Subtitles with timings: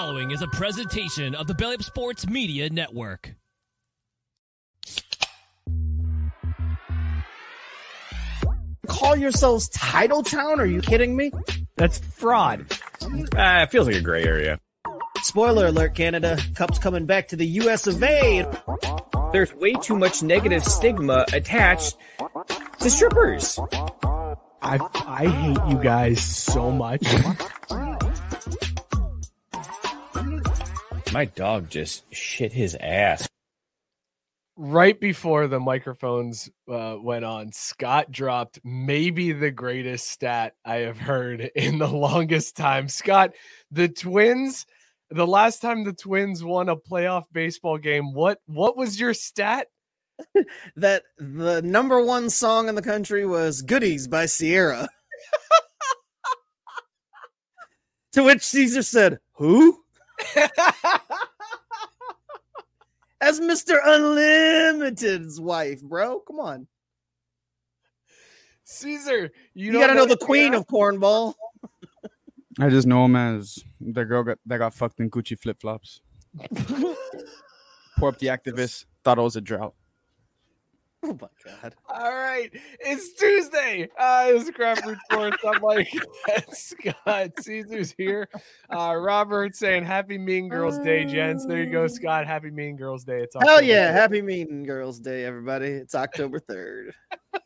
[0.00, 3.34] following is a presentation of the Belly Up Sports Media Network.
[8.86, 10.60] Call yourselves Title Town?
[10.60, 11.32] Are you kidding me?
[11.74, 12.66] That's fraud.
[13.36, 14.60] Ah, it feels like a gray area.
[15.22, 16.38] Spoiler alert, Canada.
[16.54, 18.46] Cup's coming back to the US of A.
[19.32, 21.96] There's way too much negative stigma attached
[22.78, 23.58] to strippers.
[24.62, 27.02] I I hate you guys so much.
[31.12, 33.26] My dog just shit his ass.
[34.56, 40.98] right before the microphones uh, went on, Scott dropped maybe the greatest stat I have
[40.98, 42.88] heard in the longest time.
[42.88, 43.32] Scott,
[43.70, 44.66] the Twins,
[45.10, 49.68] the last time the Twins won a playoff baseball game, what what was your stat?
[50.76, 54.88] That the number one song in the country was Goodies by Ciara.
[58.12, 59.84] to which Caesar said, Who?
[63.20, 63.78] As Mr.
[63.84, 66.20] Unlimited's wife, bro.
[66.20, 66.68] Come on.
[68.64, 71.34] Caesar, you, You, don't gotta know the queen of cornball.
[72.60, 76.00] I just know him as the girl got, that got fucked in Gucci flip flops.
[77.98, 79.74] Poor up the activist thought it was a drought.
[81.04, 81.28] Oh my
[81.62, 81.74] god.
[81.88, 82.50] All right,
[82.80, 83.88] it's Tuesday.
[83.98, 85.36] Uh, it's Craft Brewed Sports.
[85.46, 85.88] I'm like,
[86.52, 88.28] Scott Caesar's here.
[88.68, 91.46] Uh, Robert saying Happy Mean Girls Day, gents.
[91.46, 92.26] There you go, Scott.
[92.26, 93.20] Happy Mean Girls Day.
[93.20, 93.92] It's Hell yeah.
[93.92, 93.94] 3rd.
[93.94, 95.68] Happy Mean Girls Day, everybody.
[95.68, 96.90] It's October 3rd.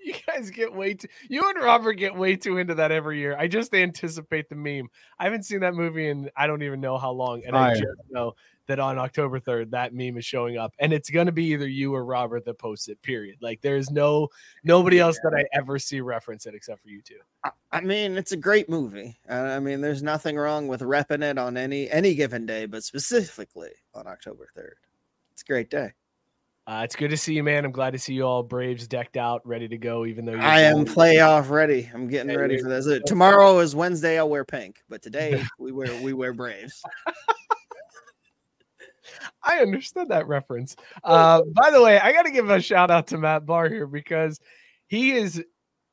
[0.00, 1.06] You guys get way too.
[1.28, 3.36] You and Robert get way too into that every year.
[3.38, 4.88] I just anticipate the meme.
[5.18, 7.86] I haven't seen that movie in I don't even know how long, and I just
[8.10, 8.34] know
[8.66, 11.94] that on October third that meme is showing up, and it's gonna be either you
[11.94, 13.00] or Robert that posts it.
[13.02, 13.36] Period.
[13.40, 14.28] Like there's no
[14.64, 17.18] nobody else that I ever see reference it except for you two.
[17.72, 19.18] I- mean, it's a great movie.
[19.28, 23.70] I mean, there's nothing wrong with repping it on any any given day, but specifically
[23.94, 24.74] on October 3rd.
[25.32, 25.92] It's a great day.
[26.68, 27.64] Uh, it's good to see you, man.
[27.64, 30.04] I'm glad to see you all Braves decked out, ready to go.
[30.04, 31.88] Even though you're I am going- playoff ready.
[31.94, 32.88] I'm getting Yeah, ready for this.
[32.88, 34.18] Uh, Tomorrow is Wednesday.
[34.18, 36.82] I'll wear pink, but today we wear we wear Braves.
[39.42, 40.76] I understood that reference.
[41.04, 43.86] Uh, by the way, I got to give a shout out to Matt Barr here
[43.86, 44.40] because
[44.88, 45.42] he is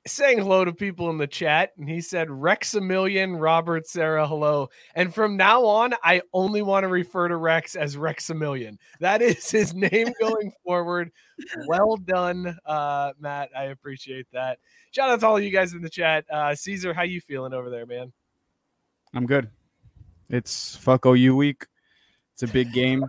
[0.05, 4.69] saying hello to people in the chat, and he said Rexamillion, Robert, Sarah, hello.
[4.95, 8.77] And from now on, I only want to refer to Rex as Rexamillion.
[8.99, 11.11] That is his name going forward.
[11.67, 13.49] Well done, uh, Matt.
[13.55, 14.59] I appreciate that.
[14.91, 16.25] Shout out to all you guys in the chat.
[16.31, 18.11] Uh, Caesar, how you feeling over there, man?
[19.13, 19.49] I'm good.
[20.29, 21.65] It's fuck OU week.
[22.33, 23.05] It's a big game.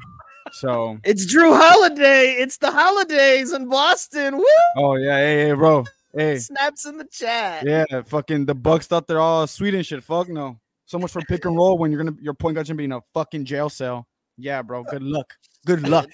[0.53, 2.33] So, It's Jrue Holiday.
[2.39, 4.37] It's the holidays in Boston.
[4.37, 4.45] Woo!
[4.77, 7.65] oh yeah, hey, hey, bro, hey, Snaps in the chat.
[7.67, 10.05] yeah, fucking the Bucks thought they're all sweet and shit.
[10.05, 10.61] Fuck no.
[10.87, 12.93] So much for pick and roll when you're gonna your point guard's gonna be in
[12.93, 14.07] a fucking jail cell.
[14.37, 14.85] Yeah, bro.
[14.85, 15.33] Good luck.
[15.65, 16.09] Good luck.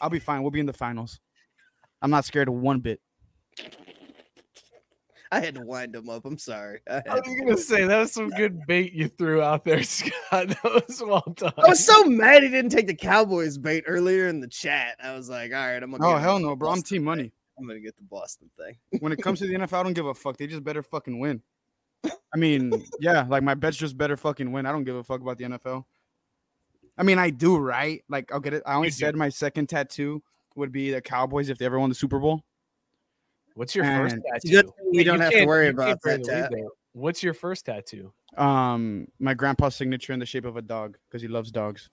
[0.00, 0.42] I'll be fine.
[0.42, 1.18] We'll be in the finals.
[2.02, 3.00] I'm not scared of one bit.
[5.32, 6.24] I had to wind him up.
[6.24, 6.80] I'm sorry.
[6.90, 10.48] I, I was gonna say that was some good bait you threw out there, Scott.
[10.48, 11.52] That was well done.
[11.56, 14.96] I was so mad he didn't take the Cowboys bait earlier in the chat.
[15.02, 16.06] I was like, all right, I'm gonna.
[16.06, 16.70] Oh hell no, bro.
[16.70, 17.04] I'm team thing.
[17.04, 17.32] money.
[17.58, 18.76] I'm gonna get the Boston thing.
[19.00, 20.36] when it comes to the NFL, I don't give a fuck.
[20.36, 21.42] They just better fucking win.
[22.04, 24.66] I mean, yeah, like my bets just better fucking win.
[24.66, 25.84] I don't give a fuck about the NFL.
[26.96, 28.02] I mean, I do, right?
[28.08, 28.62] Like, I'll get it.
[28.66, 30.22] I only said my second tattoo
[30.54, 32.44] would be the Cowboys if they ever won the Super Bowl.
[33.54, 34.24] What's your first tattoo?
[34.34, 36.68] It's good thing we don't have to worry about that bring the lead tat.
[36.92, 38.12] What's your first tattoo?
[38.36, 41.90] Um, my grandpa's signature in the shape of a dog because he loves dogs.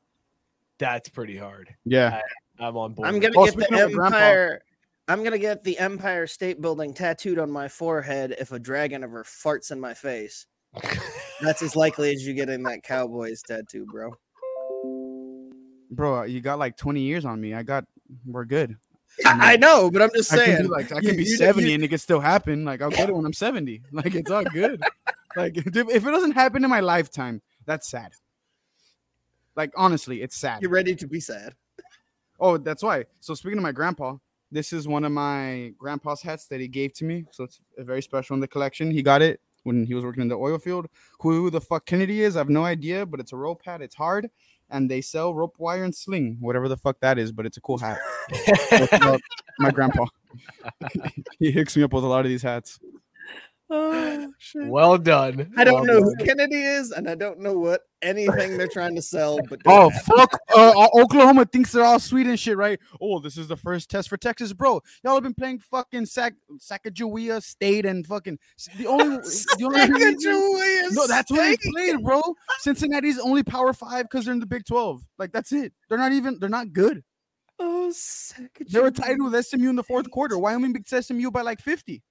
[0.79, 1.73] That's pretty hard.
[1.85, 2.21] Yeah,
[2.59, 3.07] I'm on board.
[3.07, 4.61] I'm gonna Oh, get the speaking grandpa- Empire.
[5.07, 9.23] I'm gonna get the Empire State Building tattooed on my forehead if a dragon ever
[9.23, 10.45] farts in my face.
[11.41, 14.11] That's as likely as you getting that Cowboys tattoo, bro.
[15.91, 17.53] bro, you got like 20 years on me.
[17.53, 17.85] I got,
[18.25, 18.75] we're good.
[19.25, 20.57] I know, but I'm just I saying.
[20.57, 22.65] can be like, I you- can be you- 70 you- and it can still happen.
[22.65, 23.81] Like, I'll get it when I'm 70.
[23.91, 24.81] Like, it's all good.
[25.35, 28.11] like, if if it doesn't happen in my lifetime, that's sad.
[29.55, 30.61] Like, honestly, it's sad.
[30.61, 31.55] You're ready to be sad.
[32.39, 33.05] Oh, that's why.
[33.19, 34.17] So speaking of my grandpa,
[34.51, 37.25] this is one of my grandpa's hats that he gave to me.
[37.31, 38.91] So it's a very special in the collection.
[38.91, 40.87] He got it when he was working in the oil field.
[41.21, 43.81] Who the fuck Kennedy is, I have no idea, but it's a rope hat.
[43.81, 44.29] It's hard,
[44.69, 47.31] and they sell rope wire and sling, whatever the fuck that is.
[47.31, 47.99] But it's a cool hat.
[49.59, 50.05] My grandpa.
[51.39, 52.79] he hooks me up with a lot of these hats.
[53.69, 54.65] Oh, shit.
[54.67, 55.51] Well done.
[55.57, 56.15] I don't Well know who.
[56.23, 59.39] Kennedy is, and I don't know what anything they're trying to sell.
[59.49, 60.39] But Oh don't have fuck!
[60.55, 62.79] Uh, Oklahoma thinks they're all sweet and shit, right?
[63.01, 64.81] Oh, this is the first test for Texas, bro.
[65.03, 68.39] Y'all have been playing fucking Sac Sacagawea State and fucking
[68.77, 71.73] the only the only reason- no, that's what they State.
[71.73, 72.21] played, bro.
[72.59, 75.03] Cincinnati's only Power Five because they're in the Big Twelve.
[75.17, 75.73] Like that's it.
[75.89, 76.39] They're not even.
[76.39, 77.03] They're not good.
[77.59, 77.91] Oh,
[78.69, 80.37] They were tied with SMU in the fourth quarter.
[80.37, 82.01] Wyoming beat SMU by like fifty.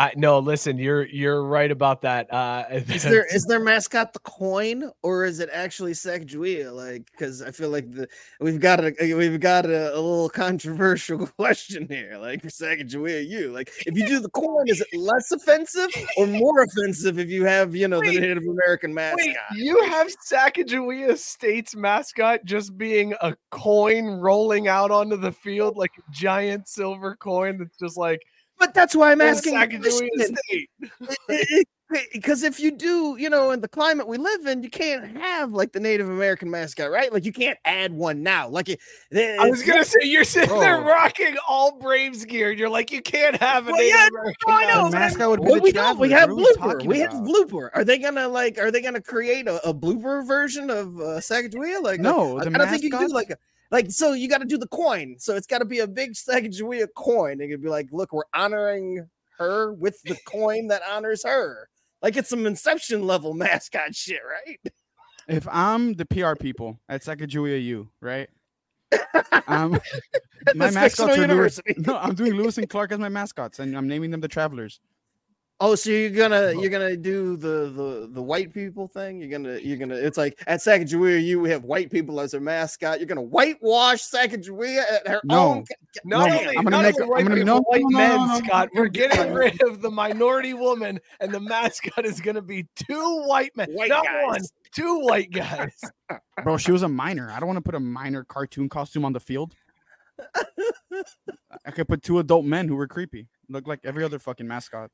[0.00, 2.32] I no, listen, you're you're right about that.
[2.32, 6.74] Uh, Is their their mascot the coin or is it actually Sacagawea?
[6.74, 8.08] Like, because I feel like the
[8.40, 12.16] we've got a we've got a, a little controversial question here.
[12.18, 16.26] Like for Sacagawea, you like if you do the coin, is it less offensive or
[16.26, 19.18] more offensive if you have you know the Native American mascot?
[19.18, 25.76] Wait, you have Sacagawea State's mascot just being a coin rolling out onto the field
[25.76, 28.22] like a giant silver coin that's just like
[28.60, 29.54] But that's why I'm "Oh, asking.
[29.54, 30.36] the Sacagawea question.
[31.26, 31.68] State.
[32.12, 35.52] because if you do, you know, in the climate we live in, you can't have
[35.52, 37.12] like the Native American mascot, right?
[37.12, 38.48] Like you can't add one now.
[38.48, 38.78] Like it,
[39.12, 40.92] I was gonna say you're sitting there Bro.
[40.92, 42.50] rocking all Braves gear.
[42.50, 44.34] and You're like, you can't have a Well, Native yeah, American.
[44.46, 45.98] no, I know, The mascot would be Well, the we don't.
[45.98, 46.86] We have What are we blooper.
[46.86, 47.26] We have about?
[47.26, 47.70] blooper.
[47.74, 48.58] Are they gonna like?
[48.58, 51.82] Are they gonna create a, a blooper version of uh, Sacagawea?
[51.82, 53.36] Like, No, I, the I don't think you can do like a
[53.70, 53.90] like.
[53.90, 55.16] So you got to do the coin.
[55.18, 57.40] So it's got to be a big Sacagawea coin.
[57.40, 59.06] and could be like, look, we're honoring
[59.38, 61.68] her with the coin that honors her.
[62.02, 64.60] Like it's some Inception level mascot shit, right?
[65.28, 68.28] If I'm the PR people at Sacagawea U, right?
[69.46, 69.80] Um,
[70.54, 73.86] my mascots are Lewis, no, I'm doing Lewis and Clark as my mascots, and I'm
[73.86, 74.80] naming them the Travelers.
[75.62, 79.20] Oh, so you're gonna you're gonna do the the the white people thing?
[79.20, 82.40] You're gonna you're gonna it's like at Sacagawea, you we have white people as their
[82.40, 82.98] mascot.
[82.98, 85.38] You're gonna whitewash Sacagawea at her No.
[85.38, 85.64] own.
[86.04, 87.88] Not No, I'm gonna not make only a- white I'm gonna- people, no, white no,
[87.90, 88.46] no, men, no, no, no.
[88.46, 88.68] Scott.
[88.74, 93.54] We're getting rid of the minority woman, and the mascot is gonna be two white
[93.54, 94.26] men, White not guys.
[94.28, 94.40] one,
[94.74, 95.78] two white guys.
[96.42, 97.30] Bro, she was a minor.
[97.30, 99.54] I don't want to put a minor cartoon costume on the field.
[101.66, 103.26] I could put two adult men who were creepy.
[103.48, 104.90] Look like every other fucking mascot.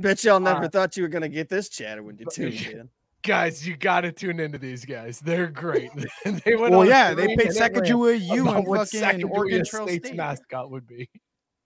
[0.00, 2.54] Bet y'all never Uh, thought you were gonna get this chatter when you but- tuned
[2.66, 2.88] in.
[3.22, 5.20] guys, you got to tune into these guys.
[5.20, 5.90] They're great.
[6.24, 9.64] they went Well, on yeah, they paid three-minute rant Sacagawea U and what fucking Oregon
[9.64, 10.16] Trail State's State.
[10.16, 11.08] mascot would be.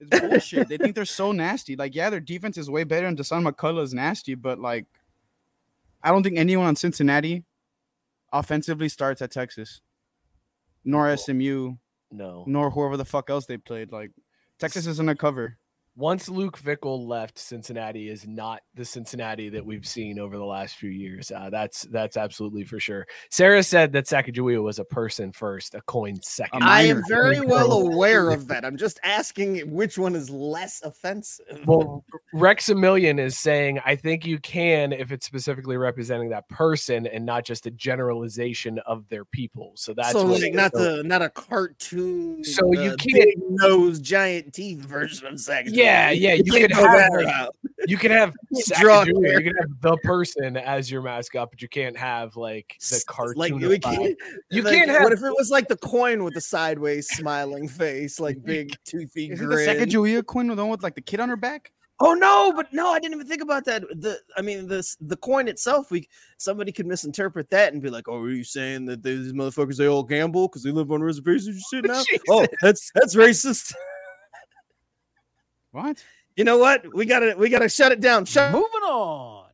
[0.01, 0.69] It's bullshit.
[0.69, 1.77] they think they're so nasty.
[1.77, 4.87] Like, yeah, their defense is way better, and Desan McCullough is nasty, but like,
[6.03, 7.45] I don't think anyone on Cincinnati
[8.33, 9.81] offensively starts at Texas,
[10.85, 11.77] nor SMU,
[12.11, 12.45] No.
[12.49, 13.93] nor whoever the fuck else they played.
[13.93, 14.11] Like,
[14.59, 15.57] Texas isn't a cover.
[15.97, 20.75] Once Luke Fickell left, Cincinnati is not the Cincinnati that we've seen over the last
[20.75, 21.31] few years.
[21.31, 23.07] Uh, that's that's absolutely for sure.
[23.31, 26.63] Sarah said that Sacagawea was a person first, a coin second.
[26.63, 28.65] A I am very well aware of that.
[28.65, 31.61] I'm just asking which one is less offensive.
[31.65, 32.05] Well,
[32.35, 37.45] Rexamillion is saying, I think you can if it's specifically representing that person and not
[37.45, 39.73] just a generalization of their people.
[39.77, 42.43] So that's so what- like not the not a cartoon.
[42.43, 45.71] So you can't- nose, giant teeth version of Sacagawea.
[45.73, 46.35] Yeah, yeah, yeah.
[46.35, 47.51] you can't could have, that like,
[47.89, 51.69] you can have can't draw you can have the person as your mascot, but you
[51.69, 53.35] can't have like the cartoon.
[53.37, 54.17] Like we can't,
[54.51, 57.69] You like, can't have- What if it was like the coin with the sideways smiling
[57.69, 59.69] face, like big toothy Is it the grin?
[59.69, 61.73] Sacagawea Queen the one with like the kid on her back?
[62.01, 63.83] Oh no, but no, I didn't even think about that.
[63.83, 65.93] The I mean, this the coin itself.
[65.93, 66.09] We
[66.39, 69.87] somebody could misinterpret that and be like, "Oh, are you saying that these motherfuckers they
[69.87, 73.75] all gamble because they live on reservations and shit now?" oh, that's that's racist.
[75.75, 76.05] What?
[76.37, 76.95] you know what?
[76.95, 78.27] We gotta we gotta shut it down.
[78.27, 78.53] Shut.
[78.53, 79.47] Moving on.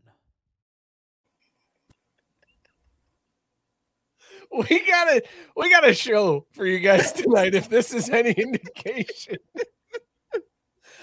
[4.68, 5.22] we gotta
[5.56, 9.36] we got a show for you guys tonight if this is any indication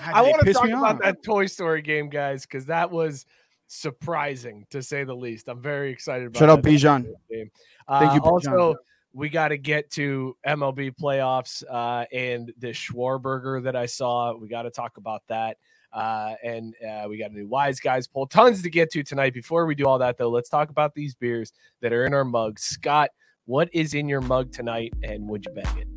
[0.01, 3.25] i want to talk about that toy story game guys because that was
[3.67, 7.05] surprising to say the least i'm very excited about Shut up, that Bijan.
[7.31, 7.51] Thank
[7.88, 8.25] Uh, you, Bijan.
[8.25, 8.75] also
[9.14, 14.48] we got to get to mlb playoffs uh, and the SchwarBurger that i saw we
[14.48, 15.58] got to talk about that
[15.94, 19.34] uh, and uh, we got a new wise guys poll tons to get to tonight
[19.34, 22.26] before we do all that though let's talk about these beers that are in our
[22.26, 23.10] mugs scott
[23.46, 25.88] what is in your mug tonight and would you bag it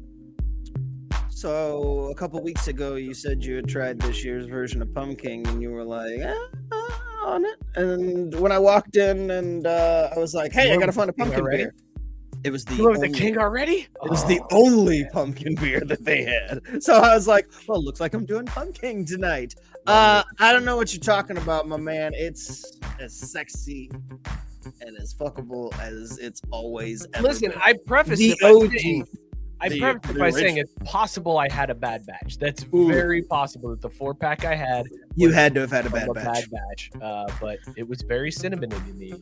[1.40, 5.46] So a couple weeks ago, you said you had tried this year's version of pumpkin,
[5.48, 6.34] and you were like, uh,
[7.24, 7.56] on it.
[7.76, 11.14] And when I walked in, and uh, I was like, "Hey, I gotta find a
[11.14, 11.64] pumpkin already?
[11.64, 11.74] beer."
[12.44, 14.62] It was the you love the only- king already It was the Oh.
[14.66, 16.82] only pumpkin beer that they had.
[16.82, 19.54] So I was like, well, looks like I'm doing pumpkin tonight.
[19.86, 22.12] Uh, I don't know what you're talking about, my man.
[22.14, 23.90] It's as sexy
[24.82, 27.58] and as fuckable as it's always ever listen been.
[27.62, 28.78] i preface the it by OG.
[28.78, 29.06] saying-
[29.62, 32.38] I The- preface it by saying it's possible I had a bad batch.
[32.38, 32.88] That's Ooh.
[32.88, 36.08] very possible that the four pack I had You had to have had a bad
[36.08, 36.24] a batch.
[36.24, 36.90] bad batch.
[37.02, 39.12] Uh, but it was very cinnamon in me.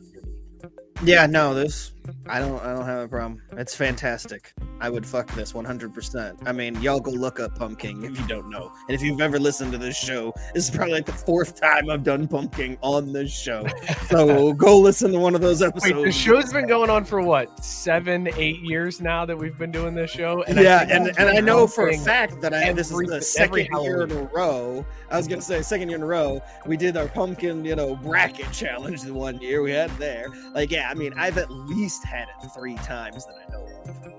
[1.03, 1.91] Yeah, no, this
[2.27, 3.41] I don't I don't have a problem.
[3.53, 4.53] It's fantastic.
[4.81, 6.47] I would fuck this 100%.
[6.47, 8.71] I mean, y'all go look up Pumpkin if you don't know.
[8.87, 11.89] And if you've ever listened to this show, this is probably like the fourth time
[11.89, 13.65] I've done Pumpkin on this show.
[14.07, 15.93] So go listen to one of those episodes.
[15.93, 19.71] Wait, the show's been going on for what seven, eight years now that we've been
[19.71, 20.43] doing this show.
[20.47, 23.67] I yeah, and, and I know for a fact that I this is the second
[23.81, 24.85] year in a row.
[25.11, 26.41] I was gonna say second year in a row.
[26.65, 30.27] We did our pumpkin, you know, bracket challenge the one year we had there.
[30.53, 34.13] Like, yeah, I mean, I've at least had it three times that I know of.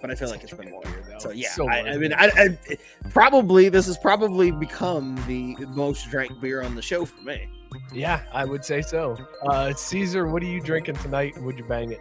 [0.00, 0.82] But I feel like it's been more.
[1.18, 2.78] So yeah, So I, I mean, I, I
[3.10, 7.48] probably this has probably become the most drank beer on the show for me.
[7.92, 9.16] Yeah, I would say so.
[9.42, 11.36] Uh, Caesar, what are you drinking tonight?
[11.42, 12.00] Would you bang it?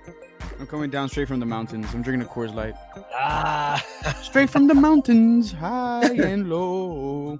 [0.60, 1.88] I'm coming down straight from the mountains.
[1.94, 2.76] I'm drinking a Coors Light.
[3.14, 3.84] Ah,
[4.22, 7.40] Straight from the mountains, high and low.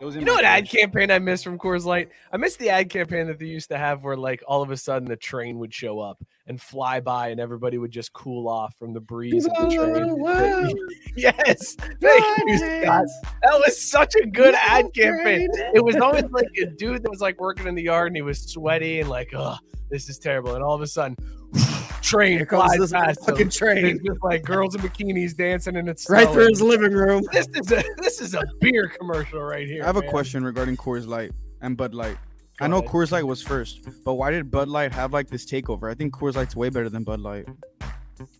[0.00, 2.08] It was in you know what ad campaign I missed from Coors Light?
[2.32, 4.76] I missed the ad campaign that they used to have where like all of a
[4.76, 8.74] sudden the train would show up and fly by and everybody would just cool off
[8.78, 10.74] from the breeze of the train.
[11.16, 13.04] yes, thank you, Scott.
[13.42, 15.50] That was such a good ad campaign.
[15.74, 18.22] It was always like a dude that was like working in the yard and he
[18.22, 19.56] was sweaty and like, oh,
[19.90, 20.54] this is terrible.
[20.54, 21.16] And all of a sudden,
[22.02, 23.50] train Here comes flies this past fucking him.
[23.50, 27.22] train It's just like girls in bikinis dancing and it's right through his living room.
[27.32, 29.82] This is a this is a beer commercial right here.
[29.82, 32.16] I have a question regarding Coors Light and Bud Light.
[32.58, 32.88] Go I know ahead.
[32.90, 35.90] Coors Light was first, but why did Bud Light have like this takeover?
[35.90, 37.46] I think Coors Light's way better than Bud Light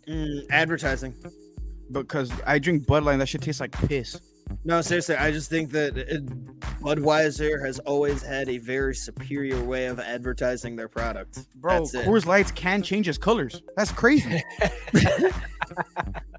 [0.07, 1.15] Mm, advertising.
[1.91, 4.21] because I drink Bud Light and that shit tastes like piss.
[4.65, 6.27] No, seriously, I just think that it,
[6.81, 11.47] Budweiser has always had a very superior way of advertising their product.
[11.57, 12.27] Bro, That's it.
[12.27, 13.63] Lights can change its colors.
[13.77, 14.43] That's crazy.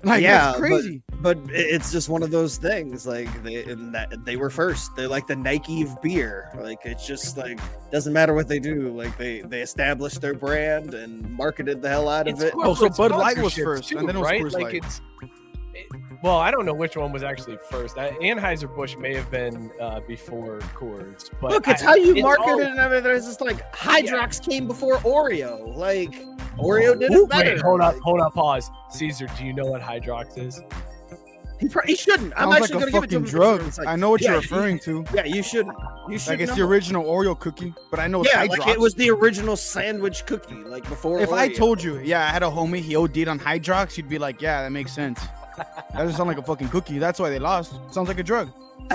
[0.03, 1.03] like Yeah, that's but- crazy.
[1.21, 3.05] but i- it's just one of those things.
[3.07, 4.95] Like they and that they were first.
[4.95, 6.49] They're like the Nike of beer.
[6.59, 7.59] Like it's just like
[7.91, 8.89] doesn't matter what they do.
[8.95, 12.53] Like they they established their brand and marketed the hell out of It's it.
[12.55, 14.41] Oh, so Bud Light was first, too, and then it was right?
[14.41, 14.75] Coors like Light.
[14.75, 15.01] it's.
[15.81, 17.95] It- well, I don't know which one was actually first.
[17.95, 22.21] Anheuser Busch may have been uh, before Coors, but Look, it's I- how you it's
[22.21, 23.11] market all- it and everything.
[23.15, 25.75] It's just like Hydrox came before Oreo.
[25.75, 26.13] Like
[26.57, 27.51] Oreo did Ooh, it better.
[27.51, 28.69] Wait, hold up, hold up, pause.
[28.91, 30.61] Caesar, do you know what Hydrox is?
[31.59, 32.33] He, pro- he shouldn't.
[32.35, 33.23] I'm Sounds actually like gonna give it to him.
[33.23, 33.77] drug.
[33.77, 35.05] Like, I know what yeah, you're referring to.
[35.13, 35.77] Yeah, you shouldn't.
[36.09, 36.31] You should.
[36.31, 38.57] Like it's the original Oreo cookie, but I know it's Yeah, Hydrox.
[38.59, 41.19] like it was the original sandwich cookie, like before.
[41.19, 44.17] if I told you, yeah, I had a homie, he OD'd on Hydrox, you'd be
[44.17, 45.19] like, yeah, that makes sense.
[45.91, 46.99] That doesn't sound like a fucking cookie.
[46.99, 47.73] That's why they lost.
[47.93, 48.49] Sounds like a drug.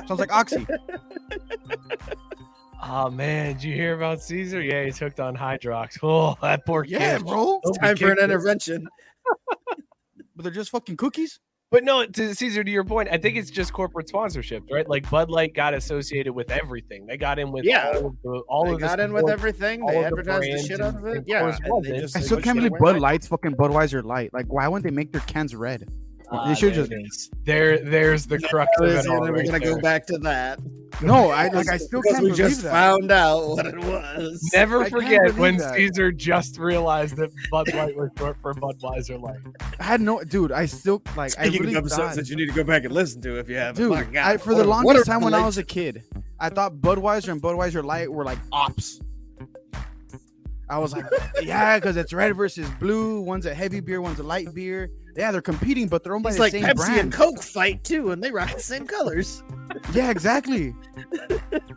[0.06, 0.66] Sounds like Oxy.
[2.82, 4.62] Oh man, did you hear about Caesar?
[4.62, 5.98] Yeah, he's hooked on Hydrox.
[6.02, 6.92] Oh, that poor kid.
[7.00, 7.60] Yeah, bro.
[7.62, 8.86] Hope he time for an intervention.
[10.34, 11.38] But they're just fucking cookies.
[11.70, 14.88] But no, to Caesar, to your point, I think it's just corporate sponsorships, right?
[14.88, 17.06] Like Bud Light got associated with everything.
[17.06, 17.88] They got in with Yeah.
[17.90, 19.84] all of the all they of the got in with everything.
[19.84, 21.16] They of the advertised the shit out of it.
[21.18, 22.72] and Yeah, Coors and they just I still can't believe.
[22.78, 24.32] Bud Light's fucking Budweiser Light.
[24.32, 25.88] Like, why wouldn't they make their cans red?
[26.32, 29.78] Ah, They should there just- There, there's the crux of it We're gonna right go
[29.80, 30.58] back to that.
[31.02, 31.68] No, I like.
[31.68, 32.70] I still because can't we believe just that.
[32.72, 34.50] found out what it was.
[34.54, 35.74] Never I forget when that.
[35.74, 39.36] Caesar just realized that Bud Light was short for Budweiser Light.
[39.78, 40.52] I had no, dude.
[40.52, 41.38] I still like.
[41.38, 43.38] I Speaking really of episodes thought, that you need to go back and listen to
[43.38, 43.76] if you haven't.
[43.76, 44.12] dude.
[44.12, 46.02] God, I, for what the longest time when I was a kid,
[46.40, 49.00] I thought Budweiser and Budweiser Light were like ops.
[50.68, 51.04] I was like,
[51.42, 53.20] yeah, because it's red versus blue.
[53.20, 54.90] One's a heavy beer, one's a light beer.
[55.16, 57.00] Yeah, they're competing, but they're owned by It's the like same Pepsi brand.
[57.00, 59.42] and Coke fight too, and they rock the same colors.
[59.94, 60.74] Yeah, exactly.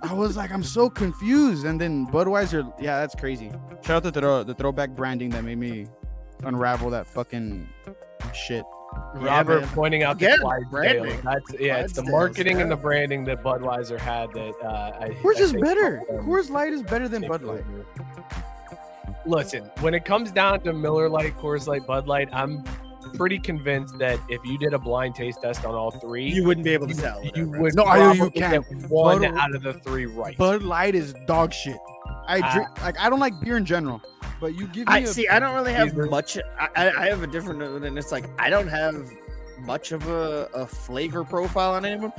[0.04, 1.66] I was like, I'm so confused.
[1.66, 3.50] And then Budweiser, yeah, that's crazy.
[3.82, 5.88] Shout out to the, throw, the throwback branding that made me
[6.44, 7.68] unravel that fucking
[8.34, 8.64] shit.
[9.16, 9.70] Robert man.
[9.70, 10.70] pointing out Again, the Clydesdale.
[10.72, 11.22] branding.
[11.24, 15.10] That's yeah, it's the Clydesdales, marketing and the branding that Budweiser had that uh, I,
[15.22, 15.98] Coors I is think better.
[15.98, 17.64] helped Coors Light is better than take Bud Light.
[19.26, 22.64] Listen, when it comes down to Miller Light, Coors Light, Bud Light, I'm
[23.10, 26.64] pretty convinced that if you did a blind taste test on all three, You wouldn't
[26.64, 27.24] be able to tell.
[27.24, 27.62] you whatever.
[27.62, 28.62] would No, I know you can.
[28.62, 30.38] get one Bud- out of the three right.
[30.38, 31.78] Bud Light is dog shit.
[32.28, 32.54] I Ah.
[32.54, 34.02] drink like I don't like beer in general,
[34.40, 35.28] but you give me I a see.
[35.28, 36.06] I don't really have Either.
[36.06, 36.38] much.
[36.60, 39.10] I, I I have a different, and it's like I don't have
[39.66, 42.14] much of a, a flavor profile on any of them.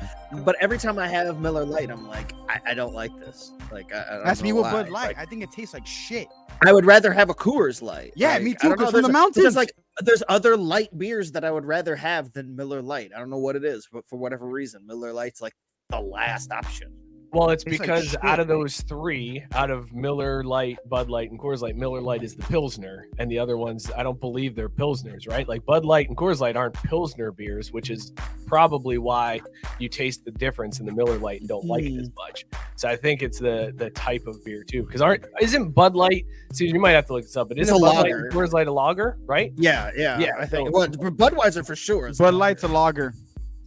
[0.44, 3.52] But every time I have Miller Light, I'm like, I, I don't like this.
[3.72, 4.72] Like I, I don't That's me know with why.
[4.72, 5.06] Bud Light.
[5.08, 6.28] Like, I think it tastes like shit.
[6.66, 8.12] I would rather have a Coors Light.
[8.14, 9.56] Yeah, Like, me too, don't 'cause know, from the there's a- mountains.
[9.56, 13.10] like there's other light beers that I would rather have than Miller Light.
[13.14, 15.54] I don't know what it is, but for whatever reason, Miller Light's like
[15.88, 16.99] the last option.
[17.32, 18.24] Well, it's Tastes like because shit.
[18.24, 22.24] out of those three, out of Miller Light, Bud Light, and Coors Light, Miller Light
[22.24, 25.46] is the Pilsner, and the other ones, I don't believe they're Pilsners, right?
[25.46, 28.12] Like Bud Light and Coors Light aren't Pilsner beers, which is
[28.46, 29.40] probably why
[29.78, 32.14] you taste the difference in the Miller Light and don't like it as hmm.
[32.16, 32.46] much.
[32.74, 36.26] So I think it's the the type of beer too, because aren't isn't Bud Light?
[36.52, 38.24] See, you might have to look this up, but It's isn't a Bud Light lager.
[38.26, 39.52] and Coors Light a lager, right?
[39.56, 40.68] Yeah, yeah, Yeah, I think.
[40.68, 42.08] so- Well, Budweiser for sure.
[42.08, 42.38] is Bud not.
[42.40, 43.14] Light's a lager.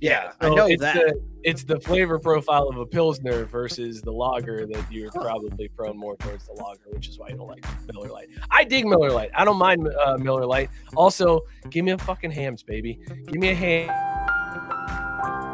[0.03, 0.95] Yeah, I know it's that.
[0.95, 5.95] The, it's the flavor profile of a pilsner versus the lager that you're probably prone
[5.95, 8.27] more towards the lager, which is why you don't like Miller Lite.
[8.51, 9.31] I dig Miller Lite.
[9.33, 10.69] I don't mind uh, Miller Lite.
[10.98, 13.00] Also, give me a fucking hams, baby.
[13.27, 15.52] Give me a ham.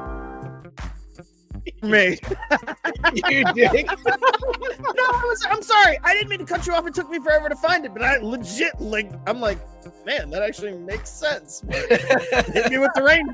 [1.82, 2.18] Me.
[3.30, 3.88] you dig?
[3.88, 5.46] no, I was.
[5.50, 6.00] I'm sorry.
[6.04, 6.86] I didn't mean to cut you off.
[6.88, 9.12] It took me forever to find it, but I legit like.
[9.28, 9.60] I'm like,
[10.06, 11.64] man, that actually makes sense.
[11.70, 13.34] Hit me with the rainbow.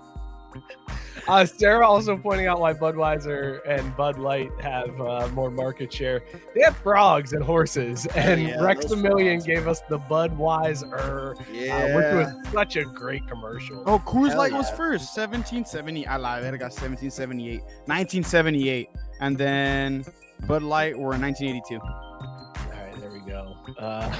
[1.28, 6.22] Uh, Sarah also pointing out why Budweiser and Bud Light have uh, more market share.
[6.54, 11.34] They have frogs and horses, and yeah, Rex those the Million gave us the Budweiser,
[11.34, 13.82] uh, which was such a great commercial.
[13.86, 15.16] Oh, Coors Hell Light was first.
[15.16, 16.06] 1770.
[16.06, 16.44] I lied.
[16.44, 17.60] I got 1778.
[17.60, 18.88] 1978.
[19.20, 20.04] And then
[20.46, 21.80] Bud Light were in 1982.
[21.80, 22.30] All
[22.70, 23.56] right, there we go.
[23.78, 24.16] Uh,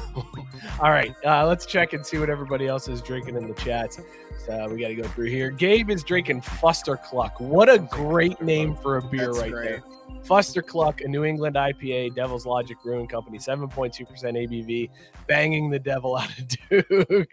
[0.80, 4.00] all right, uh, let's check and see what everybody else is drinking in the chats.
[4.46, 5.50] So we got to go through here.
[5.50, 7.38] Gabe is drinking Fuster Cluck.
[7.40, 9.64] What a great name for a beer That's right great.
[9.68, 9.82] there.
[10.24, 14.88] Fuster Cluck, a New England IPA, Devil's Logic Brewing Company, 7.2% ABV,
[15.26, 17.28] banging the devil out of Duke.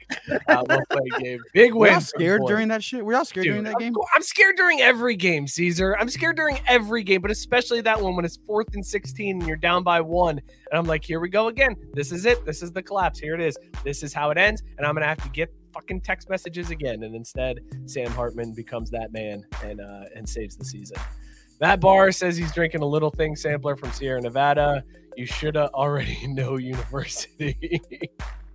[0.47, 1.39] Uh, well played, Gabe.
[1.53, 1.91] Big Were win.
[1.93, 3.05] y'all scared during that shit?
[3.05, 3.93] Were y'all scared Dude, during that of game?
[4.15, 5.95] I'm scared during every game, Caesar.
[5.97, 9.47] I'm scared during every game, but especially that one when it's fourth and 16 and
[9.47, 10.39] you're down by one.
[10.39, 11.75] And I'm like, here we go again.
[11.93, 12.43] This is it.
[12.45, 13.19] This is the collapse.
[13.19, 13.55] Here it is.
[13.83, 14.63] This is how it ends.
[14.77, 17.03] And I'm going to have to get fucking text messages again.
[17.03, 20.97] And instead, Sam Hartman becomes that man and uh, and saves the season.
[21.61, 24.83] Matt Barr says he's drinking a little thing sampler from Sierra Nevada.
[25.17, 27.81] You should have already know university.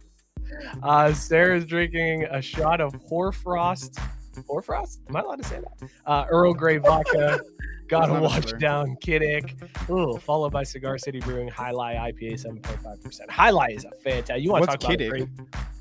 [0.83, 3.99] uh, Sarah's drinking a shot of Hoarfrost.
[4.47, 5.01] Hoarfrost?
[5.09, 5.91] Am I allowed to say that?
[6.07, 7.41] Uh, Earl Grey vodka.
[7.89, 9.55] Gotta watch down Kiddick.
[9.91, 13.19] Ooh, followed by Cigar City Brewing Jai Alai IPA 7.5%.
[13.31, 14.43] Jai Alai is a fantastic.
[14.43, 15.29] You want to What's talk about a great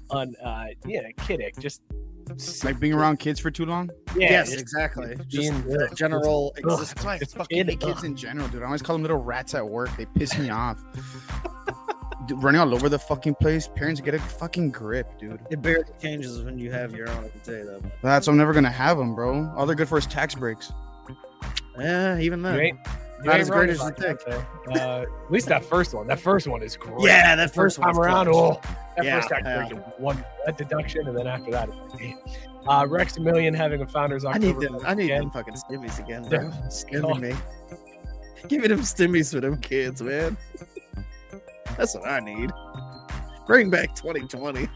[0.09, 1.57] on uh yeah, Kiddick.
[1.59, 1.81] Just
[2.63, 3.89] Like being around kids for too long?
[4.15, 5.15] yeah, yes, exactly.
[5.27, 6.63] Just being- the general Ugh.
[6.65, 6.89] existence.
[6.93, 8.63] That's why I fucking hate kids in general, dude.
[8.63, 9.89] I always call them little rats at work.
[9.97, 10.83] They piss me off.
[12.25, 13.67] Dude, running all over the fucking place.
[13.67, 15.41] Parents get a fucking grip, dude.
[15.51, 17.25] It barely changes when you have your own.
[17.25, 17.81] I can tell you that.
[18.01, 19.51] That's I'm never gonna have them, bro.
[19.57, 20.71] All they're good for is tax breaks.
[21.79, 22.79] Yeah, even you ain't,
[23.19, 24.19] you Not as great as you think.
[24.27, 26.07] Uh, at least that first one.
[26.07, 27.01] That first one is great.
[27.01, 28.27] Yeah, that first first time around.
[28.29, 28.59] Oh,
[28.95, 29.69] that Yeah, first time yeah.
[29.97, 32.69] one that deduction, and then after that, it's like, damn.
[32.69, 34.77] Uh, Rex Million having a founders I need them.
[34.85, 35.21] I need again.
[35.23, 36.49] them fucking stimmies again, bro.
[36.69, 37.35] Stimmy me.
[38.47, 40.37] Give me them stimmies for them kids, man.
[41.77, 42.51] That's what I need.
[43.47, 44.67] Bring back 2020.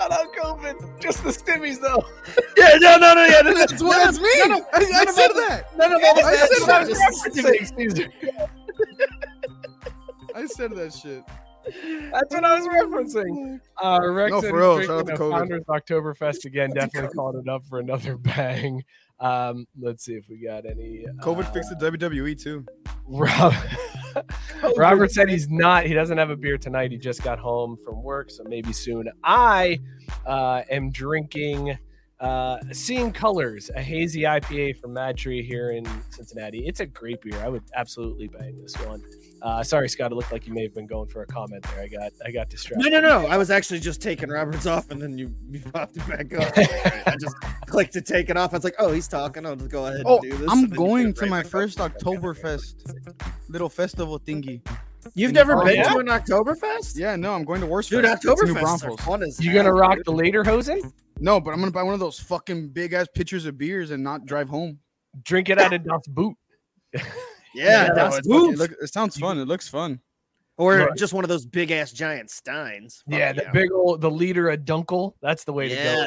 [0.00, 0.98] Shout out COVID.
[1.00, 2.02] Just the stimmies though.
[2.56, 4.28] Yeah, no, no, no, yeah, that's, That's what that's me.
[4.38, 5.78] No, no, I, I none of said that- that.
[5.78, 6.88] None of Yeah, that I said that.
[6.88, 8.12] just stimmies.
[10.34, 11.24] I said that shit.
[12.12, 13.60] That's what I was referencing.
[13.82, 15.30] Uh, Rex No, for real, shout out to a COVID.
[15.30, 16.70] Founders Oktoberfest again.
[16.70, 18.84] Definitely called it up for another bang.
[19.20, 21.04] Um, let's see if we got any.
[21.20, 22.64] COVID uh, fixed the WWE too.
[23.06, 23.54] Rob-
[24.76, 25.84] Robert said he's not.
[25.84, 26.90] He doesn't have a beer tonight.
[26.90, 29.10] He just got home from work, so maybe soon.
[29.22, 29.78] I
[30.26, 31.78] uh, am drinking
[32.20, 36.66] uh, Seeing Colors, a hazy IPA from Mad Tree here in Cincinnati.
[36.66, 37.42] It's a great beer.
[37.42, 39.02] I would absolutely bang this one.
[39.42, 40.12] Uh, sorry, Scott.
[40.12, 41.82] It looked like you may have been going for a comment there.
[41.82, 42.90] I got I got distracted.
[42.90, 43.26] No, no, no.
[43.28, 46.52] I was actually just taking Roberts off, and then you, you popped it back up.
[47.06, 47.34] I just
[47.66, 48.52] clicked to take it off.
[48.52, 49.46] I was like, oh, he's talking.
[49.46, 50.50] I'll just go ahead Oh, and do this.
[50.50, 54.60] I'm and then you going to right my first Oktoberfest little festival thingy.
[55.14, 55.92] You've never been yeah?
[55.94, 56.98] to an Oktoberfest?
[56.98, 57.96] Yeah, no, I'm going to Warsaw.
[57.96, 59.00] Dude, It's New Oktoberfest are Braunfels.
[59.00, 60.04] fun as You gonna rock dude.
[60.04, 60.92] the Lederhosen?
[61.18, 64.04] No, but I'm gonna buy one of those fucking big ass pitchers of beers and
[64.04, 64.78] not drive home.
[65.22, 66.36] Drink it out of Das Boot.
[67.54, 69.38] Yeah, no, that's it's it, look, it sounds fun.
[69.38, 70.00] It looks fun.
[70.56, 70.96] Or Right.
[70.96, 73.02] just one of those big ass giant steins.
[73.08, 75.14] Fuck Yeah, the big old the leader of Dunkel.
[75.22, 75.94] That's the way to Yeah.
[75.94, 76.02] go.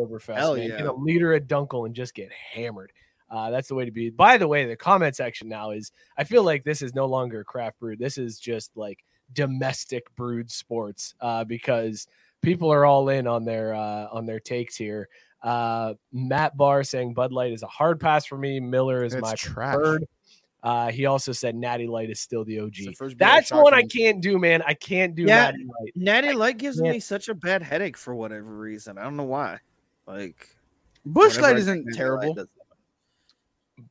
[0.00, 0.68] in Oktoberfest, Hell man.
[0.70, 0.76] yeah.
[0.78, 2.92] Get a liter of Dunkel and just get hammered.
[3.28, 4.08] Uh, that's the way to be.
[4.10, 7.42] By the way, the comment section now is I feel like this is no longer
[7.42, 7.96] craft brew.
[7.96, 12.06] This is just like domestic brewed sports uh, because
[12.42, 15.08] people are all in on their uh, on their takes here.
[15.42, 18.60] Uh, Matt Barr saying Bud Light is a hard pass for me.
[18.60, 19.74] Miller is It's my trash.
[19.74, 20.04] preferred.
[20.62, 22.72] Uh, he also said Natty Light is still the OG.
[22.76, 24.62] The first beer I That's one I can't do, man.
[24.66, 25.50] I can't do Yeah.
[25.50, 25.92] Natty Light.
[25.94, 28.98] Natty Light gives me such a bad headache for whatever reason.
[28.98, 29.58] I don't know why.
[30.06, 30.48] Like,
[31.04, 32.46] Busch Light isn't drink Light, terrible.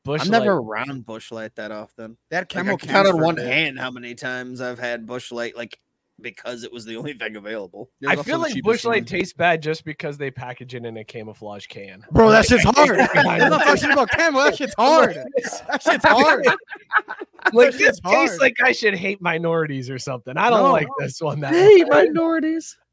[0.04, 2.18] Busch I'm never around Busch Light that often.
[2.30, 3.46] That Like, camel I can count cans on for one good.
[3.48, 5.80] hand how many times I've had Busch Light, like
[6.22, 7.90] because it was the only thing available.
[8.08, 9.06] I feel like cheapest Busch Light one.
[9.06, 12.04] tastes bad just because they package it in a camouflage can.
[12.12, 13.00] Bro, that shit's hard.
[13.16, 14.44] I I'm not talking about camel.
[14.44, 15.16] That shit's hard.
[15.16, 16.46] That shit's hard.
[16.46, 18.28] like That this hard.
[18.28, 20.38] tastes like I should hate minorities or something.
[20.38, 20.72] I don't No.
[20.72, 22.78] like this one that Hey, minorities.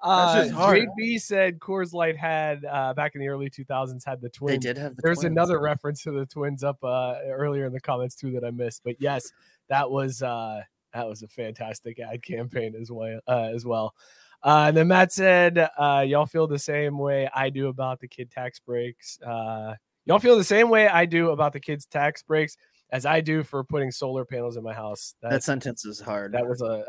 [0.00, 0.78] Uh, shit's hard.
[0.98, 4.52] JB said Coors Light had uh, back in the early 2000s had the twins.
[4.52, 4.64] They twins.
[4.64, 5.32] did have the There's twins.
[5.32, 8.80] another reference to the twins up uh, earlier in the comments too that I missed.
[8.84, 9.30] But yes,
[9.68, 13.20] that was uh, that was a fantastic ad campaign as well.
[13.28, 13.94] Uh, as well.
[14.42, 18.08] Uh, and then Matt said, uh, "Y'all feel the same way I do about the
[18.08, 19.18] kid tax breaks.
[19.22, 22.56] Uh, y'all feel the same way I do about the kids' tax breaks
[22.90, 25.14] as I do for putting solar panels in my house.
[25.20, 26.32] That sentence is hard.
[26.32, 26.84] That was a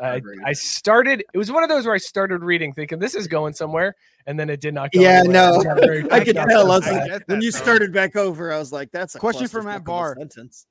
[0.45, 1.23] I, started.
[1.33, 3.95] It was one of those where I started reading, thinking this is going somewhere,
[4.27, 4.91] and then it did not.
[4.91, 5.33] go Yeah, anywhere.
[5.33, 5.59] no,
[6.11, 6.71] I got could tell.
[6.71, 9.47] I with was like, when you started back over, I was like, "That's a Question
[9.47, 10.15] for Matt Barr.
[10.17, 10.67] Sentence.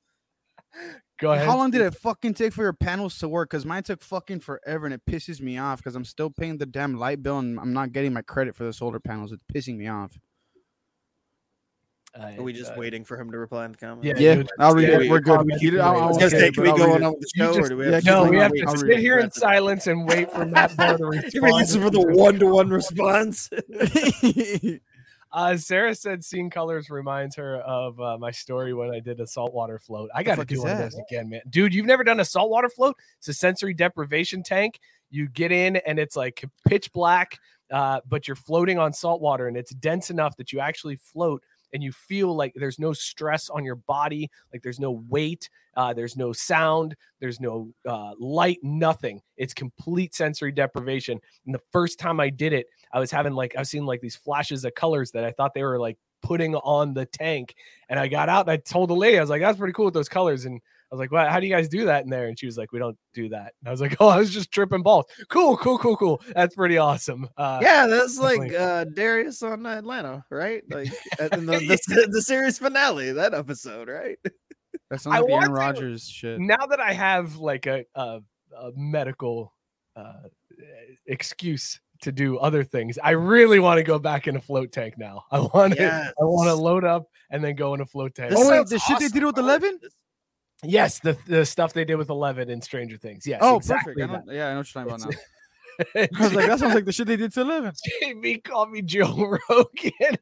[1.18, 1.46] Go ahead.
[1.46, 3.50] How long did it fucking take for your panels to work?
[3.50, 6.66] Because mine took fucking forever and it pisses me off because I'm still paying the
[6.66, 9.32] damn light bill and I'm not getting my credit for the solar panels.
[9.32, 10.18] It's pissing me off.
[12.18, 14.06] Uh, Are we just uh, waiting for him to reply in the comments?
[14.06, 15.10] Yeah, Yeah, dude, I'll read yeah, it.
[15.10, 15.32] We're good.
[15.32, 15.80] We comments keep it.
[15.80, 16.00] are I, great.
[16.00, 17.68] I I was gonna say say, can we go on with the show, just- or
[17.68, 19.86] do we yeah, have to No, we have to I'll sit read here in silence
[19.86, 21.34] and wait for Matt Barr to respond.
[21.34, 23.50] You're for the one-to-one response.
[25.32, 29.26] Uh, Sarah said "Seeing Colors" reminds her of uh, my story when I did a
[29.26, 30.10] saltwater float.
[30.14, 31.42] I got to do one of those again, man.
[31.50, 32.96] Dude, you've never done a saltwater float?
[33.18, 34.78] It's a sensory deprivation tank.
[35.10, 37.38] You get in and it's like pitch black,
[37.70, 41.42] uh, but you're floating on saltwater and it's dense enough that you actually float
[41.76, 45.92] and you feel like there's no stress on your body, like there's no weight, uh,
[45.92, 49.20] there's no sound, there's no uh, light, nothing.
[49.36, 51.20] It's complete sensory deprivation.
[51.44, 54.00] And the first time I did it, I was having like I was seeing like
[54.00, 57.54] these flashes of colors that I thought they were like putting on the tank.
[57.90, 59.84] And I got out and I told the lady, I was like, "That's pretty cool
[59.84, 60.62] with those colors." And
[60.94, 62.72] was like, "Well, how do you guys do that in there?" And she was like,
[62.72, 65.56] "We don't do that." And I was like, "Oh, I was just tripping balls." Cool,
[65.56, 66.22] cool, cool, cool.
[66.34, 67.28] That's pretty awesome.
[67.36, 70.62] Uh, yeah, that's like uh, Darius on Atlanta, right?
[70.70, 70.88] Like
[71.32, 74.18] in the, the, the series finale, that episode, right?
[74.90, 76.38] That sounds like the Aaron Rodgers shit.
[76.38, 78.20] now that I have like a a,
[78.56, 79.52] a medical
[79.96, 80.12] uh,
[81.06, 84.94] excuse to do other things, I really want to go back in a float tank
[84.98, 85.24] now.
[85.32, 86.12] I want to Yes.
[86.20, 88.30] I want to load up and then go in a float tank.
[88.30, 89.80] This Oh, wait, sounds the shit they did with awesome.
[90.62, 90.72] 11?
[90.72, 93.26] Yes, the the stuff they did with Eleven in Stranger Things.
[93.26, 93.40] Yes.
[93.42, 94.12] Oh, exactly perfect.
[94.12, 95.18] I know, yeah, I know what you're talking about now.
[95.94, 96.10] that.
[96.16, 97.72] I was like, that sounds like the shit they did to 11.
[98.00, 100.16] Jamie called me Joe Rogan.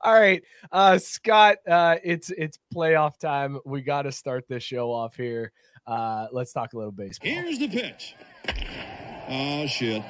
[0.00, 1.58] All right, uh, Scott.
[1.68, 3.58] Uh, it's it's playoff time.
[3.64, 5.52] We got to start this show off here.
[5.86, 7.30] Uh, let's talk a little baseball.
[7.30, 8.14] Here's the pitch.
[9.28, 10.02] Oh shit.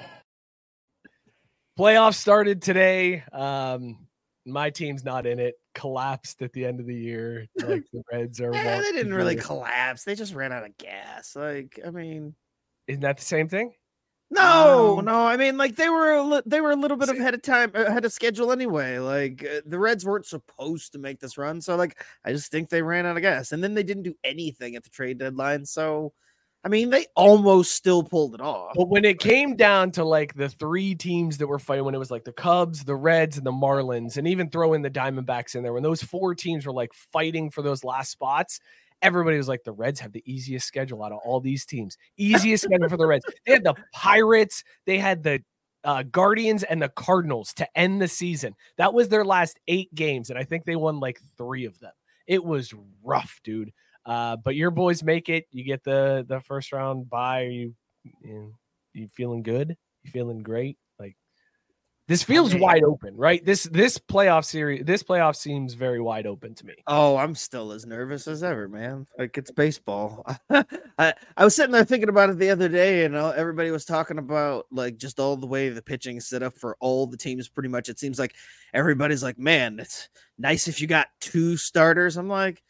[1.79, 3.23] Playoffs started today.
[3.33, 4.07] Um,
[4.46, 5.54] my team's not in it.
[5.74, 7.46] Collapsed at the end of the year.
[7.66, 8.50] Like the Reds are.
[8.52, 10.04] Walking they didn't really collapse.
[10.04, 11.35] They just ran out of gas.
[11.37, 12.35] Like, I mean,
[12.87, 13.72] Isn't that the same thing?
[14.30, 15.26] no, Um, no.
[15.26, 17.70] I mean, like they were a li- they were a little bit ahead of time,
[17.74, 18.98] ahead of schedule anyway.
[18.98, 22.68] Like uh, the Reds weren't supposed to make this run, so like I just think
[22.68, 25.64] they ran out of gas, and then they didn't do anything at the trade deadline.
[25.64, 26.12] So,
[26.66, 28.72] I mean, they almost still pulled it off.
[28.74, 31.98] But when it came down to like the three teams that were fighting, when it
[31.98, 35.55] was like the Cubs, the Reds, and the Marlins, and even throw in the Diamondbacks
[35.55, 38.59] in there, when those four teams were like fighting for those last spots,
[39.00, 41.96] everybody was like, the Reds have the easiest schedule out of all these teams.
[42.16, 43.24] Easiest schedule for the Reds.
[43.46, 45.44] They had the Pirates, they had the
[45.85, 48.57] uh, Guardians and the Cardinals to end the season.
[48.76, 51.92] That was their last eight games, and I think they won like three of them.
[52.26, 52.74] It was
[53.05, 53.70] rough, dude.
[54.07, 55.47] Uh, but your boys make it.
[55.51, 57.42] You get the the first round bye.
[57.42, 57.75] You
[58.23, 58.55] you,
[58.95, 59.77] you feeling good?
[60.05, 60.79] You feeling great?
[60.99, 61.16] Like
[62.07, 63.45] this feels mean- wide open, right?
[63.45, 66.75] This this playoff series, this playoff seems very wide open to me.
[66.87, 69.09] Oh, I'm still as nervous as ever, man.
[69.19, 70.25] Like it's baseball.
[70.51, 73.85] I I was sitting there thinking about it the other day, and all, everybody was
[73.85, 77.16] talking about like just all the way the pitching is set up for all the
[77.16, 77.49] teams.
[77.49, 78.37] Pretty much, it seems like
[78.73, 82.62] everybody's like, "Man, it's nice if you got two starters." I'm like,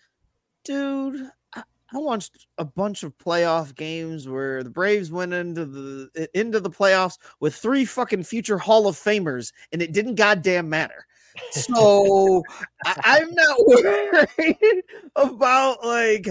[0.66, 1.31] dude.
[1.94, 6.70] I watched a bunch of playoff games where the Braves went into the into the
[6.70, 11.07] playoffs with three fucking future Hall of Famers, and it didn't goddamn matter.
[11.52, 12.42] So
[12.85, 14.83] I, I'm not worried
[15.14, 16.29] about like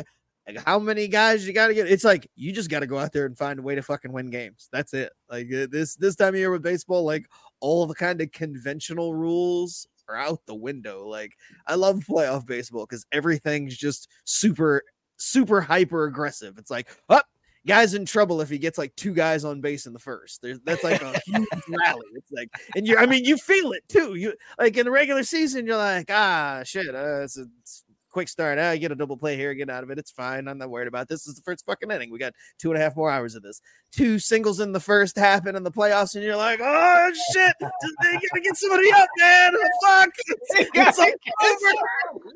[0.47, 1.89] like, how many guys you got to get.
[1.89, 4.11] It's like you just got to go out there and find a way to fucking
[4.11, 4.69] win games.
[4.71, 5.11] That's it.
[5.29, 7.25] Like this this time of year with baseball, like
[7.61, 11.07] all the kind of conventional rules are out the window.
[11.07, 11.33] Like
[11.67, 14.83] I love playoff baseball because everything's just super
[15.17, 16.57] super hyper aggressive.
[16.57, 17.25] It's like up.
[17.65, 20.41] guy's in trouble if he gets like two guys on base in the first.
[20.41, 22.05] There's that's like a huge rally.
[22.13, 24.15] It's like, and you, I mean, you feel it too.
[24.15, 27.84] You like in the regular season, you're like, ah, shit, uh, it's it's
[28.15, 28.57] quick start.
[28.57, 29.99] Ah, I get a double play here, get out of it.
[29.99, 30.47] It's fine.
[30.47, 31.25] I'm not worried about this.
[31.25, 31.33] this.
[31.33, 32.09] is the first fucking inning.
[32.09, 33.59] We got two and a half more hours of this.
[33.91, 38.13] Two singles in the first happen in the playoffs, and you're like, oh shit, they
[38.13, 39.51] gotta get somebody up, man.
[39.83, 42.31] Fuck, it's, it's over.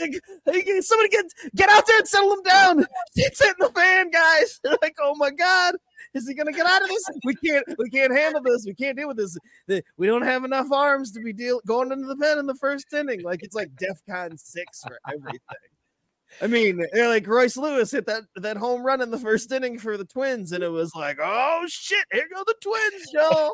[0.00, 0.22] Like,
[0.82, 1.24] somebody get
[1.56, 2.86] get out there and settle them down.
[3.18, 4.60] Shit's hitting the fan, guys.
[4.62, 5.74] They're like, oh my god.
[6.14, 7.10] Is he gonna get out of this?
[7.24, 7.64] We can't.
[7.78, 8.64] We can't handle this.
[8.66, 9.36] We can't deal with this.
[9.66, 12.54] The, we don't have enough arms to be deal going into the pen in the
[12.54, 13.22] first inning.
[13.22, 15.40] Like it's like DefCon six for everything.
[16.42, 19.78] I mean, they're like Royce Lewis hit that that home run in the first inning
[19.78, 23.52] for the Twins, and it was like, oh shit, here go the Twins, y'all.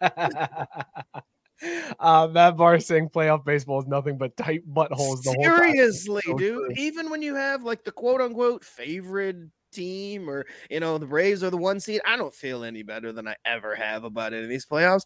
[2.00, 5.22] uh, Matt Barr saying playoff baseball is nothing but tight buttholes.
[5.22, 5.72] The whole time.
[5.72, 6.78] Seriously, dude.
[6.78, 9.36] Even when you have like the quote unquote favorite
[9.72, 13.12] team or you know the Braves are the one seed, I don't feel any better
[13.12, 15.02] than I ever have about any of these playoffs.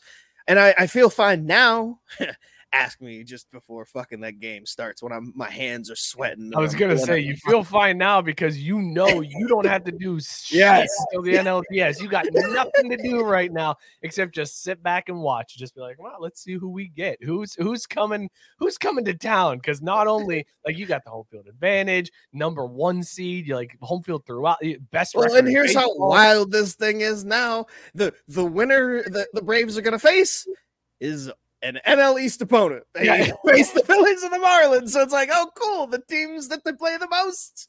[0.49, 2.01] And I, I feel fine now.
[2.73, 6.53] Ask me just before fucking that game starts when I'm my hands are sweating.
[6.55, 9.65] I was and I'm gonna say you feel fine now because you know you don't
[9.65, 10.89] have to do shit Yes.
[11.13, 12.03] until the NLDS.
[12.03, 15.57] You got nothing to do right now except just sit back and watch.
[15.57, 17.17] Just be like, well, let's see who we get.
[17.23, 18.29] Who's who's coming?
[18.59, 19.57] Who's coming to town?
[19.59, 23.77] Because not only like you got the home field advantage, number one seed, you like
[23.81, 25.15] home field throughout, you- best.
[25.15, 27.67] Well, and here's how wild this thing is now.
[27.95, 30.47] The the winner that the Braves are gonna face
[31.01, 31.31] is
[31.63, 32.85] an NL East opponent.
[32.95, 33.31] They Yeah.
[33.47, 34.91] face the Phillies and the Marlins.
[34.91, 37.69] So it's like, oh cool, the teams that they play the most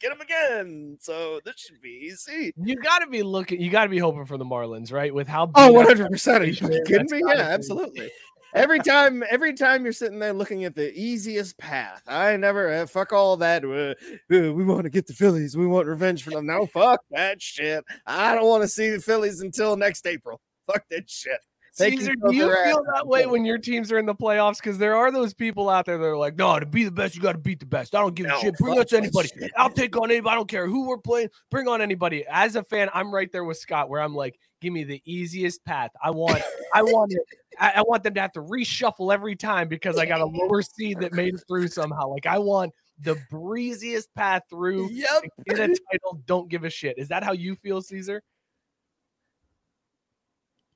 [0.00, 0.98] get them again.
[1.00, 2.52] So this should be easy.
[2.56, 3.60] You got to be looking.
[3.60, 5.14] You got to be hoping for the Marlins, right?
[5.14, 6.42] With how Oh, 100 percent.
[6.42, 7.22] Are you kidding me?
[7.26, 8.10] Yeah, absolutely.
[8.54, 12.86] Every time, every time you're sitting there looking at the easiest path, I never uh,
[12.86, 13.64] fuck all that.
[13.64, 13.94] Uh,
[14.34, 15.56] uh, we want to get the Phillies.
[15.56, 16.44] We want revenge for them.
[16.46, 17.82] No, fuck that shit.
[18.06, 20.38] I don't want to see the Phillies until next April.
[20.66, 21.40] Fuck that shit.
[21.78, 23.06] They can Caesar, go do you feel ass that off.
[23.06, 24.58] way when your teams are in the playoffs?
[24.58, 27.16] Because there are those people out there that are like, no, to be the best,
[27.16, 27.94] you got to beat the best.
[27.94, 28.56] I don't give a shit.
[28.58, 29.28] Bring fuck us anybody.
[29.28, 29.50] shit.
[29.56, 30.32] I'll take on anybody.
[30.32, 31.30] I don't care who we're playing.
[31.50, 32.26] Bring on anybody.
[32.30, 35.64] As a fan, I'm right there with Scott, where I'm like, give me the easiest
[35.64, 35.90] path.
[36.02, 36.42] I want,
[36.74, 37.22] I want it.
[37.58, 40.62] I, I want them to have to reshuffle every time because I got a lower
[40.62, 42.08] seed that made it through somehow.
[42.08, 44.90] Like I want the breeziest path through.
[44.90, 45.22] Yep.
[45.22, 46.20] to Get a title.
[46.26, 46.98] Don't give a shit.
[46.98, 48.22] Is that how you feel, Caesar?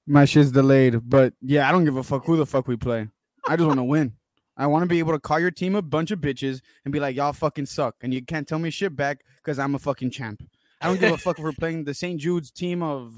[0.06, 3.08] My shit's delayed, but yeah, I don't give a fuck who the fuck we play.
[3.48, 4.12] I just want to win.
[4.56, 7.00] I want to be able to call your team a bunch of bitches and be
[7.00, 10.10] like, y'all fucking suck, and you can't tell me shit back because I'm a fucking
[10.10, 10.42] champ.
[10.80, 12.20] I don't give a fuck if we're playing the St.
[12.20, 13.12] Jude's team of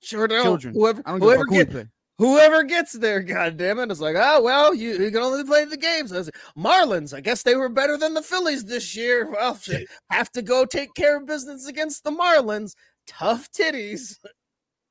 [0.00, 0.74] Sure children.
[0.74, 1.86] Whoever, I don't give a whoever, fuck who we play.
[2.18, 5.76] whoever gets there, goddamn it, it's like, oh well, you, you can only play the
[5.76, 6.12] games.
[6.12, 9.30] I was like, Marlins, I guess they were better than the Phillies this year.
[9.30, 9.58] Well,
[10.10, 12.74] have to go take care of business against the Marlins.
[13.06, 14.16] Tough titties.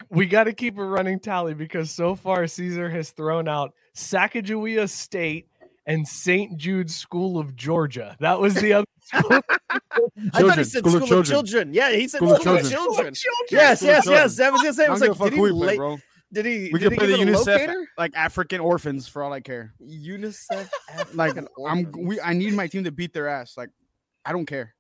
[0.10, 4.90] we got to keep a running tally because so far Caesar has thrown out Sacagawea
[4.90, 5.48] State
[5.86, 6.58] and St.
[6.58, 8.16] Jude's School of Georgia.
[8.20, 9.42] That was the other school.
[10.34, 11.26] I thought he said school school, of of, children.
[11.26, 11.74] children.
[11.74, 12.74] Yeah, he said School of school of children.
[12.74, 13.14] children.
[13.14, 13.48] Children.
[13.52, 14.22] Yes, School yes, children.
[14.24, 14.40] yes.
[14.40, 15.78] I was gonna say, I I was like, give a fuck did he, we play,
[15.78, 15.98] bro.
[16.34, 16.70] did he?
[16.74, 17.88] We did can play the a UNICEF locator?
[17.98, 19.74] like African orphans for all I care.
[19.82, 20.70] UNICEF.
[21.14, 23.56] Like African I'm, we, I need my team to beat their ass.
[23.56, 23.70] Like
[24.26, 24.76] I don't care.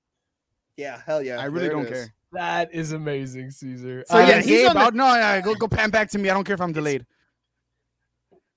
[0.75, 1.39] yeah, hell yeah.
[1.39, 2.13] I really don't care.
[2.33, 4.03] That is amazing, Caesar.
[4.07, 4.93] So, Uh, yeah, he's Gabe on the- out.
[4.93, 6.29] No, yeah, go go pan back to me.
[6.29, 7.05] I don't care if I'm delayed.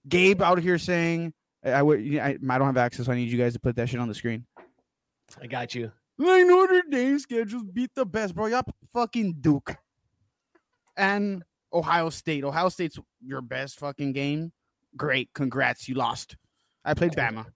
[0.08, 1.32] Gabe out here saying,
[1.64, 2.00] I, I would.
[2.00, 3.06] I, I don't have access.
[3.06, 4.46] So I need you guys to put that shit on the screen.
[5.40, 5.92] I got you.
[6.18, 8.46] Like Notre Dame schedules beat the best, bro.
[8.46, 9.76] Y'all fucking Duke
[10.96, 12.44] and Ohio State.
[12.44, 14.52] Ohio State's your best fucking game.
[14.96, 15.88] Great, congrats.
[15.88, 16.36] You lost.
[16.84, 17.46] I played Bama.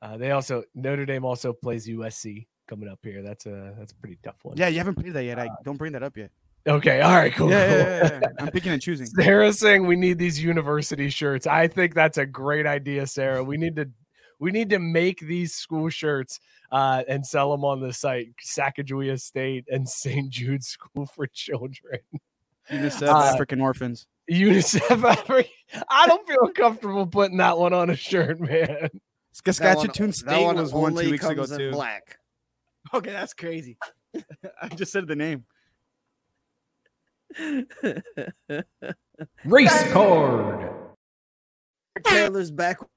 [0.00, 3.20] Uh, they also Notre Dame also plays USC coming up here.
[3.22, 4.56] That's a that's a pretty tough one.
[4.56, 5.38] Yeah, you haven't played that yet.
[5.38, 6.30] I don't bring that up yet.
[6.66, 7.00] Okay.
[7.00, 7.34] All right.
[7.34, 7.50] Cool.
[7.50, 7.78] Yeah, cool.
[7.78, 8.28] yeah, yeah, yeah.
[8.38, 9.06] I'm picking and choosing.
[9.06, 11.46] Sarah saying we need these university shirts.
[11.46, 13.42] I think that's a great idea, Sarah.
[13.42, 13.90] We need to
[14.38, 16.38] we need to make these school shirts
[16.70, 18.28] uh, and sell them on the site.
[18.44, 20.30] Sacagawea State and St.
[20.30, 22.00] Jude School for Children.
[22.70, 24.06] UNICEF Uh, African orphans.
[24.30, 25.02] UNICEF.
[25.04, 25.50] African.
[25.88, 28.66] I don't feel comfortable putting that one on a shirt, man.
[28.68, 29.00] That one-
[29.32, 31.70] Saskatchewan that State one was one only two weeks ago comes in too.
[31.72, 32.18] Black.
[32.94, 33.76] Okay, that's crazy.
[34.62, 35.44] I just said the name.
[39.44, 40.70] Race card.
[42.04, 42.88] Taylor's back with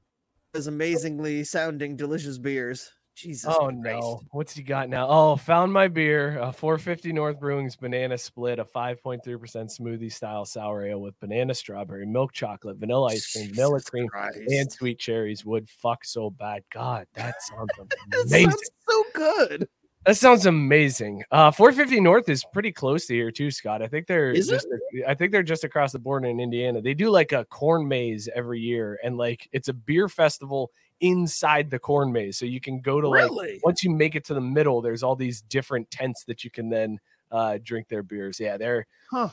[0.54, 2.92] his amazingly sounding delicious beers.
[3.16, 3.46] Jesus.
[3.48, 3.78] Oh Christ.
[3.84, 5.08] no, what's he got now?
[5.08, 10.86] Oh, found my beer, a 450 North Brewing's banana split, a 5.3% smoothie style sour
[10.86, 14.40] ale with banana, strawberry, milk chocolate, vanilla ice cream, vanilla cream, Christ.
[14.48, 16.64] and sweet cherries would fuck so bad.
[16.74, 18.50] God, that sounds amazing.
[18.50, 19.68] That sounds so good.
[20.06, 21.24] That sounds amazing.
[21.32, 23.82] Uh, 450 North is pretty close to here too, Scott.
[23.82, 24.68] I think they're Is just
[25.08, 26.82] I think they're just across the border in Indiana.
[26.82, 31.70] They do like a corn maze every year, and like it's a beer festival inside
[31.70, 32.38] the corn maze.
[32.38, 33.60] So you can go to like Really?
[33.64, 36.70] once you make it to the middle, there's all these different tents that you can
[36.70, 37.00] then
[37.32, 38.40] uh, drink their beers.
[38.40, 39.30] Yeah, they're Huh.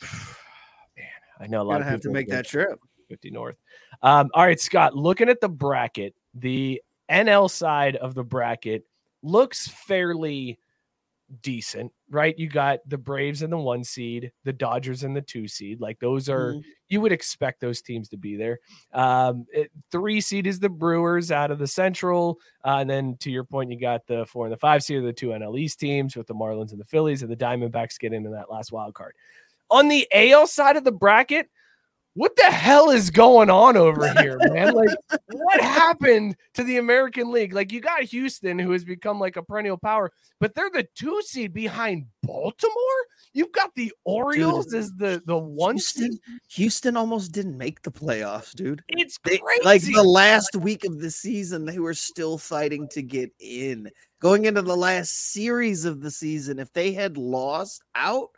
[0.96, 1.06] man.
[1.40, 2.78] I know a lot of have to make that trip.
[3.08, 3.58] 50 North.
[4.02, 8.84] Um, all right, Scott, looking at the bracket, the NL side of the bracket
[9.22, 10.58] looks fairly
[11.42, 12.38] decent, right?
[12.38, 15.80] You got the Braves in the one seed, the Dodgers in the two seed.
[15.80, 16.64] Like those are, Mhm.
[16.88, 18.60] you would expect those teams to be there.
[18.92, 22.38] Um, it- three seed is the Brewers out of the Central.
[22.64, 25.12] Uh, and then to your point, you got the four and the five seed the
[25.12, 28.30] two NL East teams with the Marlins and the Phillies, and the Diamondbacks get into
[28.30, 29.14] that last wild card.
[29.70, 31.48] On the AL side of the bracket,
[32.14, 34.72] what the hell is going on over here, man?
[34.74, 34.88] Like,
[35.32, 37.52] what happened to the American League?
[37.52, 41.20] Like, you got Houston, who has become like a perennial power, but they're the two
[41.22, 42.74] seed behind Baltimore.
[43.32, 46.10] You've got the Orioles as the the one seed.
[46.12, 48.82] Houston, Houston almost didn't make the playoffs, dude.
[48.88, 49.62] It's They, crazy.
[49.64, 53.90] like the last week of the season, they were still fighting to get in.
[54.20, 58.30] Going into the last series of the season, if they had lost out,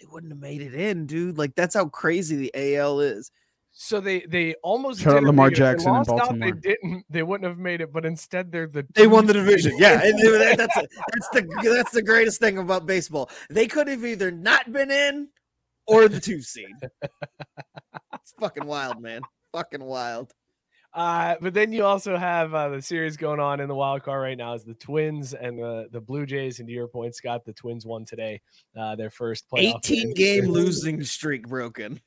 [0.00, 1.36] they wouldn't have made it in, dude.
[1.38, 3.30] Like that's how crazy the AL is.
[3.72, 5.54] so they they almost Shout out didn't Lamar make.
[5.54, 6.52] They Jackson in lost out, Baltimore.
[6.52, 7.04] They didn't.
[7.10, 9.74] They wouldn't have made it, but instead they're the They won the division.
[9.78, 13.30] Yeah, and that- that's a, that's the that's the greatest thing about baseball.
[13.50, 15.28] They could have either not been in
[15.86, 16.66] or the two seed.
[18.22, 19.22] It's fucking wild, man.
[19.52, 20.32] Fucking wild.
[20.92, 24.22] Uh, but then you also have uh, the series going on in the wild card
[24.22, 26.58] right now is the Twins and the the Blue Jays.
[26.58, 28.40] And to your point, Scott, the Twins won today,
[28.76, 29.76] uh, their first playoff.
[29.78, 30.14] 18 win.
[30.14, 32.00] game losing streak broken.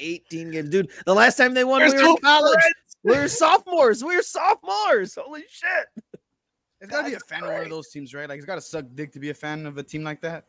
[0.00, 0.90] 18 games, dude.
[1.06, 2.58] The last time they won, There's we were in college.
[2.58, 2.74] it.
[3.04, 4.02] We were sophomores.
[4.02, 5.14] We were sophomores.
[5.16, 5.86] Holy shit.
[6.80, 8.28] It's gotta be a That's fan of one of those teams, right?
[8.28, 10.46] Like it's gotta suck dick to be a fan of a team like that.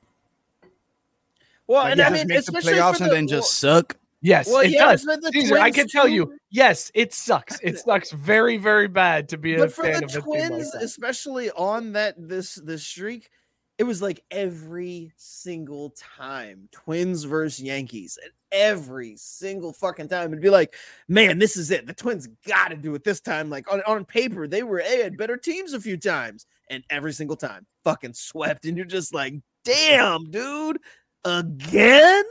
[1.67, 3.95] Well, Like, and I mean, make the playoffs for and then just suck.
[4.25, 5.03] Yes, well, it yeah, does.
[5.03, 7.59] the Cesar, I can tell you, yes, it sucks.
[7.61, 10.71] It sucks very, very bad to be a but for fan the of a twins
[10.73, 13.29] like especially on that this this streak
[13.77, 20.41] it was like every single time twins versus yankees and every single fucking time it'd
[20.41, 20.73] be like
[21.07, 21.85] man this is it.
[21.85, 23.51] The twins got to do it this time.
[23.51, 27.13] Like on, on paper they were they had better teams a few times and every
[27.13, 30.79] single time fucking swept and you're just like damn dude
[31.25, 32.23] again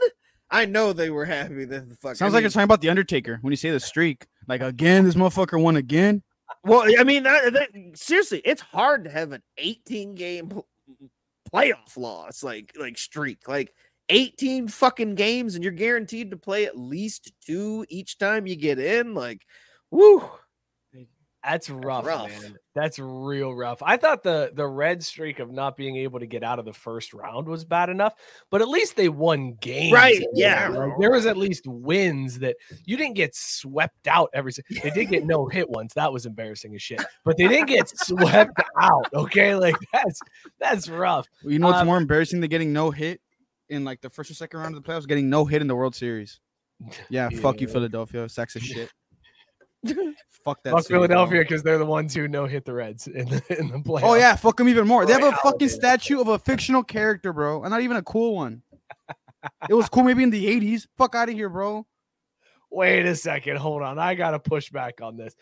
[0.51, 2.81] i know they were happy that the fuck Sounds I like mean, you're talking about
[2.81, 4.25] the Undertaker when you say the streak.
[4.47, 6.21] Like again, this motherfucker won again.
[6.63, 10.61] Well, I mean, that, that, seriously, it's hard to have an 18 game
[11.53, 13.73] playoff loss, like like streak, like
[14.09, 18.79] 18 fucking games, and you're guaranteed to play at least two each time you get
[18.79, 19.13] in.
[19.13, 19.41] Like,
[19.91, 20.29] woo,
[21.45, 22.29] That's rough, rough.
[22.29, 22.57] man.
[22.73, 23.81] That's real rough.
[23.83, 26.73] I thought the the red streak of not being able to get out of the
[26.73, 28.13] first round was bad enough,
[28.49, 29.93] but at least they won games.
[29.93, 30.71] Right, in yeah.
[30.71, 34.51] there, like, there was at least wins that you didn't get swept out every.
[34.83, 35.93] They did get no hit once.
[35.93, 37.03] That was embarrassing as shit.
[37.23, 39.07] But they didn't get swept out.
[39.13, 40.19] Okay, like that's
[40.59, 41.27] that's rough.
[41.43, 43.21] You know what's Um, more embarrassing than getting no hit
[43.69, 45.07] in like the first or second round of the playoffs?
[45.07, 46.39] Getting no hit in the World Series.
[47.09, 48.27] Yeah, fuck you, Philadelphia.
[48.27, 48.91] Sacks of shit.
[50.29, 50.71] Fuck that.
[50.71, 50.85] Fuck.
[50.85, 54.03] Philadelphia because they're the ones who no hit the Reds in the in the playoffs.
[54.03, 55.05] Oh yeah, fuck them even more.
[55.05, 58.35] They have a fucking statue of a fictional character, bro, and not even a cool
[58.35, 58.61] one.
[59.69, 60.87] it was cool maybe in the '80s.
[60.97, 61.85] Fuck out of here, bro.
[62.71, 63.57] Wait a second.
[63.57, 63.97] Hold on.
[63.97, 65.35] I gotta push back on this.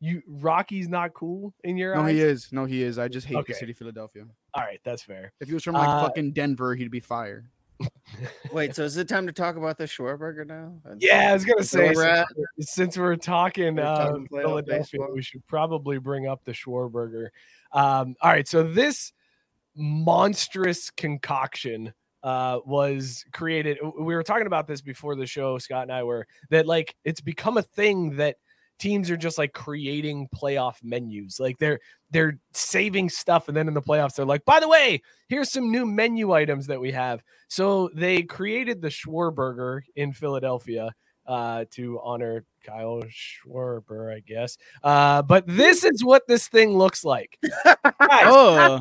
[0.00, 2.06] You Rocky's not cool in your No, eyes.
[2.06, 2.48] No, he is.
[2.52, 2.98] No, he is.
[2.98, 3.52] I just hate Okay.
[3.52, 4.24] the city of Philadelphia.
[4.54, 5.32] All right, that's fair.
[5.40, 7.46] If he was from like Uh, fucking Denver, he'd be fired.
[8.52, 10.74] Wait, so is it time to talk about the SchwarBurger now?
[10.98, 15.00] Yeah, I was gonna say we're since, we're- since we're talking, We're uh, playoff Philadelphia,
[15.14, 17.28] we should probably bring up the SchwarBurger.
[17.72, 19.12] Um, all right, so this
[19.76, 25.92] monstrous concoction uh was created we were talking about this before the show scott and
[25.92, 28.36] i were that like it's become a thing that
[28.80, 31.38] teams are just like creating playoff menus.
[31.38, 31.78] Like they're
[32.10, 35.70] they're saving stuff and then in the playoffs they're like by the way here's some
[35.70, 37.22] new menu items that we have.
[37.48, 40.92] So they created the schwarburger in philadelphia
[41.26, 44.56] uh to honor kyle schwarber i guess.
[44.82, 47.38] Uh but this is what this thing looks like.
[47.64, 48.80] Guys, Oh,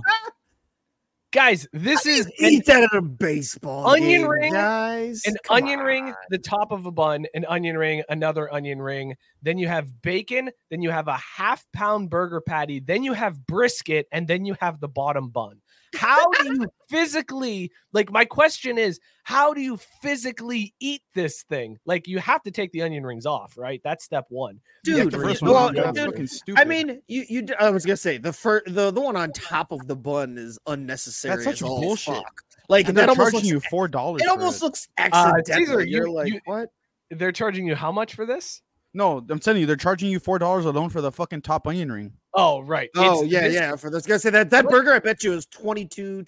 [1.32, 5.22] guys this is an- Eat that at a baseball Onion game, ring, guys.
[5.26, 9.16] an Come onion ring, the top of a bun, an onion ring, another onion ring.
[9.42, 10.50] Then you have bacon.
[10.70, 12.80] Then you have a half pound burger patty.
[12.80, 15.62] Then you have brisket, and then you have the bottom bun.
[15.96, 21.78] How do you physically like my question is how do you physically eat this thing?
[21.86, 23.82] Like you have to take the onion rings off, right?
[23.84, 24.60] That's step one.
[24.84, 26.60] Dude, the Dude, first well, dude, stupid.
[26.60, 27.48] I mean, you you.
[27.60, 30.60] I was gonna say the first the the one on top of the bun is
[30.68, 31.36] unnecessary.
[31.36, 32.16] That's such as all bullshit.
[32.16, 32.42] fuck.
[32.70, 34.22] Like and that they're almost charging looks, you four dollars.
[34.22, 35.66] It almost looks Uh, accidental.
[35.66, 36.70] Cesar, You're you- like you- what?
[37.12, 38.62] They're charging you how much for this?
[38.94, 39.24] No.
[39.30, 42.14] I'm telling you, they're charging you four dollars alone for the fucking top onion ring.
[42.34, 42.90] Oh, right.
[42.96, 43.76] Oh It's- yeah, this- yeah.
[43.76, 44.72] For this gonna say that that What?
[44.72, 46.24] burger, I bet you is 22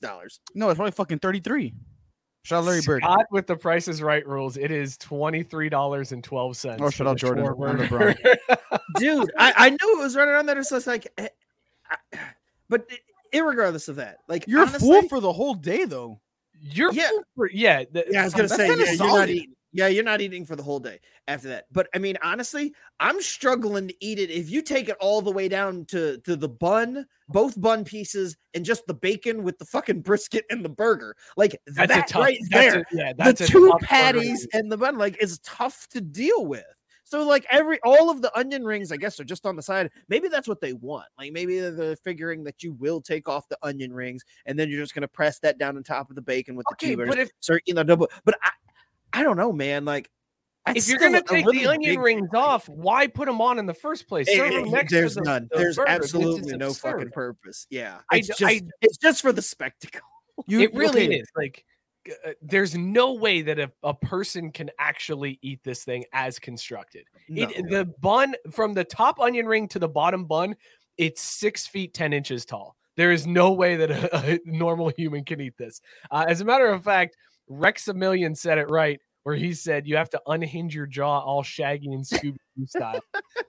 [0.00, 0.40] dollars.
[0.54, 1.74] No, it's probably fucking thirty three.
[2.44, 3.02] Shout out Larry Bird.
[3.02, 4.58] Scott with the Price is Right rules.
[4.58, 6.82] It is twenty three dollars and twelve cents.
[6.82, 7.44] Oh, shout out Jordan.
[8.96, 10.62] Dude, I, I knew it was right around there.
[10.62, 11.28] So it's like, eh,
[11.90, 12.18] I-
[12.68, 16.20] but i- irregardless of that, like You're honestly, full for the whole day though.
[16.60, 17.08] You're Yeah.
[17.08, 17.84] full for- yeah.
[17.90, 19.54] the- Yeah, I was gonna That's say, kinda yeah, you're not eating.
[19.76, 21.64] Yeah, you're not eating for the whole day after that.
[21.72, 24.30] But I mean, honestly, I'm struggling to eat it.
[24.30, 28.36] If you take it all the way down to to the bun, both bun pieces,
[28.54, 32.12] and just the bacon with the fucking brisket and the burger, like that's that a
[32.12, 32.22] tough.
[32.22, 33.84] right that's there, a, yeah, that's the two burger.
[33.84, 36.64] patties and the bun, like, is tough to deal with.
[37.06, 39.90] So like every all of the onion rings, I guess, are just on the side.
[40.08, 41.06] Maybe that's what they want.
[41.18, 44.80] Like maybe they're- figuring that you will take off the onion rings and then you're
[44.80, 47.30] just gonna press that down on top of the bacon with the Okay, but if
[47.40, 48.08] So you know, double.
[48.24, 48.50] But I,
[49.14, 49.84] I don't know, man.
[49.84, 50.10] Like,
[50.66, 52.38] if you're gonna take really the onion rings bite.
[52.38, 54.28] off, why put them on in the first place?
[54.28, 55.48] Eh, Serve eh, 'em next to there's the- none.
[55.52, 55.88] the There's burger.
[55.90, 57.66] Absolutely no fucking purpose.
[57.70, 60.00] Yeah, it's d- just I- it's just for the spectacle.
[60.48, 61.64] You, it really okay, is like
[62.26, 67.04] uh, there's no way that a, a person can actually eat this thing as constructed
[67.28, 70.56] it, the bun from the top onion ring to the bottom bun
[70.98, 75.24] it's six feet ten inches tall there is no way that a, a normal human
[75.24, 77.16] can eat this uh, as a matter of fact
[77.48, 81.18] rex a million said it right where he said you have to unhinge your jaw
[81.20, 83.00] all shaggy and scooby Doo style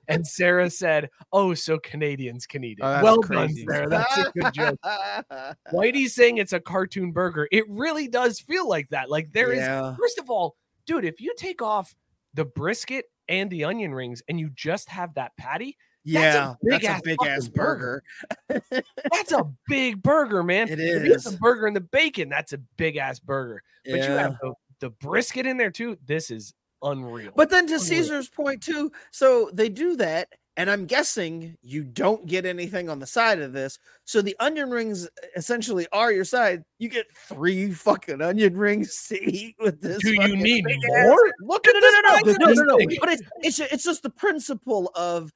[0.07, 3.65] and sarah said oh so canadians can eat it Oh, well crazy.
[3.65, 4.79] done sarah that's a good joke
[5.73, 7.47] Whitey's saying it's a cartoon burger.
[7.51, 9.09] It really does feel like that.
[9.09, 9.95] Like there is, yeah.
[9.99, 11.93] first of all, dude, if you take off
[12.33, 16.85] the brisket and the onion rings and you just have that patty, Yeah, big that's
[16.85, 18.03] ass a big ass burger.
[18.47, 18.83] burger.
[19.11, 20.69] that's a big burger, man.
[20.69, 23.63] It you the burger and the bacon, that's a big ass burger.
[23.85, 25.97] But you have the, the brisket in there too.
[26.05, 26.53] This is
[26.83, 27.31] unreal.
[27.35, 27.85] But then to Unreal.
[27.85, 32.99] Cesar's point too, so they do that, and I'm guessing you don't get anything on
[32.99, 33.79] the side of this.
[34.05, 36.63] So the onion rings essentially are your side.
[36.77, 39.97] You get three fucking onion rings to eat with this.
[40.03, 41.33] do you need big ass- more?
[41.41, 42.97] Look at No, this no, no, size no, no, no, no.
[42.99, 45.31] But it's it's it's just the principle of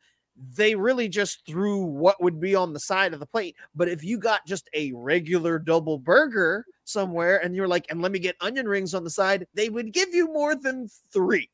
[0.55, 3.55] they really just threw what would be on the side of the plate.
[3.75, 8.11] But if you got just a regular double burger somewhere and you're like, and let
[8.11, 11.49] me get onion rings on the side, they would give you more than three.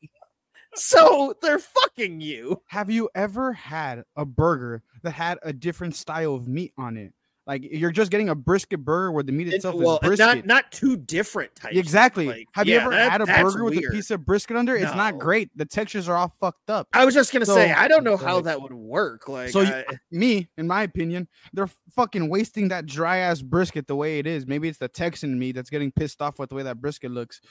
[0.76, 2.62] So they're fucking you.
[2.68, 7.14] Have you ever had a burger that had a different style of meat on it?
[7.48, 10.26] Like you're just getting a brisket burger where the meat itself well, is brisket.
[10.26, 11.78] not not two different types.
[11.78, 12.26] exactly.
[12.28, 14.76] like, Have you ever that- had a burger with a piece of brisket under?
[14.76, 15.52] It's not great.
[15.56, 16.88] The textures are all fucked up.
[16.94, 19.28] I was just gonna say, I don't know how that would work.
[19.30, 23.86] Like, So you- I- Me, in my opinion, they're fucking wasting that dry ass brisket
[23.88, 24.48] the way it is.
[24.48, 27.12] Maybe it's the Texan in me that's getting pissed off with the way that brisket
[27.12, 27.42] looks.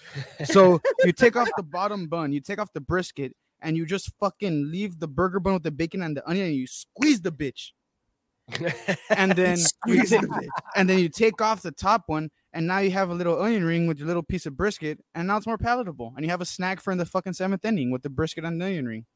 [0.44, 4.10] So you take off the bottom bun, you take off the brisket, and you just
[4.18, 7.30] fucking leave the burger bun with the bacon and the onion, and you squeeze the
[7.32, 7.70] bitch.
[9.10, 10.20] And then you Squeeze take,
[10.76, 13.64] and then you take off the top one, and now you have a little onion
[13.64, 16.12] ring with your little piece of brisket, and now it's more palatable.
[16.16, 18.60] And you have a snack for in the fucking seventh inning with the brisket and
[18.60, 19.06] the onion ring.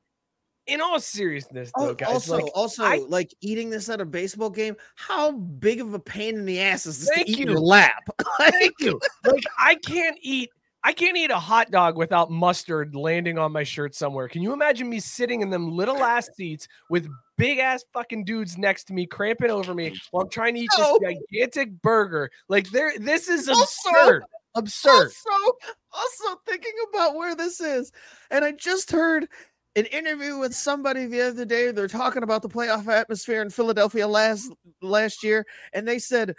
[0.67, 4.05] In all seriousness, though, oh, guys, also, like, also, I- like eating this at a
[4.05, 4.77] baseball game.
[4.97, 7.47] How big of a pain in the ass is this Thank to eat you.
[7.47, 8.07] your lap?
[8.39, 9.01] Thank you.
[9.25, 10.51] Like I can't eat
[10.85, 14.29] I can't eat a hot dog without mustard landing on my shirt somewhere.
[14.29, 17.09] Can you imagine me sitting in them little ass seats with
[17.39, 20.71] big ass fucking dudes next to me cramping over me while I'm trying to eat
[20.77, 20.99] No.
[21.01, 22.31] this gigantic burger?
[22.49, 24.25] Like there this is Also- absurd.
[24.55, 25.13] Absurd.
[25.31, 25.57] Also,
[25.93, 27.93] also thinking about where this is,
[28.31, 29.29] and I just heard
[29.77, 31.71] an interview with somebody the other day.
[31.71, 34.51] They're talking about the playoff atmosphere in Philadelphia last
[34.83, 36.35] last year, and they said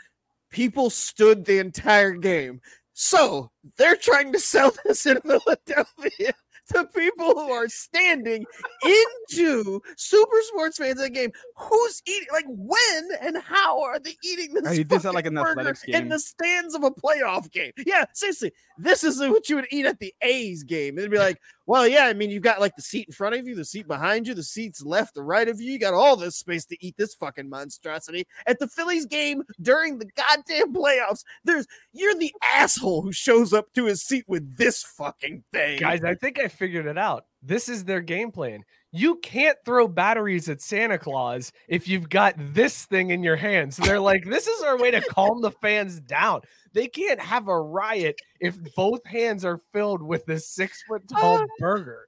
[0.50, 2.60] people stood the entire game.
[2.94, 6.34] So they're trying to sell this in Philadelphia
[6.74, 8.46] to people who are standing
[8.84, 11.32] into super sports fans at the game.
[11.56, 12.28] Who's eating?
[12.32, 14.78] Like when and how are they eating this?
[14.78, 17.72] Did sound like an athletics in the stands of a playoff game.
[17.86, 20.98] Yeah, seriously, this is what you would eat at the A's game.
[20.98, 21.40] It'd be like,
[21.70, 23.88] well, yeah, I mean, you've got like the seat in front of you, the seat
[23.88, 25.72] behind you, the seats left or right of you.
[25.74, 28.26] You got all this space to eat this fucking monstrosity.
[28.48, 33.72] At the Phillies game during the goddamn playoffs, there's you're the asshole who shows up
[33.74, 35.78] to his seat with this fucking thing.
[35.78, 37.26] Guys, I think I figured it out.
[37.42, 38.64] This is their game plan.
[38.92, 43.74] You can't throw batteries at Santa Claus if you've got this thing in your hand.
[43.74, 46.42] So they're like, this is our way to calm the fans down.
[46.74, 51.40] They can't have a riot if both hands are filled with this six foot tall
[51.42, 51.46] ah.
[51.60, 52.08] burger.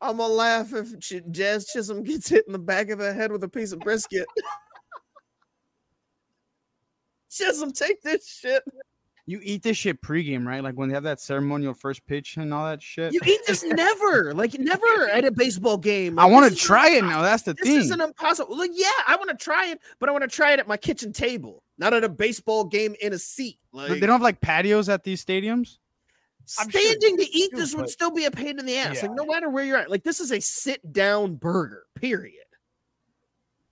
[0.00, 0.96] I'm gonna laugh if
[1.30, 4.26] Jazz Chisholm gets hit in the back of the head with a piece of brisket.
[7.30, 8.62] Chisholm, take this shit.
[9.28, 10.62] You eat this shit pregame, right?
[10.62, 13.12] Like when they have that ceremonial first pitch and all that shit.
[13.12, 16.18] You eat this never, like never at a baseball game.
[16.18, 17.20] I want to try it now.
[17.20, 17.74] That's the This thing.
[17.74, 18.56] This is an impossible.
[18.56, 20.78] Like, yeah, I want to try it, but I want to try it at my
[20.78, 23.58] kitchen table, not at a baseball game in a seat.
[23.70, 25.76] Like, they don't have like patios at these stadiums.
[26.58, 28.96] I'm sure standing to eat do, this would still be a pain in the ass.
[28.96, 29.08] Yeah.
[29.08, 32.46] Like, no matter where you're at, like this is a sit down burger, period.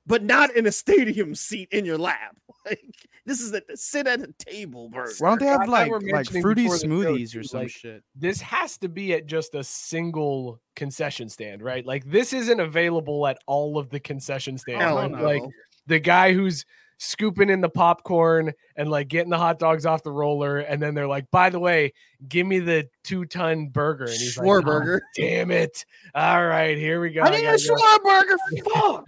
[0.06, 2.36] But not in a stadium seat in your lap.
[2.66, 5.12] Like this is a sit at a table burger.
[5.18, 8.02] Why don't they have like like fruity before show, smoothies or some like, shit?
[8.14, 11.84] This has to be at just a single concession stand, right?
[11.84, 14.82] Like this isn't available at all of the concession stands.
[14.82, 15.22] Hell Like- no.
[15.22, 15.42] Like
[15.86, 16.64] the guy who's
[16.98, 20.94] scooping in the popcorn and like getting the hot dogs off the roller, and then
[20.94, 21.92] they're like, "By the way,
[22.28, 25.00] give me the two ton burger." And he's like, "Oh, SchwarBurger.
[25.16, 25.84] damn it!
[26.14, 27.22] All right, here we go.
[27.22, 29.04] I need a gotta go." SchwarBurger.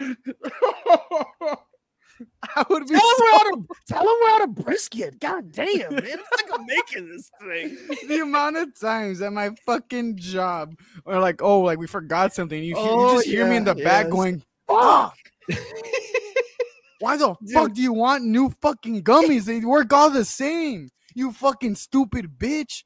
[0.00, 1.58] Fuck.
[2.56, 5.20] I would be Tell him so- we're out of tell him we're out of brisket.
[5.20, 6.04] God damn, man.
[6.04, 7.76] It's like I'm making this thing.
[8.08, 12.62] the amount of times at my fucking job or like oh like we forgot something.
[12.62, 15.16] You, hear- you Oh, just hear me in yeah, the back going fuck!
[17.00, 17.50] Why the Dude.
[17.54, 19.44] fuck do you want new fucking gummies?
[19.44, 22.84] They work all the same you fucking stupid bitch.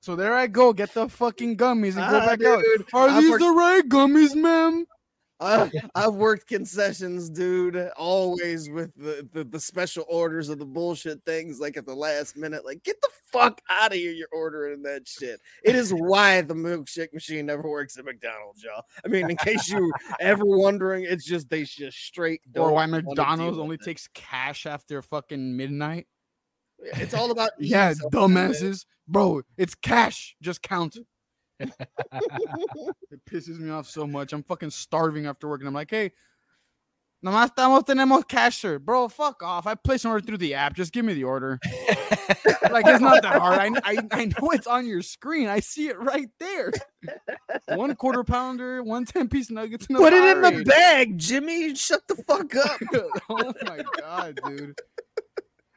[0.00, 2.62] So there I go get the fucking gummies and go Ah, back out.
[2.94, 4.86] are I've these worked- the right gummies ma'am
[5.40, 7.76] I, I've worked concessions, dude.
[7.96, 12.36] Always with the, the the special orders of the bullshit things, like at the last
[12.36, 12.64] minute.
[12.64, 14.10] Like, get the fuck out of here!
[14.12, 15.40] You're ordering that shit.
[15.62, 18.82] It is why the milkshake machine never works at McDonald's, y'all.
[19.04, 22.40] I mean, in case you ever wondering, it's just they just straight.
[22.56, 23.82] or why McDonald's only it.
[23.82, 26.06] takes cash after fucking midnight
[26.80, 30.96] It's all about yeah dumbasses bro it's cash just count
[33.10, 34.32] It pisses me off so much.
[34.32, 36.12] I'm fucking starving after work, and I'm like, hey,
[37.24, 38.78] nomás estamos tenemos cash, sir.
[38.78, 39.66] Bro, fuck off.
[39.66, 40.74] I placed an order through the app.
[40.74, 41.58] Just give me the order.
[42.70, 43.58] like, it's not that hard.
[43.58, 45.48] I, I, I know it's on your screen.
[45.48, 46.72] I see it right there.
[47.68, 49.86] One quarter pounder, one 10 piece nuggets.
[49.86, 51.74] Put it in the bag, Jimmy.
[51.74, 52.80] Shut the fuck up.
[53.30, 54.78] oh my God, dude.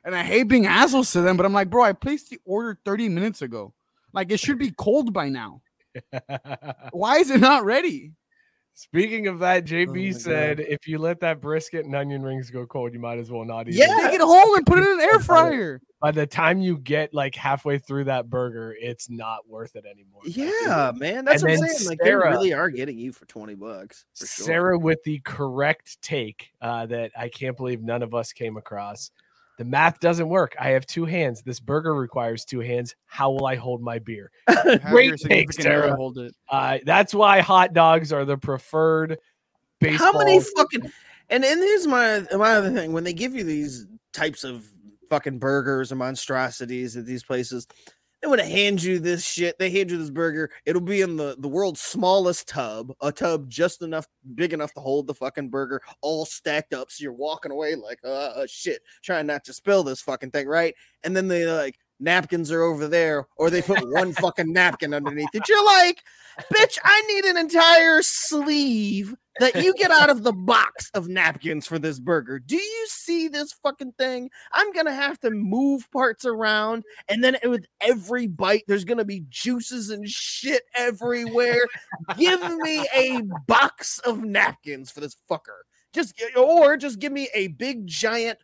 [0.03, 2.77] And I hate being assholes to them, but I'm like, bro, I placed the order
[2.85, 3.73] 30 minutes ago.
[4.13, 5.61] Like, it should be cold by now.
[6.91, 8.13] Why is it not ready?
[8.73, 12.49] Speaking of that, JB Oh my said if you let that brisket and onion rings
[12.49, 13.85] go cold, you might as well not eat Yeah.
[13.97, 14.01] it.
[14.03, 15.81] Take it home and put it in an air fryer.
[15.99, 20.21] By the time you get like halfway through that burger, it's not worth it anymore.
[20.25, 21.25] Like, it- Yeah, man.
[21.25, 21.89] That's And what I'm then saying.
[21.89, 24.05] Like Sarah- they really are getting you for 20 bucks.
[24.15, 24.45] For sure.
[24.45, 29.11] Sarah with the correct take uh, that I can't believe none of us came across.
[29.61, 30.55] The math doesn't work.
[30.59, 31.43] I have two hands.
[31.43, 32.95] This burger requires two hands.
[33.05, 34.31] How will I hold my beer?
[34.89, 35.95] Great your take, Sarah.
[35.95, 36.33] Hold it.
[36.49, 39.19] Uh, that's why hot dogs are the preferred
[39.79, 40.13] baseball.
[40.13, 40.91] How many fucking
[41.29, 44.67] and and here's my my other thing when they give you these types of
[45.11, 47.67] fucking burgers or monstrosities at these places,
[48.21, 49.57] they want to hand you this shit.
[49.57, 50.51] They hand you this burger.
[50.65, 54.79] It'll be in the the world's smallest tub, a tub just enough big enough to
[54.79, 56.91] hold the fucking burger, all stacked up.
[56.91, 60.47] So you're walking away like, uh, uh shit, trying not to spill this fucking thing,
[60.47, 60.75] right?
[61.03, 65.29] And then they like napkins are over there, or they put one fucking napkin underneath
[65.33, 65.47] it.
[65.47, 66.03] You're like,
[66.53, 71.65] bitch, I need an entire sleeve that you get out of the box of napkins
[71.65, 72.39] for this burger.
[72.39, 74.29] Do you see this fucking thing?
[74.51, 79.23] I'm gonna have to move parts around, and then with every bite, there's gonna be
[79.29, 81.65] juices and shit everywhere.
[82.17, 85.61] give me a box of napkins for this fucker.
[85.93, 88.39] Just or just give me a big giant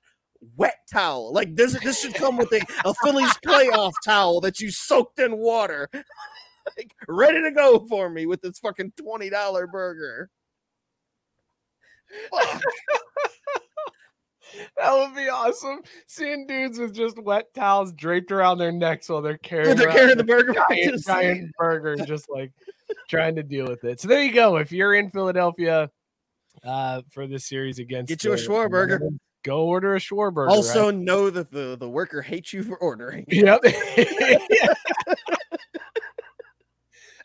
[0.55, 1.33] wet towel.
[1.33, 5.37] Like this, this should come with a, a Phillies playoff towel that you soaked in
[5.37, 5.89] water.
[6.77, 10.29] like, ready to go for me with this fucking $20 burger.
[14.77, 15.81] That would be awesome.
[16.07, 20.17] Seeing dudes with just wet towels draped around their necks while they're carrying, They're carrying
[20.17, 20.53] the burger.
[20.69, 22.51] giant, giant burger, just like
[23.09, 23.99] trying to deal with it.
[23.99, 24.57] So there you go.
[24.57, 25.91] If you're in Philadelphia
[26.63, 28.99] uh, for this series against, Get you a SchwarBurger.
[29.43, 30.49] Go order a SchwarBurger.
[30.49, 30.95] Also, right?
[30.95, 33.25] know that the, the worker hates you for ordering.
[33.29, 33.61] Yep.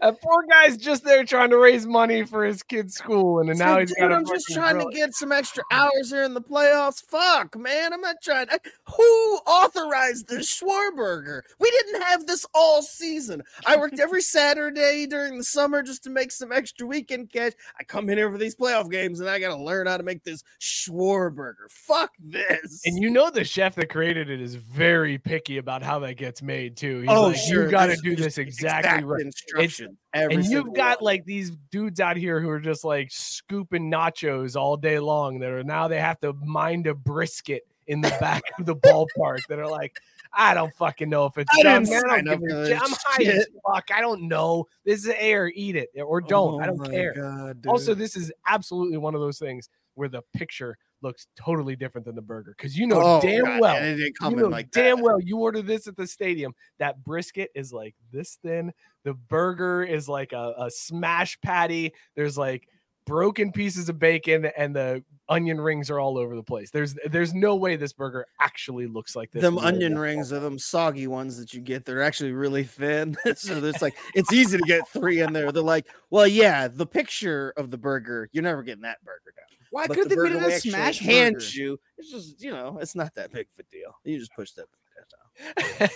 [0.03, 3.61] That poor guy's just there trying to raise money for his kid's school, and It's
[3.61, 4.11] now he's got.
[4.11, 7.05] a I'm just trying to get some extra hours here in the playoffs.
[7.07, 7.93] Fuck, man.
[7.93, 8.49] I'm not trying.
[8.51, 11.43] I, who authorized this SchwarBurger?
[11.61, 13.45] We didn't have this all season.
[13.65, 17.53] I worked every Saturday during the summer just to make some extra weekend cash.
[17.79, 20.03] I come in here for these playoff games and I got to learn how to
[20.03, 21.71] make this SchwarBurger.
[21.71, 22.83] Fuck this.
[22.85, 26.43] And you know the chef that created it is very picky about how that gets
[26.43, 27.03] made too.
[27.03, 27.67] He's oh, like, sure.
[27.67, 29.21] you got to do this exactly exact right.
[29.21, 29.92] Instruction.
[30.15, 31.07] Every and you've got one.
[31.07, 35.51] like these dudes out here who are just like scooping nachos all day long that
[35.51, 39.59] are now they have to mind a brisket in the back of the ballpark that
[39.59, 39.97] are like
[40.35, 42.81] I don't fucking know if it's I done, man, I don't give a shit.
[42.83, 43.91] I'm high as fuck.
[43.95, 44.67] I don't know.
[44.85, 45.53] This is air.
[45.55, 46.63] Eat it or oh don't.
[46.63, 47.13] I Oh don't care.
[47.15, 52.07] God, Also, this is absolutely one of those things where the picture looks totally different
[52.07, 54.45] than the burger because you know Oh, damn God, well it didn't come you in
[54.45, 55.03] know like damn that.
[55.05, 56.55] well you order this at the stadium.
[56.79, 58.73] That brisket is like this thin.
[59.05, 61.93] The burger is like a, a smash patty.
[62.15, 62.69] There's like
[63.05, 66.71] broken pieces of bacon and the onion rings are all over the place.
[66.71, 69.43] There's there's no way this burger actually looks like this.
[69.43, 71.85] them onion rings are them soggy ones that you get.
[71.85, 73.17] They're actually really thin.
[73.37, 75.51] so it's like it's easy to get three in there.
[75.53, 79.47] They're like, well, yeah, the picture of the burger, you're never getting that burger down.
[79.71, 81.47] Why But could the they made burger it we a smash hand burger?
[81.53, 81.81] you?
[81.97, 83.97] It's just you know, it's not that big of a deal.
[84.05, 84.67] You just push that.
[84.69, 85.89] down.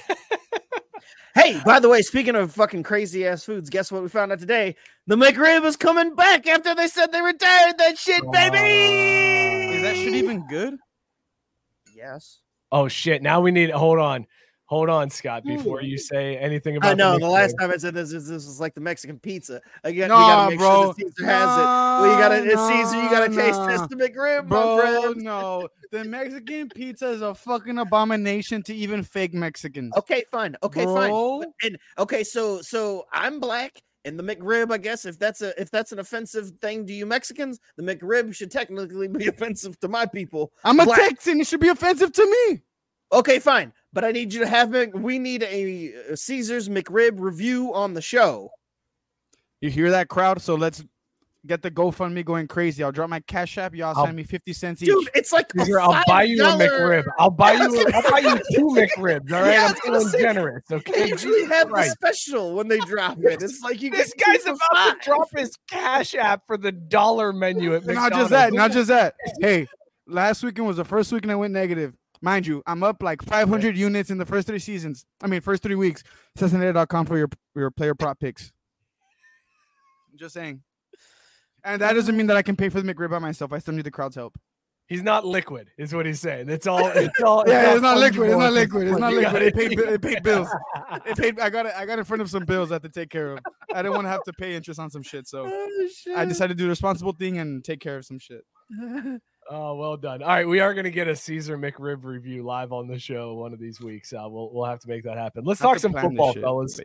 [1.34, 4.38] Hey, by the way, speaking of fucking crazy ass foods, guess what we found out
[4.38, 4.76] today?
[5.06, 8.30] The McRib is coming back after they said they retired that shit, oh.
[8.30, 9.76] baby.
[9.76, 10.78] Is that shit even good?
[11.94, 12.40] Yes.
[12.72, 13.22] Oh shit!
[13.22, 13.70] Now we need.
[13.70, 14.26] Hold on,
[14.66, 15.44] hold on, Scott.
[15.44, 15.56] Mm.
[15.56, 17.18] Before you say anything about I know.
[17.18, 19.60] The last time I said this, this, this was like the Mexican pizza.
[19.84, 20.68] Again, Nah, we gotta make bro.
[20.84, 21.62] sure that Cesar has it.
[22.02, 23.02] Well, you gotta, it's Cesar.
[23.02, 23.66] You gotta Nah, taste nah.
[23.68, 25.16] test the McRib, my Bro, friend.
[25.22, 25.68] no.
[25.92, 29.96] The Mexican pizza is a fucking abomination to even fake Mexicans.
[29.96, 30.56] Okay, fine.
[30.64, 31.10] Okay, fine.
[31.10, 31.38] Bro.
[31.38, 35.58] But- And okay, so so I'm black, and the McRib, I guess, if that's a
[35.60, 39.86] if that's an offensive thing to you Mexicans, the McRib should technically be offensive to
[39.88, 40.50] my people.
[40.64, 40.98] I'm a Black.
[40.98, 41.40] Texan.
[41.40, 42.62] It should be offensive to me.
[43.12, 43.72] Okay, fine.
[43.96, 47.94] But I need you to have Mc- we need a, a Cesar's McRib review on
[47.94, 48.50] the show.
[49.62, 50.42] You hear that crowd?
[50.42, 50.84] So let's
[51.46, 52.84] get the GoFundMe going crazy.
[52.84, 53.74] I'll drop my cash app.
[53.74, 54.88] Y'all I'll- send me 50 cents each.
[54.90, 57.04] Dude, it's like Cesar, I'll buy you a McRib.
[57.18, 57.84] I'll buy Yeah, you.
[57.84, 59.32] gonna I'll buy you two McRibs.
[59.32, 60.62] All right, Yeah, I I'm feeling say, generous.
[60.68, 61.92] They Okay, usually Jesus have the Christ.
[61.92, 63.40] special when they drop it.
[63.42, 65.00] It's like you This guy's about five.
[65.00, 68.52] to drop his cash app for the dollar menu at not just that.
[68.52, 69.14] Not just that.
[69.40, 69.66] Hey,
[70.06, 71.94] last weekend was the first weekend I went negative.
[72.26, 75.06] Mind you, I'm up like 500 units in the first three seasons.
[75.22, 76.02] I mean, first three weeks.
[76.34, 78.52] Cincinnati.com for your your player prop picks.
[80.16, 80.60] Just saying.
[81.62, 83.52] And that doesn't mean that I can pay for the McRib by myself.
[83.52, 84.36] I still need the crowd's help.
[84.88, 86.48] He's not liquid, is what he's saying.
[86.48, 86.88] It's all.
[86.88, 87.44] It's all.
[87.48, 88.30] Yeah, it's not liquid.
[88.30, 88.88] It's not at this liquid.
[88.88, 89.42] It's not liquid.
[89.42, 89.78] It paid.
[89.78, 90.48] It paid bills.
[91.06, 91.38] It paid.
[91.38, 91.74] I got it.
[91.76, 93.38] I got in front of some bills I had to take care of.
[93.72, 96.54] I didn't want to have to pay interest on some shit, so Oh, I decided
[96.54, 98.42] to do the responsible thing and take care of some shit.
[99.48, 100.22] Oh, well done.
[100.22, 103.34] All right, we are going to get a Cesar McRib review live on the show
[103.34, 104.12] one of these weeks.
[104.12, 105.44] Uh, we'll we'll have to make that happen.
[105.44, 106.42] Let's Have talk some football, shit.
[106.42, 106.80] fellas.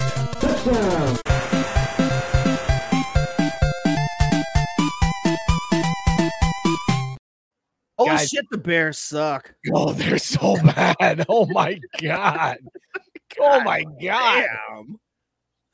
[7.97, 8.29] Oh Guys.
[8.29, 9.53] shit, the Bears suck.
[9.73, 11.25] Oh, they're so bad.
[11.29, 12.57] Oh my god.
[13.39, 14.43] Oh my god.
[14.69, 14.99] Damn.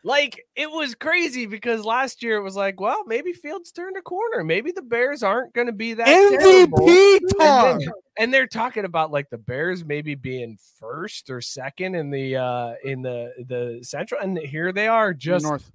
[0.07, 4.01] Like it was crazy because last year it was like, well, maybe Fields turned a
[4.01, 4.41] corner.
[4.41, 6.07] Maybe the Bears aren't going to be that.
[6.07, 7.79] MVP And, talk.
[7.81, 12.37] then- and they're talking about like the Bears maybe being first or second in the
[12.37, 15.69] uh in the the central, and here they are just North.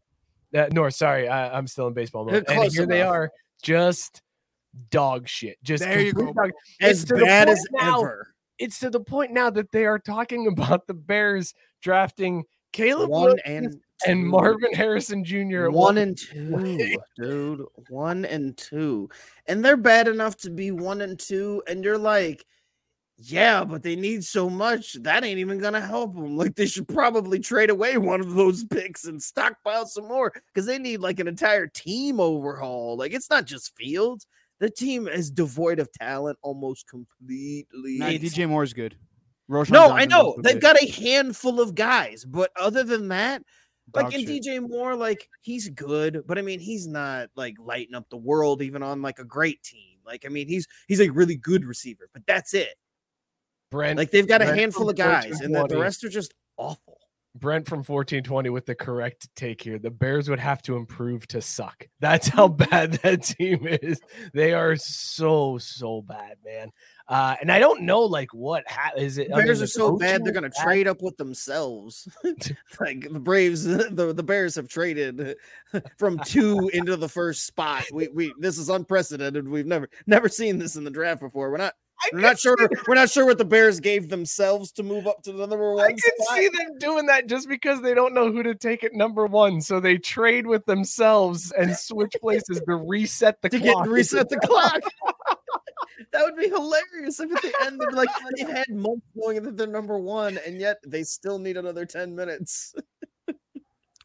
[0.57, 0.95] uh, north.
[0.95, 2.47] Sorry, I, I'm still in baseball mode.
[2.49, 3.30] And here they are,
[3.62, 4.22] just
[4.91, 5.59] dog shit.
[5.62, 6.33] Just There you go.
[6.33, 8.28] dog- As It's to the bad as now- ever.
[8.59, 11.53] It's to the point now that they are talking about the Bears
[11.83, 14.31] drafting Caleb One Williams and and two.
[14.31, 15.68] Marvin Harrison Jr.
[15.68, 17.64] One and two, dude.
[17.89, 19.09] One and two.
[19.47, 21.62] And they're bad enough to be one and two.
[21.68, 22.45] And you're like,
[23.18, 24.95] yeah, but they need so much.
[24.95, 26.37] That ain't even gonna help them.
[26.37, 30.66] Like they should probably trade away one of those picks and stockpile some more because
[30.66, 32.97] they need like an entire team overhaul.
[32.97, 34.27] Like it's not just Fields.
[34.59, 37.99] The team is devoid of talent almost completely.
[37.99, 38.97] Nah, It's- DJ Moore's good.
[39.53, 43.43] Roshan no, I know they've got a handful of guys, but other than that,
[43.95, 44.43] like Dog in shit.
[44.43, 48.63] DJ Moore, like he's good, but I mean he's not like lighting up the world
[48.63, 49.99] even on like a great team.
[50.05, 52.75] Like I mean he's he's a really good receiver, but that's it.
[53.71, 56.99] Brent, Like they've got a handful of guys, and the, the rest are just awful.
[57.35, 59.79] Brent from 1420 with the correct take here.
[59.79, 61.89] The Bears would have to improve to suck.
[61.99, 62.37] That's mm-hmm.
[62.37, 64.01] how bad that team is.
[64.35, 66.71] They are so so bad, man.
[67.09, 69.31] Uh, and I don't know like what ha- is it.
[69.31, 70.63] Bears are so bad they're gonna bad.
[70.63, 72.09] trade up with themselves.
[72.81, 75.37] like the Braves, the, the Bears have traded
[75.99, 77.85] from two into the first spot.
[77.93, 79.49] We we this is unprecedented.
[79.49, 81.51] We've never never seen this in the draft before.
[81.51, 81.75] We're not
[82.13, 82.57] we're not sure
[82.89, 85.85] we're not sure what the Bears gave themselves to move up to the number one
[85.85, 86.37] I can spot.
[86.37, 89.61] see them doing that just because they don't know who to take at number one,
[89.61, 94.39] so they trade with themselves and switch places to reset the to get reset the
[94.39, 94.81] clock.
[96.13, 99.57] That would be hilarious if at the end of like they've had months knowing that
[99.57, 102.75] they're number one, and yet they still need another 10 minutes.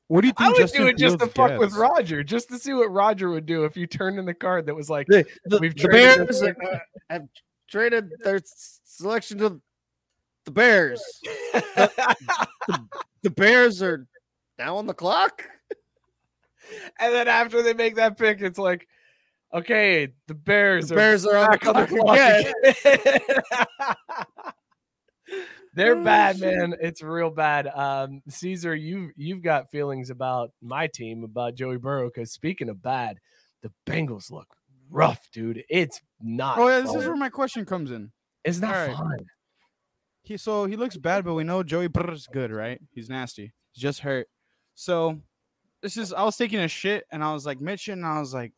[0.07, 0.39] What do you think?
[0.39, 0.57] I think?
[0.57, 1.73] would Justin do it just to Fields fuck with?
[1.73, 4.73] Roger, just to see what Roger would do if you turned in the card that
[4.75, 6.55] was like, The, the, We've the traded Bears them.
[6.65, 6.77] uh,
[7.09, 7.27] have
[7.69, 8.39] traded their
[8.85, 9.61] selection to
[10.45, 11.03] the Bears.
[13.23, 14.07] The Bears are
[14.57, 15.43] now on the clock.
[16.99, 18.87] and then after they make that pick, it's like,
[19.53, 23.19] okay, the Bears The are Bears are on the back on the clock again.
[25.73, 26.57] They're Oh, bad, shit.
[26.57, 26.75] man.
[26.81, 27.67] It's real bad.
[27.67, 32.07] Um, Cesar, you you've got feelings about my team, about Joey Burrow.
[32.07, 33.19] Because speaking of bad,
[33.61, 34.47] the Bengals look
[34.89, 35.63] rough, dude.
[35.69, 36.57] It's not.
[36.57, 37.01] Oh yeah, this fun.
[37.01, 38.11] is where my question comes in.
[38.43, 38.97] it's not Alright.
[38.97, 39.17] fun.
[40.23, 42.81] He so he looks bad, but we know Joey Burrow's good, right?
[42.91, 43.53] He's nasty.
[43.73, 44.27] He's just hurt.
[44.73, 45.19] So
[45.83, 48.33] this is I was taking a shit and I was like Mitch and I was
[48.33, 48.51] like,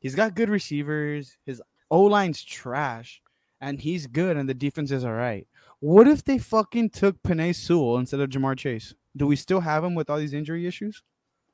[0.00, 1.36] he's got good receivers.
[1.46, 3.22] His O line's trash,
[3.60, 5.46] and he's good, and the defense is all right.
[5.80, 8.94] What if they fucking took Penei Sewell instead of Ja'Marr Chase?
[9.16, 11.02] Do we still have him with all these injury issues?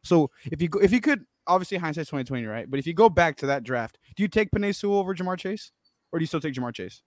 [0.02, 2.70] So if you go, if you could, obviously hindsight's twenty twenty, right?
[2.70, 5.38] But if you go back to that draft, do you take Penei Sewell over Ja'Marr
[5.38, 5.72] Chase,
[6.12, 7.02] or do you still take Ja'Marr Chase?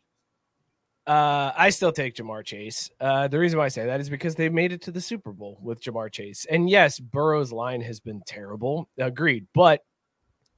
[1.07, 2.89] Uh, I still take Ja'Marr Chase.
[2.99, 5.31] Uh, the reason why I say that is because they made it to the Super
[5.31, 6.45] Bowl with Ja'Marr Chase.
[6.49, 8.89] And yes, Burrow's line has been terrible.
[8.97, 9.45] Agreed.
[9.53, 9.81] But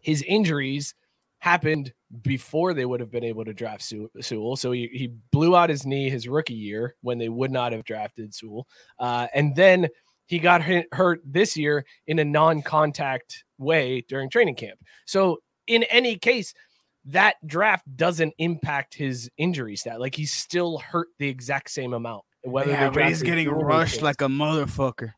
[0.07, 0.95] his injuries
[1.39, 4.55] happened before they would have been able to draft Sew- Sewell.
[4.55, 7.83] So he, he blew out his knee his rookie year when they would not have
[7.83, 8.67] drafted Sewell.
[8.97, 9.89] Uh, and then
[10.27, 10.61] he got
[10.93, 14.79] hurt this year in a non contact way during training camp.
[15.05, 16.53] So in any case,
[17.03, 19.99] that draft doesn't impact his injury stat.
[19.99, 22.23] Like he's still hurt the exact same amount.
[22.43, 25.11] Whether Yeah, but he's getting rushed like a motherfucker.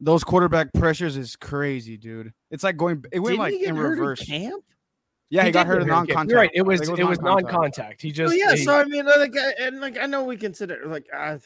[0.00, 2.32] Those quarterback pressures is crazy, dude.
[2.50, 3.04] It's like going.
[3.12, 4.24] It went Didn't like he get in hurt reverse.
[4.24, 4.64] camp?
[5.28, 6.30] Yeah, he, did got hurt in in non-contact.
[6.30, 6.50] You're right.
[6.54, 7.52] It was think it was non-contact.
[7.52, 8.02] non-contact.
[8.02, 10.36] He Oh just yeah, he- so I mean, like, I, and like I know we
[10.36, 11.38] consider like uh,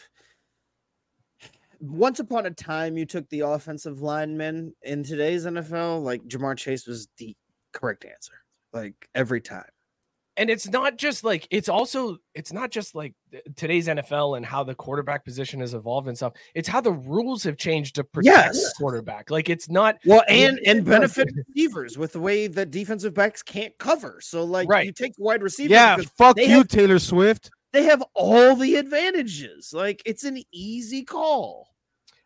[1.80, 6.86] once upon a time you took the offensive lineman in today's NFL, like Ja'Marr Chase
[6.86, 7.36] was the
[7.72, 8.32] correct answer,
[8.72, 9.64] like every time.
[10.36, 13.14] And it's not just like it's also it's not just like
[13.56, 16.32] today's NFL and how the quarterback position has evolved and stuff.
[16.54, 18.72] It's how the rules have changed to protect the Yes.
[18.76, 19.30] quarterback.
[19.30, 23.76] Like it's not Well, and and benefit receivers with the way that defensive backs can't
[23.78, 24.18] cover.
[24.20, 24.86] So like Right.
[24.86, 27.50] you take wide receiver, Yeah, fuck you, have- Taylor Swift.
[27.72, 29.72] they have all the advantages.
[29.72, 31.68] Like it's an easy call.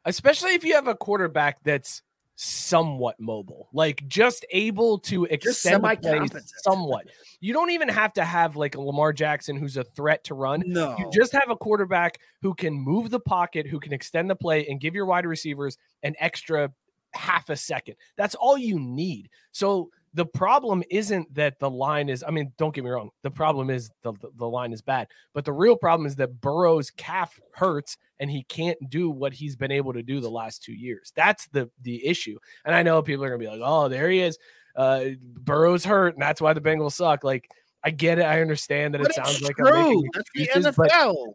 [0.04, 2.00] especially if you have a quarterback that's
[2.40, 7.06] somewhat mobile, like just able to extend the plays somewhat.
[7.40, 10.62] You don't even have to have like a Lamar Jackson who's a threat to run.
[10.64, 14.36] No, You just have a quarterback who can move the pocket, who can extend the
[14.36, 16.70] play and give your wide receivers an extra
[17.12, 17.96] half a second.
[18.16, 19.30] That's all you need.
[19.50, 23.10] So the problem isn't that the line is, I mean, don't get me wrong.
[23.22, 25.06] The problem is the, the, the line is bad.
[25.32, 29.54] But the real problem is that Burrow's calf hurts and he can't do what he's
[29.54, 31.12] been able to do the last two years.
[31.14, 32.36] That's the the issue.
[32.64, 34.38] And I know people are gonna be like, oh, there he is.
[34.74, 37.22] Uh Burrow's hurt, and that's why the Bengals suck.
[37.22, 37.48] Like,
[37.84, 38.22] I get it.
[38.22, 40.10] I understand that but it sounds like I'm making true.
[40.14, 41.34] That's the excuses, but NFL.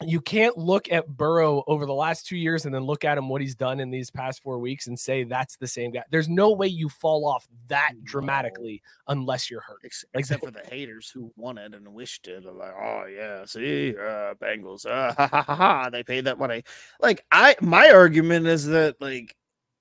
[0.00, 3.28] You can't look at Burrow over the last two years and then look at him
[3.28, 6.02] what he's done in these past four weeks and say that's the same guy.
[6.10, 9.80] There's no way you fall off that dramatically unless you're hurt.
[9.84, 12.42] Ex- Like, except for the haters who wanted and wished it.
[12.42, 16.38] They're like, oh yeah, see, uh, Bengals, uh, ha, ha, ha, ha, they paid that
[16.38, 16.64] money.
[16.98, 19.36] Like I, my argument is that like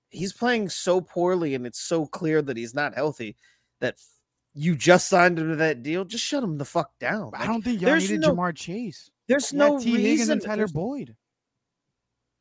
[0.10, 3.38] he's playing so poorly, and it's so clear that he's not healthy
[3.80, 3.96] that
[4.54, 6.04] you just signed him to that deal.
[6.04, 7.32] Just shut him the fuck down.
[7.34, 9.10] I don't think y'all there's needed no- Ja'Marr Chase.
[9.32, 10.32] There's You no Tee Higgins reason.
[10.34, 11.16] and Tyler Boyd.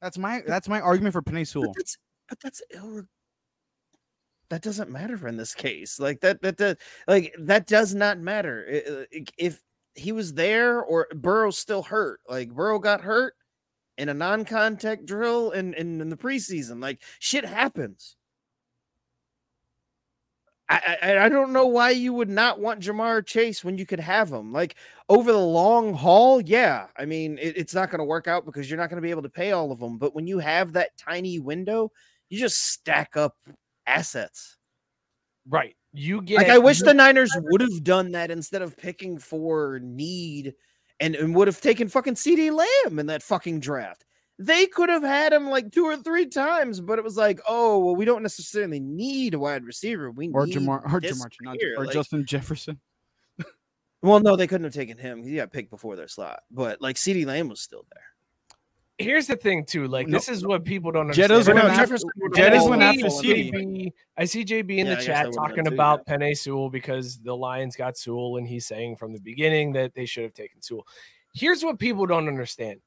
[0.02, 1.96] That's my that's my argument for Penei but that's
[2.28, 3.02] but that's ill.
[4.48, 6.00] That doesn't matter in this case.
[6.00, 8.66] Like that that that like that does not matter.
[8.68, 9.62] I- uh, If
[9.94, 13.34] he was there or Burrow's still hurt, like Burrow got hurt
[13.98, 16.80] in a non-contact drill in, in, in the preseason.
[16.82, 18.16] Like shit happens.
[20.70, 23.98] I, I I don't know why you would not want Ja'Marr Chase when you could
[23.98, 24.52] have him.
[24.52, 24.76] Like
[25.08, 26.86] over the long haul, yeah.
[26.96, 29.10] I mean, it, it's not going to work out because you're not going to be
[29.10, 29.98] able to pay all of them.
[29.98, 31.90] But when you have that tiny window,
[32.28, 33.34] you just stack up
[33.86, 34.56] assets.
[35.48, 35.74] Right.
[35.92, 39.80] You get Like I wish the Niners would have done that instead of picking for
[39.82, 40.54] need
[41.00, 44.04] and, and would have taken fucking CeeDee Lamb in that fucking draft.
[44.42, 47.78] They could have had him like two or three times, but it was like, oh,
[47.78, 50.10] well, we don't necessarily need a wide receiver.
[50.10, 52.80] We Or need Ja'Marr, or Ja'Marr, not, or Like, Justin Jefferson.
[54.02, 55.22] Well, no, they couldn't have taken him.
[55.22, 58.02] He got picked before their slot, but like CeeDee Lamb was still there.
[58.96, 59.88] here's the thing too.
[59.88, 61.56] Like No, this is what people don't Jettas understand.
[61.58, 61.96] went no, after,
[62.30, 63.92] Jettas went after in.
[64.16, 67.36] I see JB in Yeah, the I chat talking too, about Penei Sewell because the
[67.36, 70.86] Lions got Sewell, and he's saying from the beginning that they should have taken Sewell.
[71.34, 72.80] Here's what people don't understand: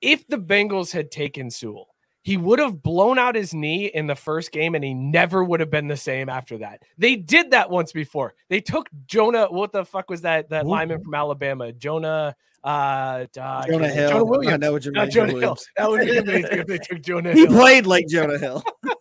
[0.00, 1.88] if the Bengals had taken Sewell,
[2.22, 5.60] he would have blown out his knee in the first game, and he never would
[5.60, 6.82] have been the same after that.
[6.98, 8.34] They did that once before.
[8.48, 9.46] They took Jonah.
[9.46, 10.48] What the fuck was that?
[10.50, 10.70] That Who?
[10.70, 12.34] lineman from Alabama, Jonah.
[12.64, 14.08] Uh, uh, I Jonah Hill.
[14.10, 14.60] Jonah I Williams.
[14.60, 15.10] know what you Not mean.
[15.12, 15.58] Jonah Hill.
[15.76, 17.52] That would be amazing if they took Jonah He Hill.
[17.54, 18.62] played like Jonah Hill.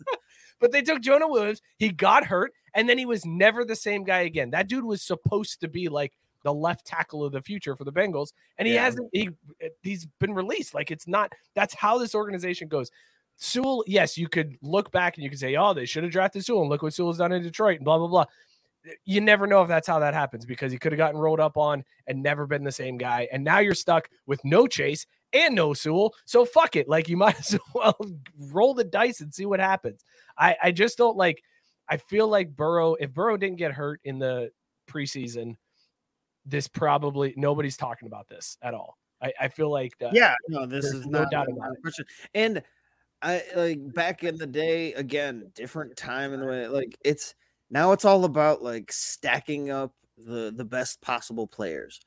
[0.62, 1.62] But they took Jonah Williams.
[1.78, 4.52] He got hurt, and then he was never the same guy again.
[4.52, 6.14] That dude was supposed to be like
[6.46, 8.84] the left tackle of the future for the Bengals, and he Yeah.
[8.86, 9.10] hasn't.
[9.12, 9.30] He
[9.82, 10.74] he's been released.
[10.74, 11.34] Like it's not.
[11.56, 12.90] That's how this organization goes.
[13.36, 16.46] Sewell, yes, you could look back and you could say, "Oh, they should have drafted
[16.46, 18.26] Sewell," and look what Sewell's done in Detroit, and blah blah blah.
[19.04, 21.58] You never know if that's how that happens because he could have gotten rolled up
[21.58, 25.56] on and never been the same guy, and now you're stuck with no Chase and
[25.56, 26.14] no Sewell.
[26.26, 26.88] So fuck it.
[26.88, 27.98] Like you might as well
[28.38, 30.06] roll the dice and see what happens.
[30.38, 31.42] I, I just don't like.
[31.90, 32.94] I feel like Burrow.
[32.94, 34.52] If Burrow didn't get hurt in the
[34.88, 35.56] preseason,
[36.46, 38.98] this probably nobody's talking about this at all.
[39.22, 40.14] I, I feel like that.
[40.14, 42.06] yeah, no, this is no not doubt a about it.
[42.34, 42.62] And
[43.22, 46.68] I like back in the day, again, different time in the way.
[46.68, 47.34] Like it's
[47.70, 52.00] now it's all about like stacking up the the best possible players.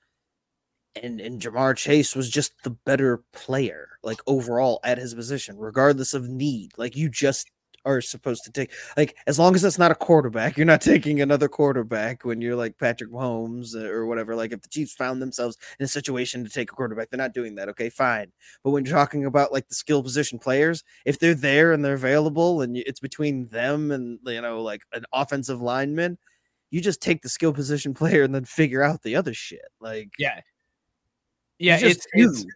[1.02, 6.14] And and Ja'Marr Chase was just the better player, like overall at his position, regardless
[6.14, 6.72] of need.
[6.76, 7.50] Like you just
[7.88, 11.20] are supposed to take like as long as it's not a quarterback, you're not taking
[11.20, 14.36] another quarterback when you're like Patrick Mahomes uh, or whatever.
[14.36, 17.34] Like if the Chiefs found themselves in a situation to take a quarterback, they're not
[17.34, 17.68] doing that.
[17.70, 18.30] Okay, fine.
[18.62, 21.94] But when you're talking about like the skill position players, if they're there and they're
[21.94, 26.18] available and it's between them and you know like an offensive lineman,
[26.70, 29.68] you just take the skill position player and then figure out the other shit.
[29.80, 30.40] Like Yeah.
[31.60, 32.50] Yeah, it's it's do.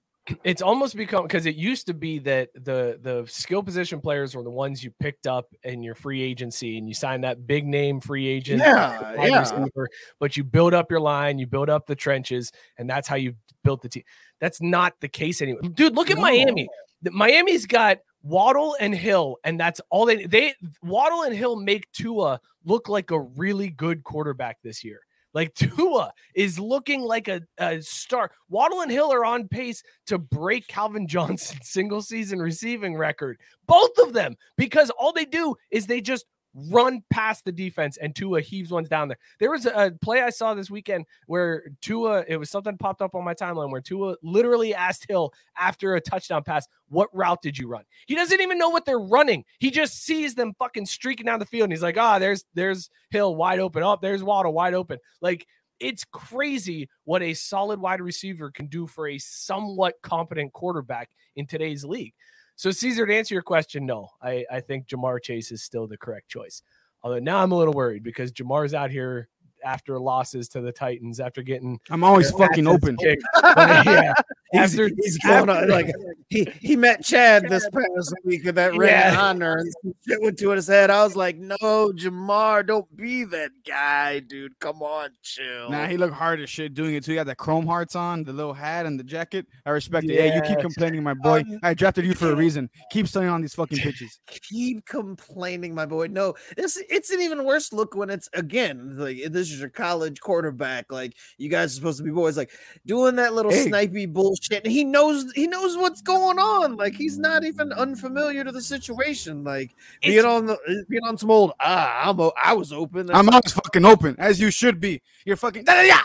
[0.45, 4.43] It's almost become because it used to be that the the skill position players were
[4.43, 8.01] the ones you picked up in your free agency and you signed that big name
[8.01, 9.41] free agent yeah, yeah.
[9.41, 9.89] receiver,
[10.21, 13.35] but you build up your line, you build up the trenches, and that's how you
[13.65, 14.05] built the team.
[14.41, 15.63] That's not the case anymore.
[15.63, 16.69] Dude, look at Miami.
[17.11, 22.41] Miami's got Waddle and Hill, and that's all they they Waddle and Hill make Tua
[22.65, 25.01] look like a really good quarterback this year.
[25.35, 28.31] Like Tua is looking like a, a star.
[28.49, 33.39] Waddle and Hill are on pace to break Calvin Johnson's single season receiving record.
[33.67, 38.15] Both of them, because all they do is they just run past the defense and
[38.15, 39.19] Tua heaves ones down there.
[39.39, 43.15] There was a, play I saw this weekend where Tua, it was something popped up
[43.15, 47.59] on my timeline where Tua literally asked Hill after a touchdown pass, What route did
[47.59, 47.85] you run?
[48.07, 49.45] He doesn't even know what they're running.
[49.59, 52.91] He just sees them fucking streaking down the field and he's like, Ah, there's there's
[53.11, 53.83] Hill wide open.
[53.83, 54.99] Oh, there's Waddle wide open.
[55.21, 55.47] Like
[55.81, 61.47] it's crazy what a solid wide receiver can do for a somewhat competent quarterback in
[61.47, 62.15] today's league.
[62.57, 65.97] So, Cesar, to answer your question, no, I, I think Ja'Marr Chase is still the
[65.97, 66.63] correct choice.
[67.03, 69.29] Although now I'm a little worried because Ja'Marr's out here
[69.65, 72.97] after losses to the Titans, after getting I'm always fucking open.
[72.97, 73.23] kicked.
[73.45, 74.13] yeah,
[74.53, 75.91] He's, after he's going on like
[76.29, 79.13] he, he met Chad this past week of that ring Yeah.
[79.13, 80.91] of honor and shit went to his head.
[80.91, 84.59] I was like, no, Ja'Marr, don't be that guy, dude.
[84.61, 85.71] Come on, chill.
[85.71, 87.13] Nah, he looked hard as shit doing it too.
[87.13, 89.47] He had the chrome hearts on, the little hat and the jacket.
[89.65, 90.21] I respect it.
[90.21, 91.41] Hey, you keep complaining, my boy.
[91.41, 92.69] Um, I drafted you for a reason.
[92.91, 94.21] Keep staying on these fucking pitches.
[94.27, 96.09] keep complaining, my boy.
[96.09, 100.21] No, this it's an even worse look when it's again like this is your college
[100.21, 100.91] quarterback.
[100.91, 102.51] Like you guys are supposed to be boys, like
[102.87, 103.67] doing that little Hey.
[103.69, 104.65] snipey bullshit.
[104.65, 106.77] And he knows he knows what's going on.
[106.77, 109.45] Like he's not even unfamiliar to the situation.
[109.45, 113.11] Like being on the uh, being on some old ah, I'm o- I was open.
[113.11, 115.03] I'm That's- always fucking open, as you should be.
[115.25, 115.65] You're fucking.
[115.67, 116.03] Yeah.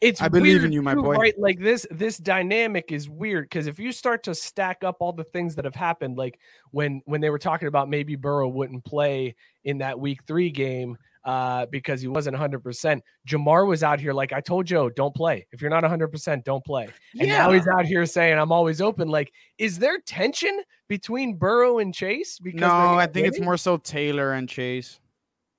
[0.00, 1.14] it's I believe in you, my too, boy.
[1.14, 5.12] Right, like this this dynamic is weird because if you start to stack up all
[5.12, 6.40] the things that have happened, like
[6.72, 10.96] when when they were talking about maybe Burrow wouldn't play in that Week Three game
[11.24, 12.60] uh, because he wasn't 100.
[12.60, 16.08] percent Ja'Marr was out here like I told Joe, don't play if you're not 100.
[16.08, 16.88] percent Don't play.
[17.18, 19.08] And now he's out here saying I'm always open.
[19.08, 22.38] Like, is there tension between Burrow and Chase?
[22.38, 25.00] Because No, I think it's more so Taylor and Chase.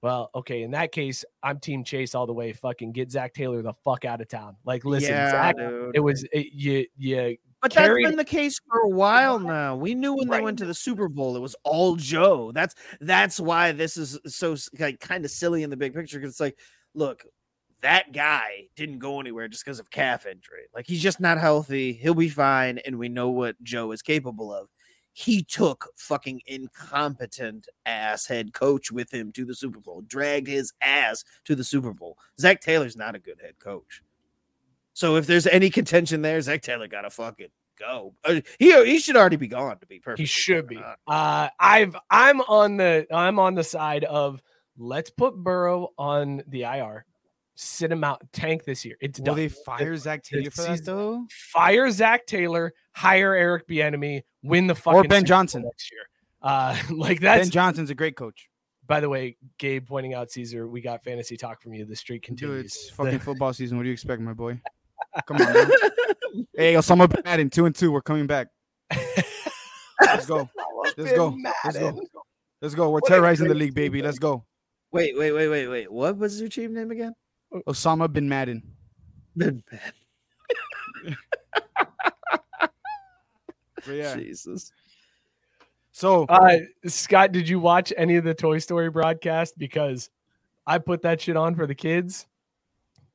[0.04, 2.52] Well, okay, in that case, I'm Team Chase all the way.
[2.52, 4.58] Fucking get Zac Taylor the fuck out of town.
[4.66, 5.56] Like, listen, yeah, Zac,
[5.94, 9.78] it was it, you you But carried- that's been the case for a while now.
[9.78, 12.52] We knew when they went to the Super Bowl, it was all Joe.
[12.52, 16.20] That's that's why this is so like kind of silly in the big picture.
[16.20, 16.60] Because it's like,
[16.94, 17.24] look,
[17.80, 20.64] that guy didn't go anywhere just because of calf injury.
[20.76, 21.94] Like he's just not healthy.
[21.94, 24.68] He'll be fine, and we know what Joe is capable of.
[25.14, 30.74] He took fucking incompetent ass head coach with him to the Super Bowl, dragged his
[30.82, 32.18] ass to the Super Bowl.
[32.42, 34.02] Zac Taylor's not a good head coach.
[34.94, 37.48] So if there's any contention there, Zac Taylor gotta fucking
[37.80, 38.14] go.
[38.24, 40.20] Uh, he he should already be gone to be perfect.
[40.20, 40.80] he should be.
[41.08, 44.42] Uh, I've I'm on the I'm on the side of
[44.78, 47.06] let's put Burrow on the IR,
[47.56, 48.98] sit him out, tank this year.
[49.02, 49.36] It's Will done.
[49.38, 51.26] they fire Zac Taylor for that season- though?
[51.32, 55.62] Fire Zac Taylor, hire Eric Bieniemy, win the fucking or Ben Super Bowl Johnson.
[55.64, 56.02] next year.
[56.42, 57.38] Uh, like that.
[57.40, 58.48] Ben Johnson's a great coach.
[58.86, 61.86] by the way, Gabe pointing out Cesar, we got fantasy talk from you.
[61.86, 62.66] The streak Dude, continues.
[62.66, 63.78] it's fucking football season.
[63.78, 64.60] What do you expect, my boy?
[65.26, 65.54] Come on.
[65.54, 65.72] Man.
[66.56, 67.92] hey, Osama bin Laden, two and two.
[67.92, 68.48] We're coming back.
[70.02, 70.50] Let's go.
[70.98, 71.38] Let's go.
[71.64, 72.02] Let's go.
[72.62, 72.90] Let's go.
[72.90, 74.02] We're terrorizing the league, baby.
[74.02, 74.46] Let's go.
[74.92, 75.92] Wait, wait, wait, wait, wait.
[75.92, 77.14] What was your team name again?
[77.68, 78.64] Osama bin Laden.
[79.36, 81.18] Ben Ben.
[83.88, 84.16] Yeah.
[84.16, 84.72] Jesus.
[85.92, 89.58] So Uh, Scott, did you watch any of the Toy Story broadcast?
[89.58, 90.10] Because
[90.66, 92.26] I put that shit on for the kids.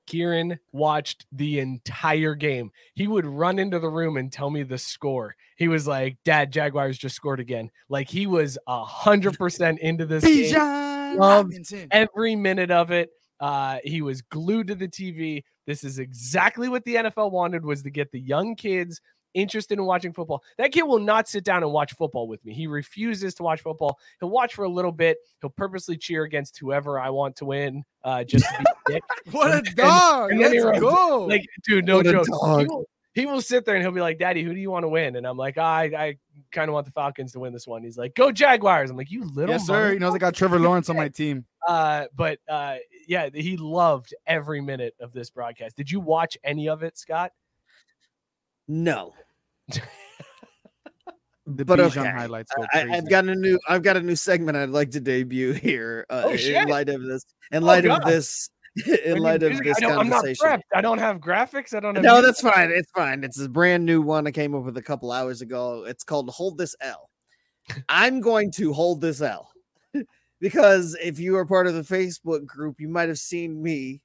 [0.08, 2.70] Kieran watched the entire game.
[2.94, 5.36] He would run into the room and tell me the score.
[5.56, 10.06] He was like, "Dad, Jaguars just scored again." Like he was a hundred percent into
[10.06, 10.54] this game.
[10.54, 11.88] Loved Robinson.
[11.90, 13.10] Every minute of it.
[13.38, 15.44] Uh, he was glued to the TV.
[15.66, 19.00] This is exactly what the NFL wanted: was to get the young kids
[19.40, 20.42] interested in watching football.
[20.56, 22.52] That kid will not sit down and watch football with me.
[22.54, 23.98] He refuses to watch football.
[24.20, 25.18] He'll watch for a little bit.
[25.40, 29.02] He'll purposely cheer against whoever I want to win, uh, just to be a dick.
[29.32, 30.32] What a dog.
[30.32, 31.26] and then he Let's runs- go.
[31.28, 32.26] Like, dude, no What a joke.
[32.60, 32.84] He will,
[33.14, 35.16] he will sit there and he'll be like, "Daddy, who do you want to win?"
[35.16, 36.16] And I'm like, "I, I
[36.52, 39.10] kind of want the Falcons to win this one." He's like, "Go Jaguars!" I'm like,
[39.10, 39.92] "You little yes, sir.
[39.94, 41.44] He knows I got Trevor Lawrence on my team.
[41.66, 42.76] uh, but uh,
[43.08, 45.76] yeah, he loved every minute of this broadcast.
[45.76, 47.32] Did you watch any of it, Scott?
[48.68, 49.14] No.
[51.56, 52.10] The But Bijan okay.
[52.10, 52.98] highlights go I, crazy.
[52.98, 56.24] I've got a new I've got a new segment I'd like to debut here uh,
[56.26, 58.02] Oh, in light of this in Oh, light God.
[58.02, 58.50] of this
[59.04, 60.46] in light of this I don't, I'm not conversation.
[60.46, 60.62] prepped.
[60.74, 61.72] I don't have graphics.
[61.74, 62.04] I don't have.
[62.04, 62.26] No, music.
[62.26, 62.70] that's fine.
[62.70, 63.24] It's fine.
[63.24, 65.84] It's a brand new one I came up with a couple hours ago.
[65.86, 67.08] It's called Hold This L.
[67.88, 69.50] I'm going to hold this L
[70.40, 74.02] because if you are part of the Facebook group, you might have seen me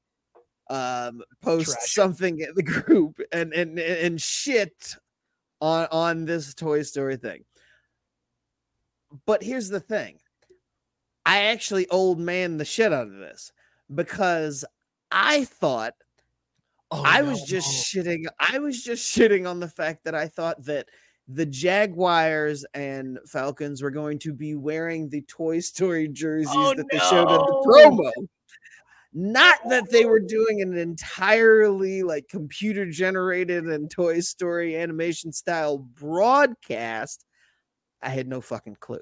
[0.70, 4.96] um post Trash something in the group and and and shit
[5.64, 7.46] on on this Toy Story thing.
[9.26, 10.20] But here's the thing.
[11.26, 13.52] I actually old man the shit out of this
[13.94, 14.66] because
[15.10, 15.94] I thought
[16.92, 18.04] Oh, I no, was just no.
[18.04, 18.26] shitting.
[18.40, 20.90] I was just shitting on the fact that I thought that
[21.28, 26.86] the Jaguars and Falcons were going to be wearing the Toy Story jerseys Oh, that
[26.92, 28.12] they showed in the promo.
[29.14, 35.78] Not that they were doing an entirely like computer generated and Toy Story animation style
[35.78, 37.26] broadcast.
[38.02, 39.02] I had no fucking clue.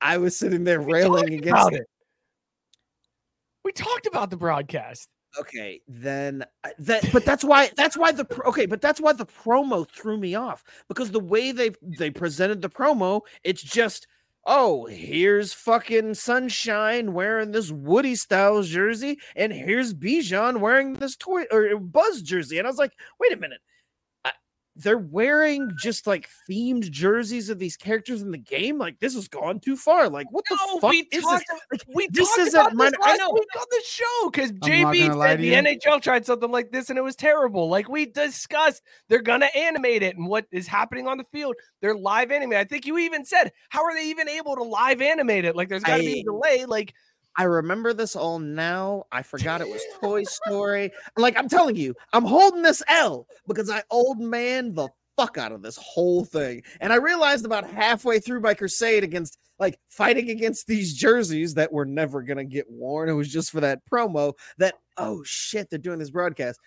[0.00, 1.80] I was sitting there We railing against it.
[1.80, 1.86] it.
[3.64, 5.08] We talked about the broadcast.
[5.38, 9.24] Okay, then uh, that but that's why that's why the okay, but that's why the
[9.24, 14.06] promo threw me off because the way they they presented the promo, it's just
[14.44, 21.44] oh, here's fucking Sunshine wearing this Woody Styles jersey, and here's Bijan wearing this toy
[21.50, 23.60] or Buzz jersey, and I was like, wait a minute.
[24.74, 28.78] I- They're wearing just like themed jerseys of these characters in the game.
[28.78, 30.08] Like this has gone too far.
[30.08, 31.22] Like what the fuck we is this?
[31.22, 34.30] talked, Like, we this talked isn't about this minor- I last week on the show
[34.30, 35.52] because I'm JB said the.
[35.52, 37.68] NHL tried something like this and it was terrible.
[37.68, 41.54] Like we discussed, they're gonna animate it and what is happening on the field.
[41.80, 42.58] They're live animate.
[42.58, 45.54] I think you even said, how are they even able to live animate it?
[45.54, 46.64] Like there's got to be I- a delay.
[46.66, 46.94] Like
[47.36, 49.04] I remember this all now.
[49.12, 50.90] I forgot it was Toy Story.
[51.16, 55.52] Like I'm telling you, I'm holding this L because I old man the fuck out
[55.52, 56.62] of this whole thing.
[56.80, 61.72] And I realized about halfway through my crusade against like fighting against these jerseys that
[61.72, 63.08] were never gonna get worn.
[63.08, 66.58] It was just for that promo that oh shit, they're doing this broadcast.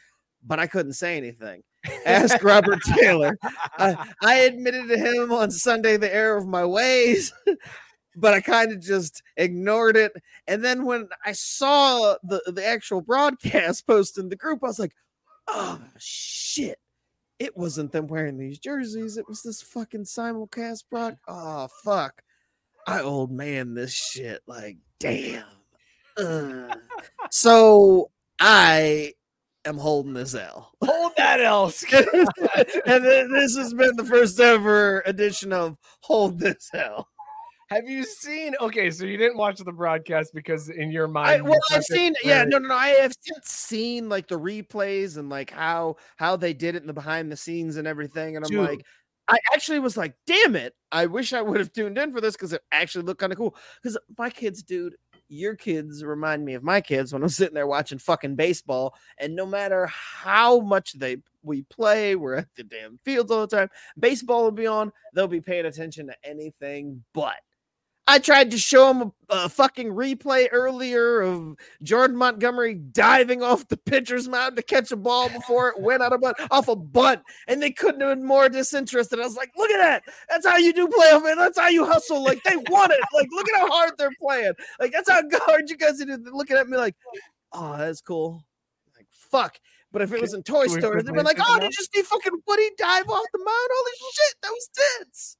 [0.47, 1.63] But I couldn't say anything.
[2.05, 3.37] Ask Robert Taylor.
[3.77, 7.33] I, I admitted to him on Sunday the error of my ways,
[8.15, 10.11] but I kind of just ignored it.
[10.47, 14.79] And then when I saw the, the actual broadcast post in the group, I was
[14.79, 14.93] like,
[15.47, 16.79] oh shit.
[17.37, 19.17] It wasn't them wearing these jerseys.
[19.17, 21.17] It was this fucking simulcast broad.
[21.27, 22.21] Oh fuck.
[22.87, 24.41] I old man this shit.
[24.47, 25.43] Like, damn.
[26.17, 26.75] Uh,
[27.29, 29.13] so I
[29.65, 30.71] am holding this L.
[30.81, 31.65] Hold that L.
[32.85, 33.05] and
[33.35, 37.09] this has been the first ever edition of Hold This L.
[37.67, 38.53] Have you seen?
[38.61, 42.13] Okay, so you didn't watch the broadcast because in your I, mind, well, I've seen,
[42.23, 42.75] yeah, no, no, no.
[42.75, 43.13] I have
[43.43, 47.37] seen like the replays and like how how they did it in the behind the
[47.37, 48.69] scenes and everything, and I'm Dude.
[48.69, 48.85] like,
[49.27, 52.35] I actually was like, damn it, I wish I would have tuned in for this
[52.35, 53.55] because it actually looked kind of cool.
[53.81, 54.95] Because my kids, dude,
[55.27, 59.35] your kids remind me of my kids when I'm sitting there watching fucking baseball, and
[59.35, 63.69] no matter how much they we play, we're at the damn fields all the time.
[63.97, 67.37] Baseball will be on, they'll be paying attention to anything but.
[68.07, 73.67] I tried to show him a, a fucking replay earlier of Jordan Montgomery diving off
[73.67, 76.75] the pitcher's mound to catch a ball before it went out of bunt off a
[76.75, 79.19] bunt, and they couldn't have been more disinterested.
[79.19, 80.03] I was like, "Look at that!
[80.29, 81.37] That's how you do playoff, man.
[81.37, 82.23] That's how you hustle.
[82.23, 82.99] Like they want it.
[83.13, 84.53] Like look at how hard they're playing.
[84.79, 86.95] Like that's how hard you guys are Looking at me like,
[87.53, 88.43] oh, that's cool.
[88.95, 89.57] Like fuck."
[89.91, 92.41] But if it was in Toy Story, they'd be like, "Oh, did you see fucking
[92.45, 93.49] Woody dive off the mound?
[93.49, 95.37] Holy shit, that was tits!"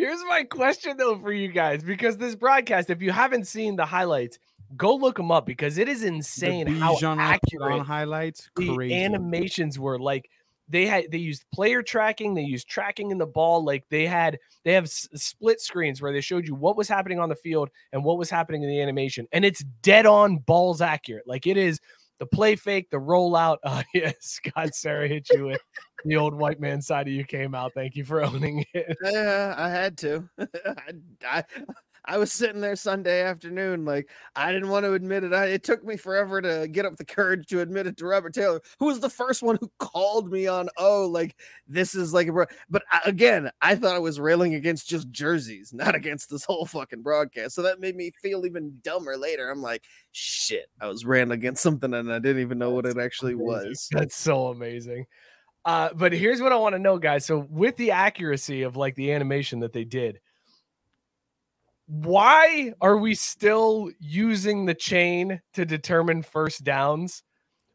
[0.00, 3.84] Here's my question though for you guys because this broadcast, if you haven't seen the
[3.84, 4.38] highlights,
[4.74, 8.74] go look them up because it is insane how Bijan I on accurate highlights, the
[8.74, 8.94] crazy.
[8.94, 9.98] animations were.
[9.98, 10.30] Like
[10.70, 13.62] they had, they used player tracking, they used tracking in the ball.
[13.62, 17.18] Like they had, they have s- split screens where they showed you what was happening
[17.20, 20.80] on the field and what was happening in the animation, and it's dead on balls
[20.80, 21.26] accurate.
[21.26, 21.78] Like it is
[22.20, 23.58] the play fake, the rollout.
[23.64, 25.60] Uh, yeah, Scott Sarah hit you with
[26.04, 27.72] the old white man side of you came out.
[27.74, 28.96] Thank you for owning it.
[29.02, 30.28] Yeah, I had to.
[30.38, 30.92] I,
[31.26, 31.44] I
[32.04, 35.32] I was sitting there Sunday afternoon, like I didn't want to admit it.
[35.32, 38.34] I, it took me forever to get up the courage to admit it to Robert
[38.34, 40.68] Taylor, who was the first one who called me on.
[40.76, 41.36] Oh, like
[41.68, 42.46] this is like a bro.
[42.68, 46.66] But I, again, I thought I was railing against just jerseys, not against this whole
[46.66, 47.54] fucking broadcast.
[47.54, 49.50] So that made me feel even dumber later.
[49.50, 52.98] I'm like, shit, I was railing against something and I didn't even know what it
[52.98, 53.46] actually Amazing.
[53.46, 53.88] was.
[53.92, 55.06] That's so amazing.
[55.64, 57.26] Uh, but here's what I want to know, guys.
[57.26, 60.20] So with the accuracy of like the animation that they did,
[61.86, 67.22] why are we still using the chain to determine first downs?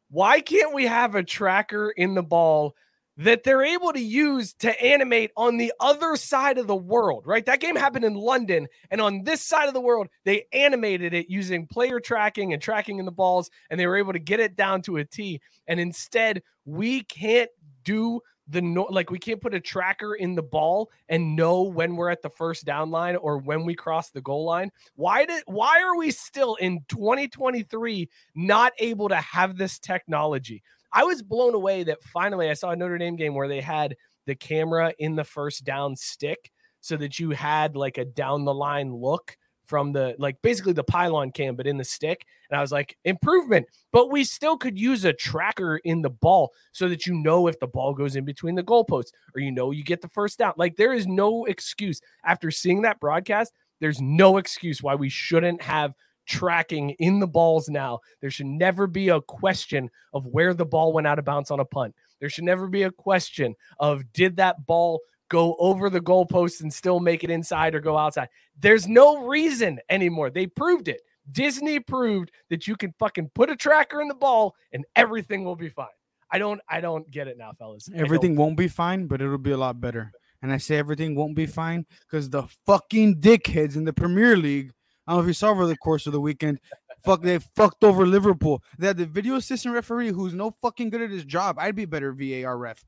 [0.09, 2.75] Why can't we have a tracker in the ball
[3.17, 7.45] that they're able to use to animate on the other side of the world, right?
[7.45, 11.29] That game happened in London, and on this side of the world, they animated it
[11.29, 14.55] using player tracking and tracking in the balls, and they were able to get it
[14.55, 15.41] down to a T.
[15.67, 17.49] And instead, we can't
[17.85, 21.95] do the no like we can't put a tracker in the ball and know when
[21.95, 24.71] we're at the first down line or when we cross the goal line.
[24.95, 30.61] Why did why are we still in 2023 not able to have this technology?
[30.91, 33.95] I was blown away that finally I saw a Notre Dame game where they had
[34.25, 38.53] the camera in the first down stick so that you had like a down the
[38.53, 42.61] line look from the like basically the pylon cam but in the stick and I
[42.61, 47.05] was like improvement but we still could use a tracker in the ball so that
[47.05, 50.01] you know if the ball goes in between the goalposts or you know you get
[50.01, 54.81] the first down like there is no excuse after seeing that broadcast there's no excuse
[54.81, 55.93] why we shouldn't have
[56.25, 57.99] tracking in the balls now.
[58.21, 61.59] There should never be a question of where the ball went out of bounds on
[61.59, 61.95] a punt.
[62.19, 66.73] There should never be a question of did that ball go over the goalpost and
[66.73, 68.29] still make it inside or go outside.
[68.59, 70.29] There's no reason anymore.
[70.29, 71.01] They proved it.
[71.31, 75.55] Disney proved that you can fucking put a tracker in the ball and everything will
[75.55, 75.87] be fine.
[76.31, 77.89] I don't I don't get it now, fellas.
[77.95, 80.11] Everything won't be fine, but it'll be a lot better.
[80.41, 84.71] And I say everything won't be fine because the fucking dickheads in the Premier League.
[85.07, 86.59] I don't know if you saw over the course of the weekend.
[87.03, 88.63] Fuck, they fucked over Liverpool.
[88.79, 91.57] They had the video assistant referee who's no fucking good at his job.
[91.59, 92.83] I'd be better VAR ref.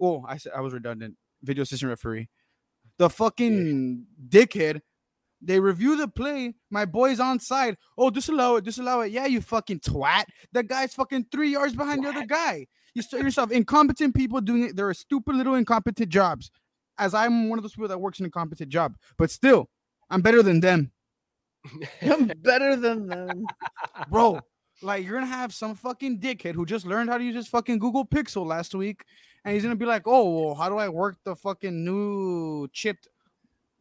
[0.00, 1.16] Oh, I said I was redundant.
[1.44, 2.28] Video assistant referee.
[2.98, 4.80] The fucking dickhead.
[5.40, 6.54] They review the play.
[6.70, 7.76] My boy's on side.
[7.98, 9.12] Oh, disallow it, disallow it.
[9.12, 10.24] Yeah, you fucking twat.
[10.52, 12.66] That guy's fucking three yards behind the other guy.
[12.94, 14.76] You saw yourself incompetent people doing it.
[14.76, 16.50] There are stupid little incompetent jobs.
[16.96, 19.68] As I'm one of those people that works an incompetent job, but still,
[20.08, 20.92] I'm better than them,
[22.02, 23.46] I'm better than them.
[24.10, 24.40] bro.
[24.80, 27.80] like you're gonna have some fucking dickhead who just learned how to use his fucking
[27.80, 29.04] Google Pixel last week,
[29.44, 33.08] and he's gonna be like, "Oh, well, how do I work the fucking new chipped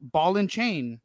[0.02, 1.00] ball and chain?"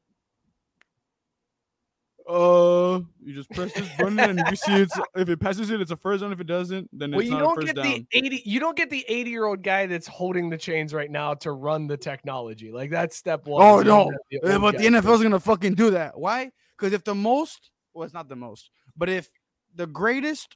[2.29, 5.91] Uh, you just press this button, and you see it's if it passes it, it's
[5.93, 6.31] a first down.
[6.31, 7.85] If it doesn't, then Well, it's you not don't first get down.
[7.87, 11.11] the 80 you don't get the 80 year old guy that's holding the chains right
[11.11, 12.71] now to run the technology.
[12.71, 13.63] Like that's step one.
[13.65, 14.99] Oh You don't no, the old but the guy.
[15.01, 16.19] NFL's gonna fucking do that.
[16.19, 16.51] Why?
[16.77, 19.31] Because if the most, well, it's not the most, but if
[19.75, 20.55] the greatest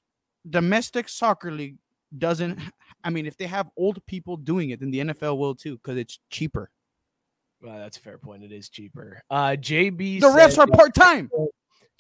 [0.51, 1.79] domestic soccer league
[2.19, 2.59] doesn't,
[3.05, 5.97] I mean, if they have old people doing it, then the NFL will too, because
[5.99, 6.71] it's cheaper.
[7.63, 8.43] Well, that's a fair point.
[8.43, 9.23] It is cheaper.
[9.31, 11.31] Uh JB The refs are part time.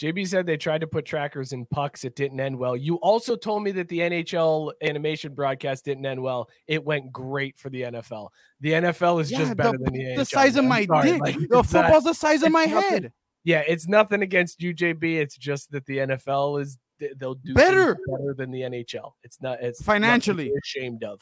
[0.00, 2.02] JB said they tried to put trackers in pucks.
[2.02, 2.76] It didn't end well.
[2.76, 6.48] You also told me that the NHL animation broadcast didn't end well.
[6.66, 8.28] It went great for the NFL.
[8.60, 11.20] The NFL is just better the, than the, the NHL, size of my Sorry, dick.
[11.20, 13.12] like, the it's not- football's the size of my nothing- head.
[13.44, 15.20] yeah, it's nothing against you, JB.
[15.20, 17.96] It's just that the NFL is th- they'll do Better.
[18.08, 19.12] better than the NHL.
[19.24, 20.44] It's not it's Financially.
[20.44, 21.20] be ashamed of.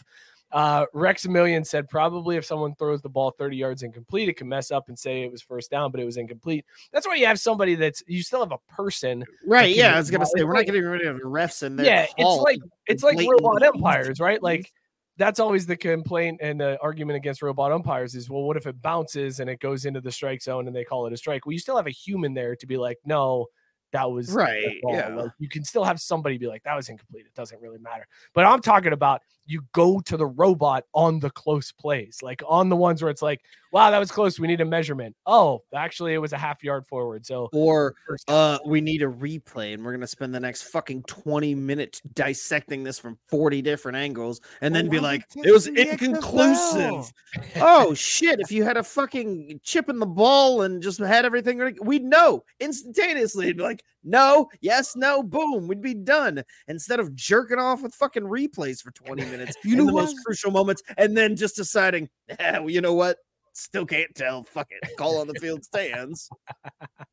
[0.53, 4.49] Uh, Rex Million said probably if someone throws the ball 30 yards incomplete, it can
[4.49, 6.65] mess up and say it was first down, but it was incomplete.
[6.93, 9.25] That's why you have somebody that's you still have a person.
[9.47, 9.75] Right.
[9.75, 9.95] Yeah.
[9.95, 11.87] I was gonna say we're not getting rid of the refs in there.
[11.87, 13.71] yeah, it's like it's like robot easy.
[13.75, 14.43] umpires, right?
[14.43, 14.73] Like
[15.17, 18.81] that's always the complaint and the argument against robot umpires is well, what if it
[18.83, 21.47] bounces and it goes into the strike zone and they call it a strike?
[21.47, 23.47] Well, you still have a human there to be like, no,
[23.93, 25.09] that was Right, yeah.
[25.09, 27.27] Like, you can still have somebody be like, that was incomplete.
[27.27, 28.07] It doesn't really matter.
[28.35, 32.69] But I'm talking about you go to the robot on the close plays, like on
[32.69, 33.41] the ones where it's like,
[33.73, 34.39] wow, that was close.
[34.39, 35.15] We need a measurement.
[35.27, 37.25] Oh, actually, it was a half yard forward.
[37.25, 37.95] So or
[38.29, 42.85] uh we need a replay and we're gonna spend the next fucking 20 minutes dissecting
[42.85, 47.13] this from 40 different angles and then Well, be like it was inconclusive
[47.57, 51.77] oh shit if you had a fucking chip in the ball and just had everything
[51.83, 57.15] we'd know instantaneously It'd be like no yes no boom we'd be done instead of
[57.15, 60.05] jerking off with fucking replays for 20 minutes You in know the what?
[60.05, 63.19] most crucial moments and then just deciding yeah, well, you know what
[63.53, 66.31] still can't tell fuck it call on the field stands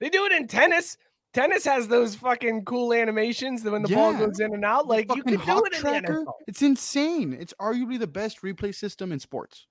[0.00, 0.96] They do it in tennis.
[1.32, 5.14] Tennis has those fucking cool animations that when the ball goes in and out, like
[5.14, 6.32] you can do hawk it in tracker, the NFL.
[6.46, 7.36] It's insane.
[7.38, 9.66] It's arguably the best replay system in sports.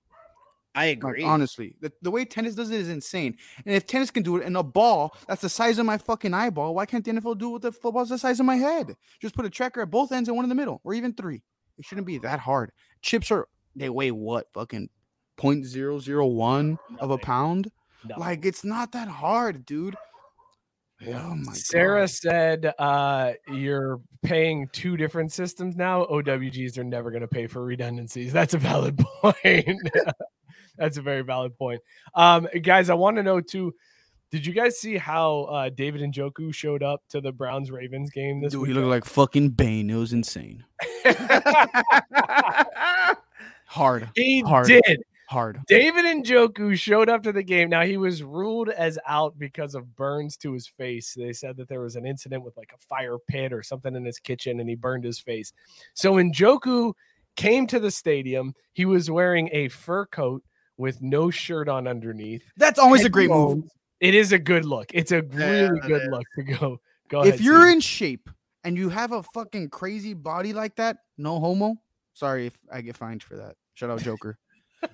[0.76, 3.38] I Like, agree honestly, the, the way tennis does it is insane.
[3.66, 6.34] And if tennis can do it in a ball that's the size of my fucking
[6.34, 8.96] eyeball, why can't the NFL do it with the football's the size of my head?
[9.22, 11.42] Just put a tracker at both ends and one in the middle, or even three.
[11.78, 12.72] It shouldn't be that hard.
[13.02, 14.90] Chips are they weigh what fucking
[15.38, 17.72] 0.001 of a pound?
[18.04, 18.16] No.
[18.18, 19.96] Like it's not that hard, dude.
[21.08, 22.10] Oh my Sarah God.
[22.10, 26.06] said uh, you're paying two different systems now.
[26.06, 28.32] OWGs are never going to pay for redundancies.
[28.32, 29.36] That's a valid point.
[30.78, 31.82] That's a very valid point.
[32.14, 33.74] Um, guys, I want to know too.
[34.32, 38.42] Did you guys see how uh, David Njoku showed up to the Browns Ravens game
[38.42, 38.68] this week?
[38.68, 39.90] Dude, he looked like fucking Bane.
[39.90, 40.64] It was insane.
[43.68, 44.68] Hard, he Hard.
[44.68, 45.04] did.
[45.28, 45.60] hard.
[45.68, 47.70] David Njoku showed up to the game.
[47.70, 51.14] Now he was ruled as out because of burns to his face.
[51.18, 54.06] They said that there was an incident with like a fire pit or something in
[54.06, 55.52] his kitchen and he burned his face.
[55.94, 56.94] So when Joku
[57.36, 58.54] came to the stadium.
[58.74, 60.44] He was wearing a fur coat
[60.78, 62.44] with no shirt on underneath.
[62.58, 63.64] That's always a great move.
[64.00, 64.92] It is a good look.
[64.94, 66.08] It's a really it good is.
[66.10, 66.82] look to go.
[67.08, 67.34] Go ahead.
[67.34, 67.74] if you're Steve.
[67.74, 68.30] in shape
[68.64, 71.78] and you have a fucking crazy body like that, no homo.
[72.14, 73.56] Sorry if I get fined for that.
[73.76, 74.38] Shout out Joker.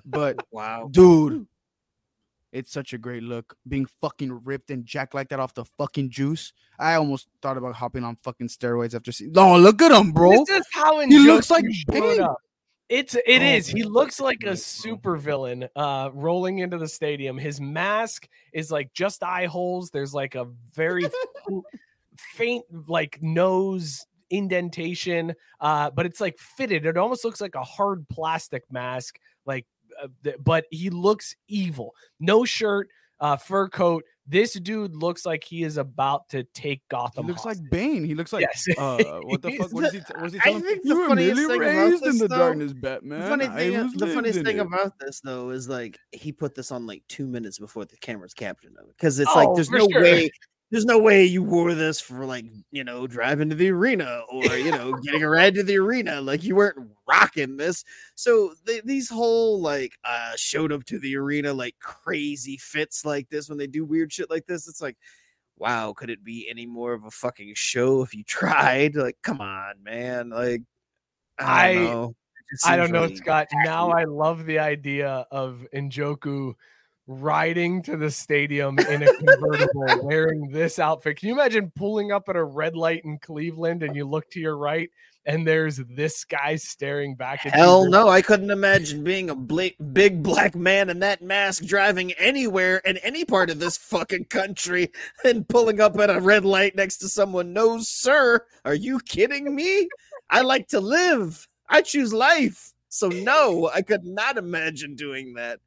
[0.05, 1.47] but wow dude,
[2.51, 3.55] it's such a great look.
[3.67, 6.53] Being fucking ripped and jacked like that off the fucking juice.
[6.77, 9.31] I almost thought about hopping on fucking steroids after seeing.
[9.31, 10.31] No, look at him, bro.
[10.45, 12.37] This is how He looks like showed up.
[12.91, 13.67] It's it Oh is.
[13.67, 17.37] He looks like a super villain uh rolling into the stadium.
[17.37, 19.91] His mask is like just eye holes.
[19.91, 21.03] There's like a very
[21.47, 21.65] faint-
[22.35, 28.07] faint like nose indentation uh but it's like fitted it almost looks like a hard
[28.07, 29.65] plastic mask like
[30.01, 30.07] uh,
[30.39, 32.87] but he looks evil no shirt
[33.19, 37.25] uh fur coat this dude looks like he is about to take Gotham.
[37.25, 37.69] He gotham looks like.
[37.71, 38.03] Bane.
[38.05, 38.65] He looks like Yes.
[38.77, 39.73] uh, what the fuck?
[39.73, 39.99] What is he?
[40.15, 40.61] What is he I telling?
[40.61, 43.19] think the you were funniest merely thing about raised in this, the though- darkness, Batman.
[43.21, 46.71] The funny thing, the funniest thing it." about this though is like he put this
[46.71, 49.69] on like two minutes before the camera's captured of it because it's like Oh, there's
[49.71, 50.01] no sure.
[50.01, 50.29] way,
[50.71, 54.43] there's no way you wore this for like you know driving to the arena or
[54.57, 56.21] you know getting a ride to the arena.
[56.21, 56.77] Like you weren't
[57.07, 57.83] rocking this.
[58.15, 63.29] So they, these whole like uh showed up to the arena like crazy fits like
[63.29, 64.67] this when they do weird shit like this.
[64.67, 64.97] It's like.
[65.57, 68.95] Wow, could it be any more of a fucking show if you tried?
[68.95, 70.31] Like, come on, man.
[70.31, 70.63] Like,
[71.37, 72.15] I I- don't know.
[72.51, 73.47] It just I don't know, Scott.
[73.53, 73.91] Now.
[73.91, 76.55] I love the idea of Njoku
[77.11, 81.17] riding to the stadium in a convertible wearing this outfit.
[81.17, 84.39] Can you imagine pulling up at a red light in Cleveland and you look to
[84.39, 84.89] your right
[85.25, 87.59] and there's this guy staring back at you?
[87.59, 87.89] Hell you?
[87.89, 92.77] no, I couldn't imagine being a bla- big black man in that mask driving anywhere
[92.85, 94.91] in any part of this fucking country
[95.25, 97.53] and pulling up at a red light next to someone.
[97.53, 98.45] No, sir.
[98.63, 99.89] Are you kidding me?
[100.29, 101.47] I like to live.
[101.67, 102.73] I choose life.
[102.87, 105.59] So no, I could not imagine doing that.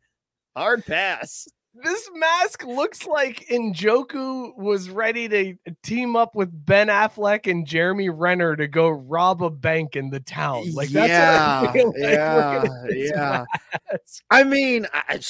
[0.56, 1.48] Hard pass.
[1.82, 8.10] This mask looks like Njoku was ready to team up with Ben Affleck and Jeremy
[8.10, 10.72] Renner to go rob a bank in the town.
[10.72, 13.44] Like that's yeah, what I feel like yeah, looking at this yeah.
[13.90, 14.22] mask.
[14.30, 15.20] I mean, I,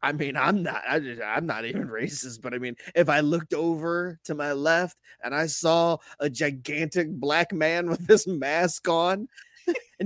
[0.00, 3.18] I mean, I'm not, I, just- I'm not even racist, but I mean, if I
[3.18, 8.88] looked over to my left and I saw a gigantic black man with this mask
[8.88, 9.26] on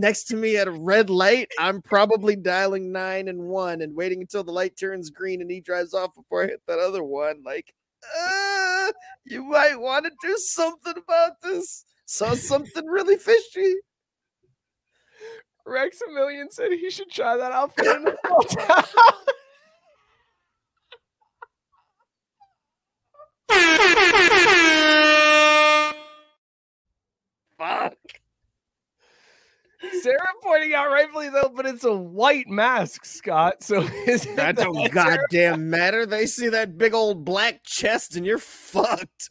[0.01, 4.21] next to me at a red light, I'm probably dialing nine and one and waiting
[4.21, 7.43] until the light turns green and he drives off before I hit that other one.
[7.45, 7.73] Like,
[8.19, 8.93] uh,
[9.25, 11.85] you might want to do something about this.
[12.07, 13.75] Saw something really fishy.
[15.67, 18.17] Rex a million said he should try that outfit in the.
[27.59, 28.18] Fuck.
[30.03, 33.63] Sarah pointing out rightfully though, but it's a white mask, Scott.
[33.63, 36.05] So is it That don't that goddamn matter.
[36.07, 39.31] They see that big old black chest and you're fucked.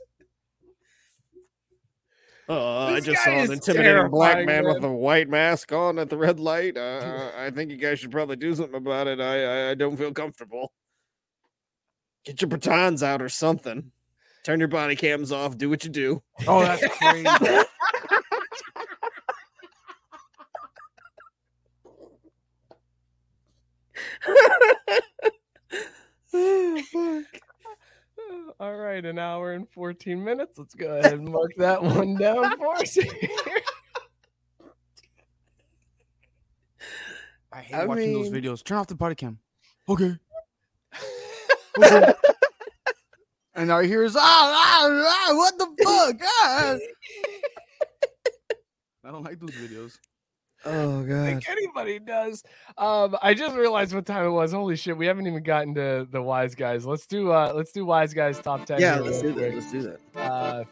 [2.50, 6.10] Oh, I just saw an intimidating black terrifying, man, with a white mask on at
[6.10, 6.78] the red light.
[6.78, 9.20] Uh, I think you guys should probably do something about it.
[9.20, 10.72] I, I I don't feel comfortable.
[12.24, 13.92] Get your batons out or something.
[14.46, 15.58] Turn your body cams off.
[15.58, 16.24] Do what you do.
[16.48, 17.26] Oh, that's crazy.
[26.34, 27.24] Oh.
[28.60, 30.58] All right, an hour and 14 minutes.
[30.58, 32.98] Let's go ahead and mark that one down for us.
[37.52, 38.64] I hate I watching those videos.
[38.64, 39.38] Turn off the body cam.
[39.88, 40.16] Okay.
[43.56, 46.16] and all I hear is ah, ah, ah what the fuck?
[46.42, 46.78] Ah.
[49.06, 49.98] I don't like those videos.
[50.66, 51.26] Oh god.
[51.26, 52.44] think anybody does.
[52.78, 54.52] Um, I just realized what time it was.
[54.52, 56.86] Holy shit, we haven't even gotten to the wise guys.
[56.86, 58.82] Let's do uh let's do wise guys top 10.
[58.82, 59.54] Yeah, let's do that.
[59.54, 60.00] Let's do that.
[60.20, 60.64] Uh,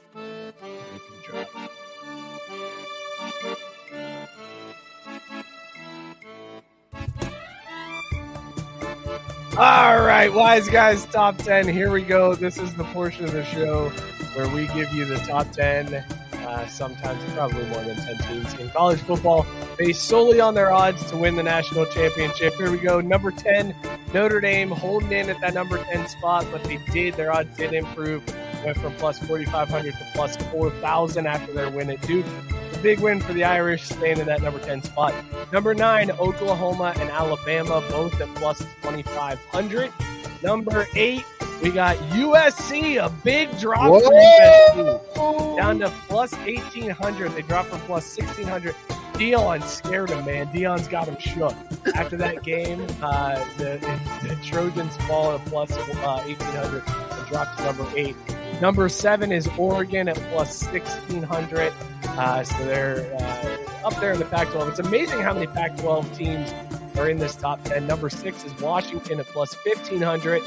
[9.57, 11.69] All right, wise guys top 10.
[11.69, 12.35] Here we go.
[12.35, 13.87] This is the portion of the show
[14.33, 18.69] where we give you the top 10, uh, sometimes probably more than 10 teams in
[18.71, 19.45] college football
[19.77, 22.53] based solely on their odds to win the national championship.
[22.55, 23.01] Here we go.
[23.01, 23.75] Number 10,
[24.13, 27.73] Notre Dame holding in at that number 10 spot, but they did, their odds did
[27.73, 28.23] improve.
[28.63, 32.25] Went from plus 4,500 to plus 4,000 after their win at Duke.
[32.73, 35.13] A big win for the Irish, staying in that number 10 spot.
[35.51, 39.91] Number 9, Oklahoma and Alabama, both at plus 2,500.
[40.41, 41.23] Number 8,
[41.61, 47.31] we got USC, a big drop for USC down to plus 1800.
[47.31, 48.75] They dropped from plus 1600.
[49.17, 50.47] Deion scared him, man.
[50.47, 51.53] Deion's got him shook.
[51.95, 53.79] After that game, uh, the,
[54.23, 58.15] the Trojans fall at plus uh, 1800 and drop to number eight.
[58.61, 61.73] Number seven is Oregon at plus 1600.
[62.03, 64.69] Uh, so they're uh, up there in the Pac 12.
[64.69, 66.53] It's amazing how many Pac 12 teams
[66.97, 67.87] are in this top 10.
[67.87, 70.41] Number six is Washington at plus 1500.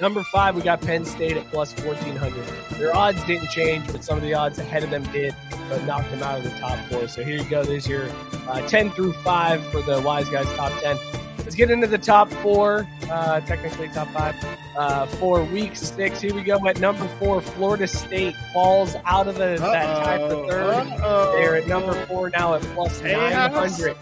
[0.00, 2.44] Number five, we got Penn State at plus 1400.
[2.78, 5.34] Their odds didn't change, but some of the odds ahead of them did,
[5.68, 7.06] but knocked them out of the top four.
[7.06, 7.62] So here you go.
[7.62, 8.08] There's your
[8.48, 10.98] uh, 10 through 5 for the Wise Guys top 10.
[11.38, 14.34] Let's get into the top four, uh, technically top five,
[14.78, 16.20] uh, for week six.
[16.20, 17.42] Here we go at number four.
[17.42, 20.86] Florida State falls out of the, that tie for third.
[21.34, 23.94] They're at number four now at plus Hey, 900.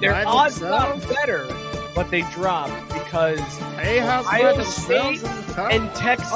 [0.00, 1.46] Their odds got better,
[1.94, 3.40] but they dropped because
[3.76, 5.24] Hey, how's Ohio State
[5.58, 6.30] and Texas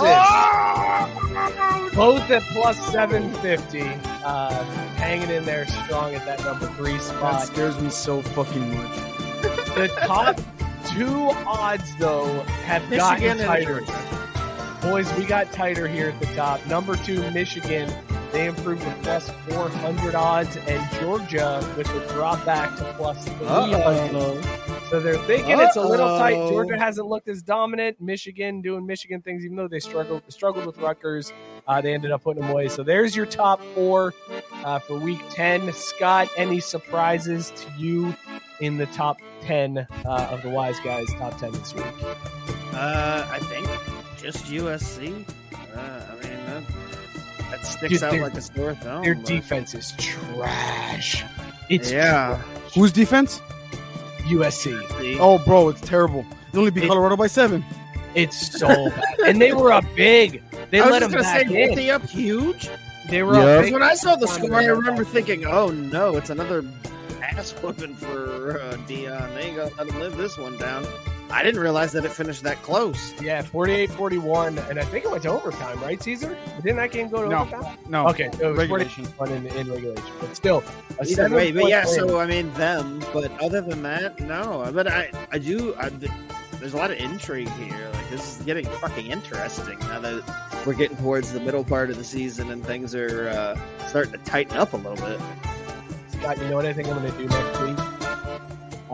[1.94, 3.82] both at plus 750,
[4.24, 4.64] uh,
[4.96, 7.20] hanging in there strong at that number three spot.
[7.20, 7.46] That spot.
[7.46, 8.96] scares me so fucking much.
[9.74, 10.40] The top
[10.86, 13.80] two odds, though, have Michigan gotten tighter.
[14.82, 16.64] Boys, we got tighter here at the top.
[16.66, 17.92] Number two, Michigan.
[18.34, 24.42] They improved to plus 400 odds, and Georgia with a drop back to plus 300.
[24.90, 26.34] So they're thinking it's a little tight.
[26.34, 28.00] Georgia hasn't looked as dominant.
[28.00, 31.32] Michigan doing Michigan things, even though they struggled struggled with Rutgers.
[31.68, 32.66] Uh, they ended up putting them away.
[32.66, 34.12] So there's your top four
[34.64, 35.72] uh, for Week 10.
[35.72, 38.16] Scott, any surprises to you
[38.58, 41.84] in the top 10 uh, of the Wise Guys top 10 this week?
[42.72, 43.68] Uh, I think
[44.20, 45.24] just USC.
[45.72, 46.66] Uh, I mean,
[47.56, 49.02] that, that sticks Dude, out like a sore thumb.
[49.02, 51.24] Their but- defense is trash.
[51.68, 52.38] It's Yeah.
[52.74, 53.40] Whose defense?
[54.28, 55.00] USC.
[55.00, 55.18] See?
[55.18, 56.24] Oh, bro, it's terrible.
[56.52, 57.64] They only beat It- Colorado by seven.
[58.14, 59.02] It's so bad.
[59.26, 60.42] And they were up big.
[60.70, 61.76] They I was let just them gonna back say, weren't in.
[61.76, 62.70] they up huge?
[63.10, 63.42] They were Yep.
[63.44, 66.64] up Because when I saw the score, I remember thinking, "Oh no, it's another
[67.22, 69.34] ass whooping for uh, Deion.
[69.34, 70.86] They ain't gonna let him live this one down."
[71.30, 73.12] I didn't realize that it finished that close.
[73.20, 76.36] Yeah, 48-41, and I think it went to overtime, right, Cesar?
[76.62, 77.40] Didn't that game go to No.
[77.40, 77.78] overtime?
[77.88, 78.08] No.
[78.08, 79.04] Okay, so it was Regulation.
[79.04, 80.62] 41 in, in regulation, but still,
[81.00, 81.84] a Either way, but yeah.
[81.86, 81.94] win.
[81.94, 83.02] So I mean, them.
[83.12, 84.70] But other than that, no.
[84.72, 85.74] But I, I do.
[85.76, 85.88] I,
[86.58, 87.90] there's a lot of intrigue here.
[87.94, 91.96] Like this is getting fucking interesting now that we're getting towards the middle part of
[91.96, 95.20] the season and things are uh, starting to tighten up a little bit.
[96.08, 97.93] Scott, you know what I think I'm going to do next week?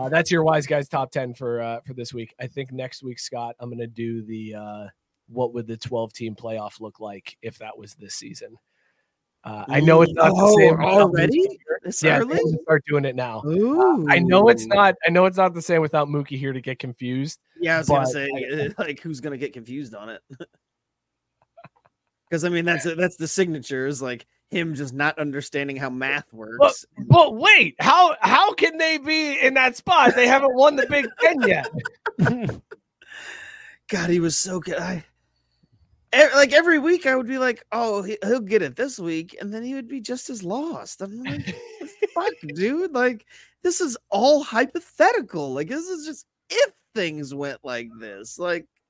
[0.01, 2.33] Uh, that's your wise guys top ten for uh, for this week.
[2.39, 4.87] I think next week, Scott, I'm going to do the uh,
[5.29, 8.57] what would the 12 team playoff look like if that was this season.
[9.43, 11.59] Uh, I know it's not Oh, the same without already?
[11.83, 12.39] This Yeah, early?
[12.63, 13.41] start doing it now.
[13.45, 14.05] Ooh.
[14.09, 14.95] I know it's not.
[15.05, 17.39] I know it's not the same without Mookie here to get confused.
[17.59, 20.21] Yeah, I was gonna say, I- uh, like, who's gonna get confused on it?
[22.29, 26.31] Because I mean, that's that's the signature is like him just not understanding how math
[26.33, 26.85] works.
[27.07, 30.15] But wait, how how can they be in that spot?
[30.15, 31.69] They haven't won the Big Ten yet.
[33.87, 34.77] God, he was so good.
[34.77, 35.03] I
[36.13, 39.53] like every week, I would be like, "Oh, he, he'll get it this week," and
[39.53, 41.01] then he would be just as lost.
[41.01, 41.55] I'm like,
[42.13, 42.93] "Fuck, dude!
[42.93, 43.25] Like,
[43.63, 45.53] this is all hypothetical.
[45.53, 48.37] Like, this is just if things went like this.
[48.37, 48.80] Like, what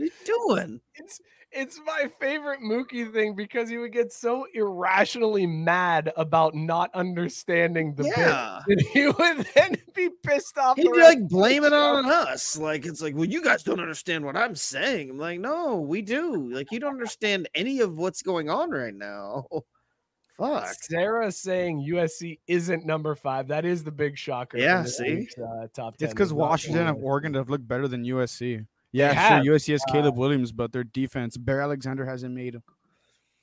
[0.00, 1.20] are you doing?" It's
[1.52, 7.92] it's my favorite Mookie thing because he would get so irrationally mad about not understanding
[7.96, 8.60] the Yeah.
[8.68, 8.78] bit.
[8.78, 10.76] And he would then be pissed off.
[10.76, 12.56] He'd be like blaming it on us.
[12.56, 15.10] Like it's like, well, you guys don't understand what I'm saying.
[15.10, 16.52] I'm like, no, we do.
[16.52, 19.46] Like you don't understand any of what's going on right now.
[20.38, 20.68] Fuck.
[20.82, 23.48] Sarah saying USC isn't number five.
[23.48, 24.56] That is the big shocker.
[24.56, 25.16] Yeah, see?
[25.16, 26.06] week's, uh, top 10.
[26.06, 27.02] It's because Washington and.
[27.02, 28.64] Oregon have looked better than USC.
[28.92, 29.54] Yeah, sure.
[29.54, 32.56] USC has Uh, Caleb Williams, but their defense, Bear Alexander hasn't made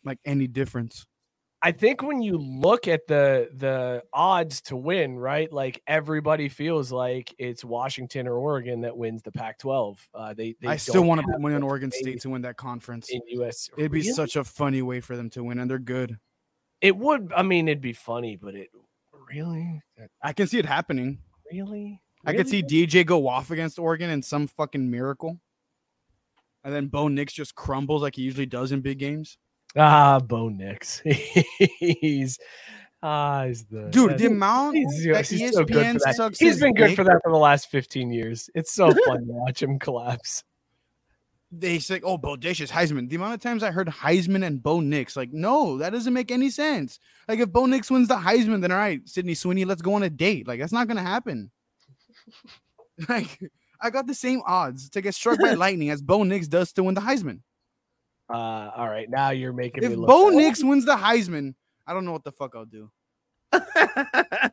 [0.04, 1.06] like any difference.
[1.62, 5.52] I think when you look at the the odds to win, right?
[5.52, 9.98] Like everybody feels like it's Washington or Oregon that wins the Pac-12.
[10.14, 13.10] Uh, they, they I still want to money on Oregon State to win that conference.
[13.10, 13.70] in US.
[13.76, 14.12] It'd be Really?
[14.12, 16.20] such a funny way for them to win, and they're good.
[16.80, 17.34] It would.
[17.36, 18.70] I mean, it'd be funny, but it
[19.28, 19.82] really,
[20.22, 21.18] I can see it happening.
[21.52, 22.00] really.
[22.26, 25.40] I could see DJ go off against Oregon in some fucking miracle.
[26.64, 29.38] And then Bo Nix just crumbles like he usually does in big games.
[29.78, 31.02] Ah, Bo Nix.
[31.80, 32.38] he's
[33.02, 36.16] ah, he's the Dude, the amount He's, that he's so good ESPN for that.
[36.16, 38.50] sucks He's been good for that for the last 15 years.
[38.56, 40.44] It's so fun to watch him collapse.
[41.50, 43.08] They say, oh, Bodacious Heisman.
[43.08, 46.30] The amount of times I heard Heisman and Bo Nix, like, no, that doesn't make
[46.30, 47.00] any sense.
[47.30, 50.04] Like, if Bo Nix wins the Heisman, then all right, Sydney Sweeney, let's go on
[50.04, 50.46] a date.
[50.46, 51.50] Like, that's not going to happen.
[53.10, 53.40] like,
[53.82, 56.84] I got the same odds to get struck by lightning as Bo Nix does to
[56.84, 57.42] win the Heisman.
[58.30, 60.30] Uh, all right, now you're making If me look Bo.
[60.30, 61.56] Nix wins the Heisman,
[61.86, 62.92] I don't know what the fuck I'll do.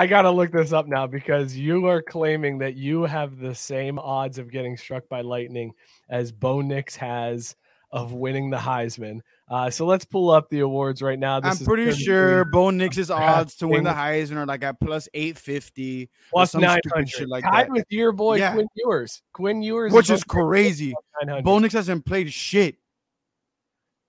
[0.00, 3.98] I gotta look this up now because you are claiming that you have the same
[3.98, 5.72] odds of getting struck by lightning
[6.08, 7.56] as Bo Nix has
[7.90, 9.20] of winning the Heisman.
[9.48, 11.40] Uh, so let's pull up the awards right now.
[11.40, 14.78] This I'm is pretty sure Bo Nix's odds to win the Heisman are like at
[14.80, 17.72] plus 850, plus some stupid shit like tied that.
[17.72, 18.52] with your boy Yeah.
[18.52, 19.22] Quinn Ewers.
[19.32, 20.94] Quinn Ewers, which is is crazy.
[21.42, 22.76] Bo Nix hasn't played shit.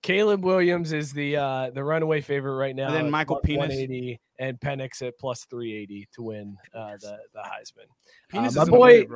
[0.02, 2.86] Caleb Williams is the uh, the runaway favorite right now.
[2.86, 3.58] And then Michael Penix.
[3.58, 7.86] 180 and Penix at plus 380 to win uh, the the Heisman.
[8.28, 9.06] Penis my boy-.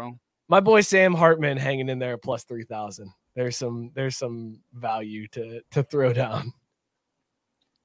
[0.48, 3.10] My boy Sam Hartman hanging in there at plus 3000.
[3.34, 6.52] There's some there's some value to to throw down.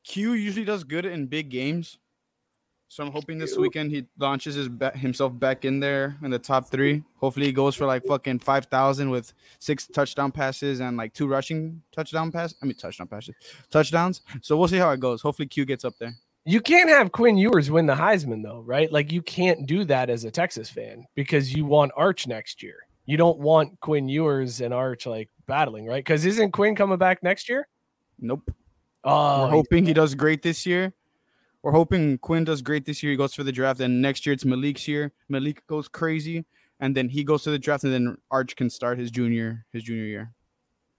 [0.04, 1.98] Q usually does good in big games.
[2.92, 6.40] So I'm hoping this weekend he launches his ba- himself back in there in the
[6.40, 7.04] top three.
[7.18, 11.28] Hopefully he goes for like fucking five thousand with six touchdown passes and like two
[11.28, 12.56] rushing touchdown pass.
[12.64, 13.36] I mean touchdown passes,
[13.70, 14.22] touchdowns.
[14.42, 15.22] So we'll see how it goes.
[15.22, 16.14] Hopefully Q gets up there.
[16.46, 18.92] You can't have Quinn Ewers win the Heisman though, right?
[18.92, 22.88] Like you can't do that as a Texas fan because you want Arch next year.
[23.10, 25.98] You don't want Quinn Ewers and Arch like battling, right?
[25.98, 27.68] Because isn't Quinn coming back next year?
[28.20, 28.52] Nope.
[29.04, 30.94] Oh, We're hoping he does great this year.
[31.64, 33.10] We're hoping Quinn does great this year.
[33.10, 33.80] He goes for the draft.
[33.80, 35.12] and next year it's Maalik's year.
[35.28, 36.46] Maalik goes crazy,
[36.80, 39.82] and then he goes to the draft, and then Arch can start his junior his
[39.82, 40.32] junior year.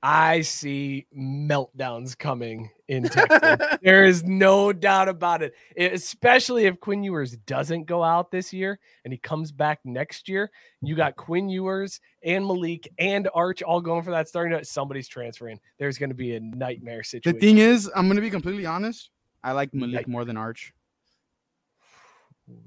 [0.03, 3.79] I see meltdowns coming in Texas.
[3.83, 5.55] there is no doubt about it.
[5.79, 10.29] E- Especially if Quinn Ewers doesn't go out this year and he comes back next
[10.29, 10.51] year.
[10.81, 14.53] You got Quinn Ewers and Maalik and Arch all going for that starting.
[14.53, 14.67] note.
[14.67, 15.61] Somebody's transferring.
[15.79, 17.39] There's going to be a nightmare situation.
[17.39, 19.11] The thing is, I'm gonna be completely honest.
[19.45, 20.73] I like Maalik more than Arch.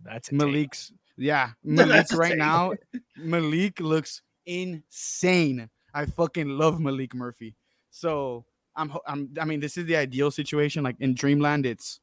[0.04, 0.40] That's take.
[0.40, 2.74] Maalik's yeah, Maalik right now.
[3.20, 5.70] Maalik looks insane.
[5.94, 7.56] I fucking love Maalik Murphy.
[7.90, 8.46] So
[8.76, 10.84] I'm I'm I mean this is the ideal situation.
[10.84, 12.00] Like in Dreamland, it's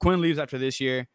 [0.00, 1.08] Quinn leaves after this year.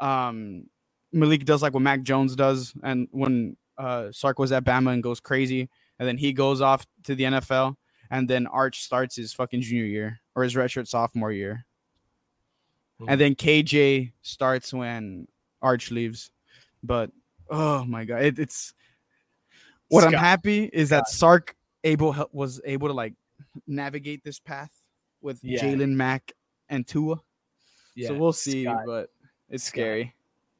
[0.00, 0.66] Um,
[1.14, 5.02] Maalik does like what Mac Jones does, and when uh, Sark was at Bama and
[5.02, 7.76] goes crazy, and then he goes off to the NFL,
[8.10, 11.66] and then Arch starts his fucking junior year or his redshirt sophomore year,
[13.08, 15.26] and then KJ starts when
[15.62, 16.30] Arch leaves.
[16.82, 17.10] But
[17.48, 18.74] oh my god, it, it's
[19.90, 21.54] what I'm happy is that Sark
[21.84, 23.14] able was able to like
[23.66, 24.70] navigate this path
[25.20, 25.62] with Yeah.
[25.62, 26.32] Jalen Mac
[26.68, 27.16] and Tua.
[27.94, 29.10] Yeah, so we'll see, Scott, but
[29.48, 29.74] it's Scott.
[29.74, 30.14] scary.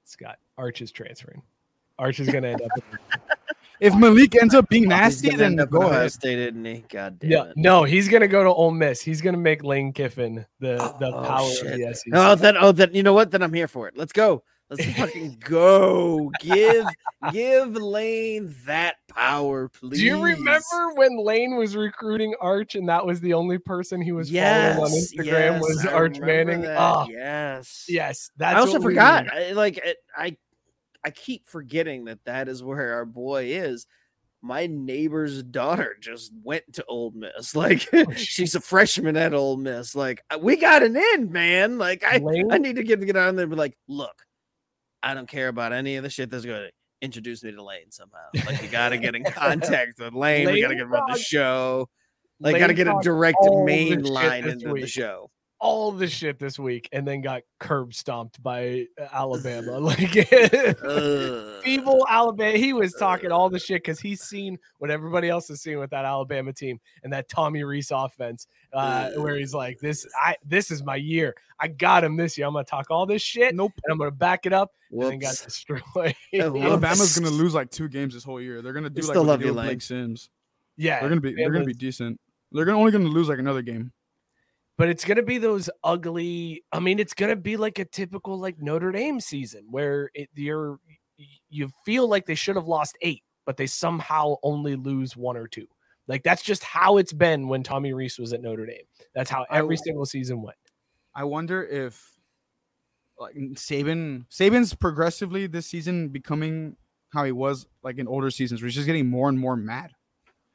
[0.04, 0.38] Scott.
[0.58, 1.42] Arch is transferring.
[1.98, 2.70] Arch is going to end up.
[3.80, 6.12] If Maalik ends up being nasty, gonna then end up go at Ohio ahead.
[6.12, 6.84] State, isn't he?
[6.90, 7.52] God damn No, it.
[7.56, 9.00] no, he's going to go to Ole Miss.
[9.00, 11.66] He's going to make Lane Kiffin the the Oh, power shit.
[11.66, 12.12] of the SEC.
[12.12, 13.30] No, oh, then oh, then you know what?
[13.30, 13.96] Then I'm here for it.
[13.96, 14.42] Let's go.
[14.70, 16.30] Let's fucking go.
[16.38, 16.86] Give
[17.32, 19.98] give Lane that power, please.
[19.98, 24.12] Do you remember when Lane was recruiting Arch and that was the only person he
[24.12, 26.60] was Yes, following on Instagram yes, was Arch Manning?
[26.62, 28.30] that, Oh, yes, yes.
[28.36, 29.32] That's I also forgot.
[29.32, 30.36] I, like it, I,
[31.04, 33.86] I keep forgetting that that is where our boy is.
[34.40, 37.54] My neighbor's daughter just went to Ole Miss.
[37.56, 39.96] Like she's a freshman at Ole Miss.
[39.96, 41.76] Like uh, we got an in, man.
[41.76, 42.52] Like I, Lane?
[42.52, 44.22] I need to get get on there and be like, look,
[45.02, 46.70] I don't care about any of the shit that's going to
[47.00, 48.18] introduce me to Lane somehow.
[48.46, 50.50] Like we got to get in contact with Lane.
[50.50, 51.88] we got to get him on the show.
[52.38, 55.30] Like got to get a direct main line into the show.
[55.62, 59.72] All the shit this week and then got curb stomped by uh, Alabama.
[59.80, 60.16] Like
[60.82, 61.62] Ugh.
[61.62, 62.56] feeble Alabama.
[62.56, 65.90] He was talking all the shit because he's seen what everybody else is seeing with
[65.90, 70.70] that Alabama team and that Tommy Rees offense, uh, where he's like, "This, I, this
[70.70, 71.34] is my year.
[71.58, 72.46] I got him this year.
[72.46, 73.72] I'm gonna talk all this shit, Nope.
[73.84, 76.14] and I'm gonna back it up." And then got destroyed.
[76.34, 78.62] Alabama's gonna lose like two games this whole year.
[78.62, 79.52] They're gonna do We like still love they you.
[79.52, 80.30] Blake Sims.
[80.76, 82.18] yeah, They're gonna be they're gonna be decent.
[82.50, 83.92] They're gonna only gonna lose like another game.
[84.80, 86.64] But it's gonna be those ugly.
[86.72, 90.78] I mean, it's gonna be like a typical like Notre Dame season where it, you're
[91.50, 95.46] you feel like they should have lost eight, but they somehow only lose one or
[95.46, 95.66] two.
[96.08, 98.86] Like that's just how it's been when Tommy Rees was at Notre Dame.
[99.14, 100.56] That's how every w- single season went.
[101.14, 102.12] I wonder if
[103.18, 106.78] like Saban Saban's progressively this season becoming
[107.12, 109.90] how he was like in older seasons, where he's just getting more and more mad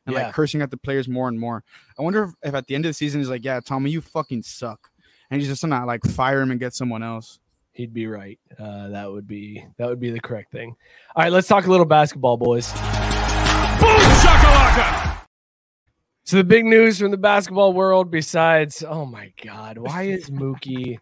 [0.05, 0.23] and Yeah.
[0.25, 1.63] like cursing at the players more and more.
[1.97, 4.01] I wonder if, if at the end of the season he's like, "Yeah, Tommy, you
[4.01, 4.89] fucking suck,"
[5.29, 7.39] and he's just gonna like fire him and get someone else.
[7.73, 8.39] He'd be right.
[8.57, 10.75] Uh, that would be that would be the correct thing.
[11.15, 12.71] All right, let's talk a little basketball, boys.
[13.81, 14.01] Boom!
[16.27, 20.97] So the big news from the basketball world, besides, oh my god, why is Mookie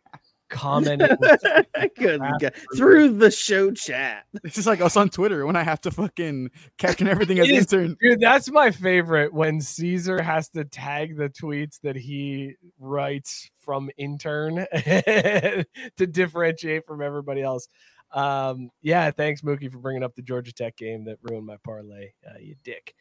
[0.53, 1.07] commenting?
[1.75, 4.25] I couldn't through the show chat.
[4.43, 7.55] This is like us on Twitter when I have to fucking caption everything as It
[7.55, 7.97] is- intern.
[7.99, 13.89] Dude, that's my favorite when Cesar has to tag the tweets that he writes from
[13.97, 15.65] intern to
[16.09, 17.67] differentiate from everybody else.
[18.11, 22.11] Um, yeah, thanks Mookie for bringing up the Georgia Tech game that ruined my parlay.
[22.27, 22.93] Uh, you dick.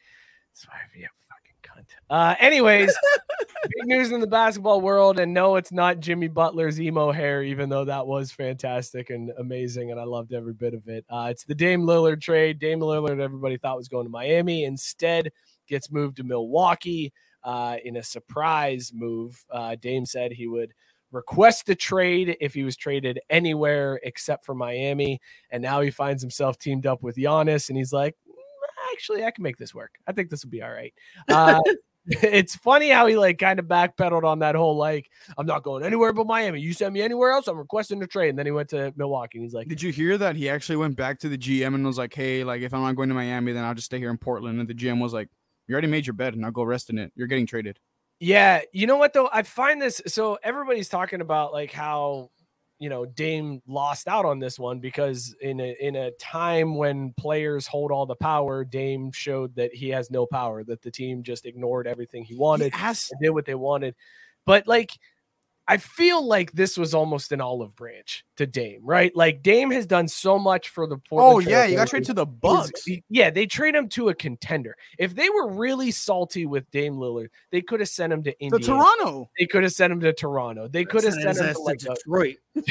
[0.53, 1.85] Sorry, yeah, fucking cunt.
[2.09, 2.95] Uh, anyways,
[3.63, 7.69] big news in the basketball world, and no, it's not Jimmy Butler's emo hair, even
[7.69, 11.05] though that was fantastic and amazing, and I loved every bit of it.
[11.09, 12.59] Uh, it's the Dame Lillard trade.
[12.59, 15.31] Dame Lillard, everybody thought was going to Miami, instead
[15.67, 17.13] gets moved to Milwaukee
[17.43, 19.43] uh, in a surprise move.
[19.49, 20.73] Uh, Dame said he would
[21.11, 25.21] request a trade if he was traded anywhere except for Miami,
[25.51, 28.22] and now he finds himself teamed up with Giannis, and he's like, "Mm,
[28.93, 29.95] actually, I can make this work.
[30.07, 30.93] I think this will be all right.
[31.27, 31.59] Uh,
[32.05, 35.83] it's funny how he like kind of backpedaled on that whole like I'm not going
[35.85, 36.59] anywhere but Miami.
[36.59, 38.29] You send me anywhere else, I'm requesting a trade.
[38.29, 40.75] And then he went to Milwaukee and he's like, Did you hear that he actually
[40.75, 43.15] went back to the GM and was like, "Hey, like if I'm not going to
[43.15, 45.29] Miami, then I'll just stay here in Portland." And the GM was like,
[45.67, 47.11] "You already made your bed, and I'll go rest in it.
[47.15, 47.79] You're getting traded."
[48.19, 49.29] Yeah, you know what though?
[49.31, 52.31] I find this so everybody's talking about like how
[52.79, 57.13] you know Dame lost out on this one because in a in a time when
[57.17, 61.23] players hold all the power, Dame showed that he has no power, that the team
[61.23, 62.73] just ignored everything he wanted,
[63.11, 63.95] and did what they wanted.
[64.45, 64.91] But like
[65.67, 69.15] I feel like this was almost an olive branch to Dame, right?
[69.15, 71.21] Like Dame has done so much for the poor.
[71.21, 72.85] Oh Portland yeah, you got traded to the Is- Bucks.
[73.09, 74.75] Yeah, they trade him to a contender.
[74.97, 78.43] If they were really salty with Dame Lillard, they could have sent him to To
[78.43, 78.65] Indiana.
[78.65, 79.29] Toronto.
[79.37, 80.67] They could have sent him to Toronto.
[80.67, 82.37] They could have sent him to like a- Detroit.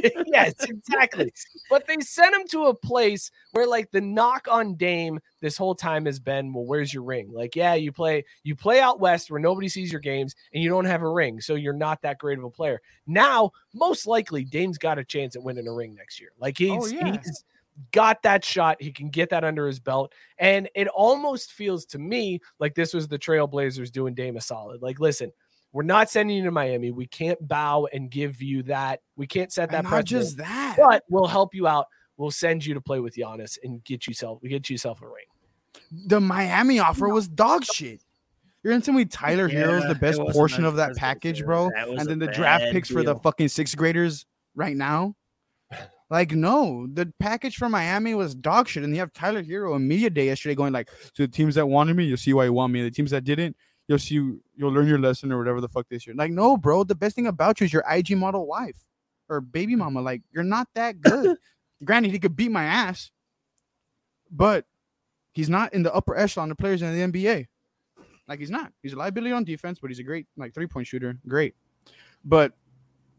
[0.26, 1.32] yes, exactly.
[1.70, 5.74] But they sent him to a place where like the knock on Dame this whole
[5.74, 7.30] time has been, well, where's your ring?
[7.32, 10.68] Like, yeah, you play you play out west where nobody sees your games and you
[10.68, 12.80] don't have a ring, so you're not that great of a player.
[13.06, 16.30] Now, most likely Dame's got a chance at winning a ring next year.
[16.38, 17.12] Like oh, he's Oh, yeah.
[17.12, 17.44] he's
[17.92, 18.76] got that shot.
[18.80, 20.12] He can get that under his belt.
[20.38, 24.82] And it almost feels to me like this was the Trailblazers doing Dame a solid.
[24.82, 25.32] Like, listen,
[25.72, 26.90] we're not sending you to Miami.
[26.90, 29.00] We can't bow and give you that.
[29.16, 30.76] We can't set that And not just that.
[30.78, 31.86] but we'll help you out.
[32.16, 35.26] We'll send you to play with Giannis and get yourself get yourself a ring.
[36.06, 38.02] The Miami offer was dog shit.
[38.62, 41.70] You're gonna tell me Tyler Herro's Yeah, the best portion that of that package, bro,
[41.76, 44.26] That and then the draft bad picks for the fucking sixth graders
[44.58, 45.14] right now.
[46.10, 49.86] Like, no, the package from Miami was dog shit, and you have Tyler Herro on
[49.86, 52.52] media day yesterday going like, "So the teams that wanted me, you'll see why you
[52.52, 52.82] want me.
[52.82, 53.56] The teams that didn't,
[53.86, 56.84] you'll see you'll learn your lesson or whatever the fuck this year." Like, no, bro,
[56.84, 58.86] the best thing about you is your IG model wife
[59.28, 59.78] or baby mm.
[59.78, 60.00] mama.
[60.00, 61.36] Like, you're not that good.
[61.84, 63.10] Granted, he could beat my ass,
[64.30, 64.64] but
[65.32, 67.46] he's not in the upper echelon of players in the NBA.
[68.26, 68.72] Like, he's not.
[68.82, 71.18] He's a liability on defense, but he's a great like three point shooter.
[71.28, 71.54] Great,
[72.24, 72.54] but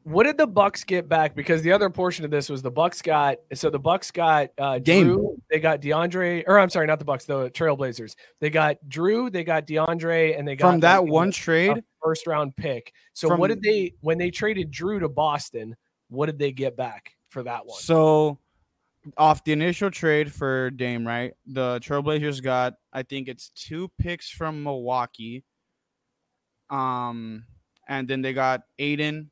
[0.09, 1.35] What did the Bucks get back?
[1.35, 4.79] Because the other portion of this was the Bucks got so the Bucks got uh,
[4.79, 5.07] Dame.
[5.07, 8.15] Jrue, they got DeAndre, or I'm sorry, not the Bucks, the Trailblazers.
[8.39, 12.55] They got Jrue, they got DeAndre, and they got from that one trade, first round
[12.55, 12.91] pick.
[13.13, 15.75] So From- what did they when they traded Jrue to Boston?
[16.09, 17.79] What did they get back for that one?
[17.79, 18.39] So
[19.15, 21.33] off the initial trade for Dame, right?
[21.45, 25.43] The Trailblazers got I think it's two picks from Milwaukee.
[26.71, 27.45] Um
[27.87, 29.29] and then they got Ayton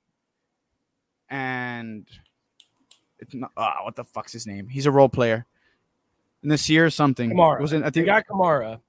[1.30, 2.06] and
[3.20, 4.68] it's not ah, what the fuck's his name?
[4.68, 5.46] He's a role player.
[6.44, 7.30] Nasir or something.
[7.32, 7.62] Camara.
[7.62, 8.80] Was it, I They got Camara.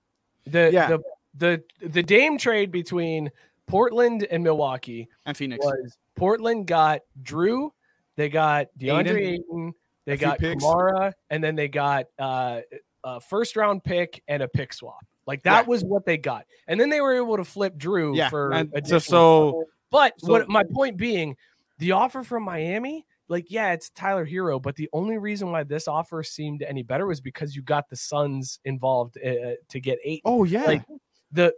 [0.46, 0.88] The Yeah.
[0.88, 1.02] the
[1.34, 3.30] the the Dame trade between
[3.66, 5.64] Portland and Milwaukee and Phoenix.
[5.64, 7.70] was Portland got Jrue,
[8.16, 9.74] they got DeAndre Ayton,
[10.04, 10.62] they got picks.
[10.64, 12.60] Camara, and then they got uh,
[13.04, 15.04] a first round pick and a pick swap.
[15.26, 15.68] Like that Yeah.
[15.68, 18.70] was what they got, and then they were able to flip Jrue Yeah, for and
[18.86, 19.64] so- so-.
[19.90, 21.36] But so- what my point being,
[21.78, 25.86] the offer from Miami, like yeah, it's Tyler Herro, but the only reason why this
[25.88, 30.22] offer seemed any better was because you got the Suns involved uh, to get eight.
[30.24, 30.64] Oh yeah.
[30.64, 30.84] Like
[31.32, 31.54] the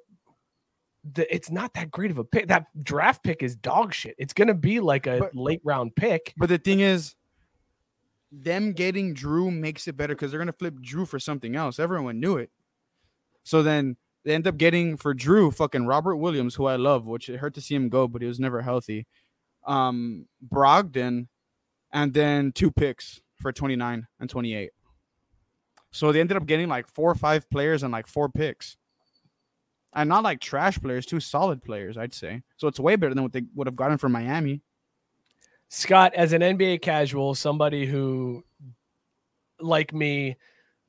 [1.14, 2.48] the it's not that great of a pick.
[2.48, 4.14] That draft pick is dog shit.
[4.18, 6.34] It's gonna be like a But- late round pick.
[6.36, 7.14] But the thing is,
[8.32, 11.78] them getting Jrue makes it better because they're gonna flip Jrue for something else.
[11.78, 12.50] Everyone knew it.
[13.44, 17.28] So then they end up getting for Jrue fucking Robert Williams, who I love, which
[17.28, 19.06] it hurt to see him go, but he was never healthy.
[19.66, 21.28] Um, Brogdon,
[21.92, 24.70] and then two picks for 29 and 28.
[25.92, 28.76] So they ended up getting like four or five players and like four picks.
[29.92, 32.42] And not like trash players, two solid players, I'd say.
[32.56, 34.62] So it's way better than what they would have gotten from Miami.
[35.68, 38.44] Scott, as an NBA casual, somebody who,
[39.58, 40.36] like me,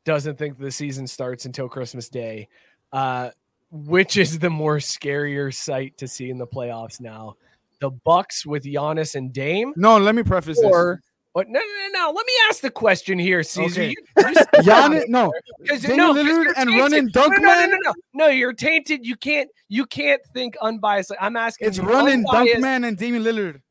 [0.06, 2.48] doesn't think the season starts until Christmas Day,
[2.92, 3.32] uh,
[3.72, 7.38] which is the more scarier sight to see in the playoffs now?
[7.82, 10.66] The Bucks with Giannis and Dame, No, let me preface this.
[10.72, 11.02] or
[11.34, 11.48] what?
[11.50, 12.12] No, no, no, no.
[12.12, 13.82] Let me ask the question here, Cesar.
[13.82, 13.90] Okay.
[13.90, 14.24] You, you.
[14.64, 18.54] Giannis, no, Because Damian Lillard and running dunk no, no, no, no, no, no, you're
[18.54, 19.06] tainted.
[19.06, 21.12] You can't, you can't think unbiased.
[21.20, 21.68] I'm asking.
[21.70, 23.62] it's running dunk unbiased- man and Damian Lillard.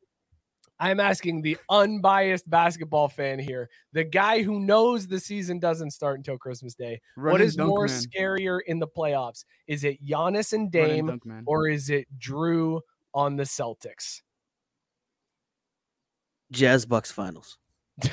[0.79, 6.17] I'm asking the unbiased basketball fan here, the guy who knows the season doesn't start
[6.17, 6.99] until Christmas Day.
[7.13, 9.45] what Running is dunk more scarier in the playoffs?
[9.67, 12.81] Is it Giannis and Dame, or is it Jrue
[13.13, 14.21] on the Celtics?
[16.51, 17.57] Jazz Bucks finals.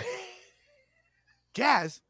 [1.54, 2.00] Jazz.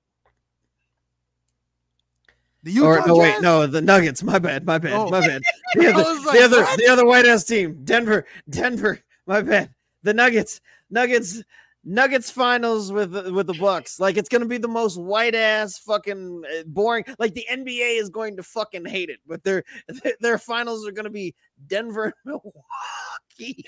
[2.65, 4.23] The Utah or no, wait, no, the Nuggets.
[4.23, 5.09] My bad, my bad, Oh.
[5.09, 5.41] my bad.
[5.75, 6.79] The other, was the other, what?
[6.79, 8.99] the other white ass team, Denver, Denver.
[9.27, 9.71] My bad.
[10.03, 10.61] The Nuggets,
[10.91, 11.43] Nuggets,
[11.91, 13.99] Nuggets finals with with the Bucks.
[13.99, 17.05] Like it's gonna be the most white ass fucking uh, boring.
[17.19, 19.65] Like the NBA is going to fucking hate it, but their
[20.21, 21.35] their finals are gonna be
[21.67, 23.65] Denver and Milwaukee.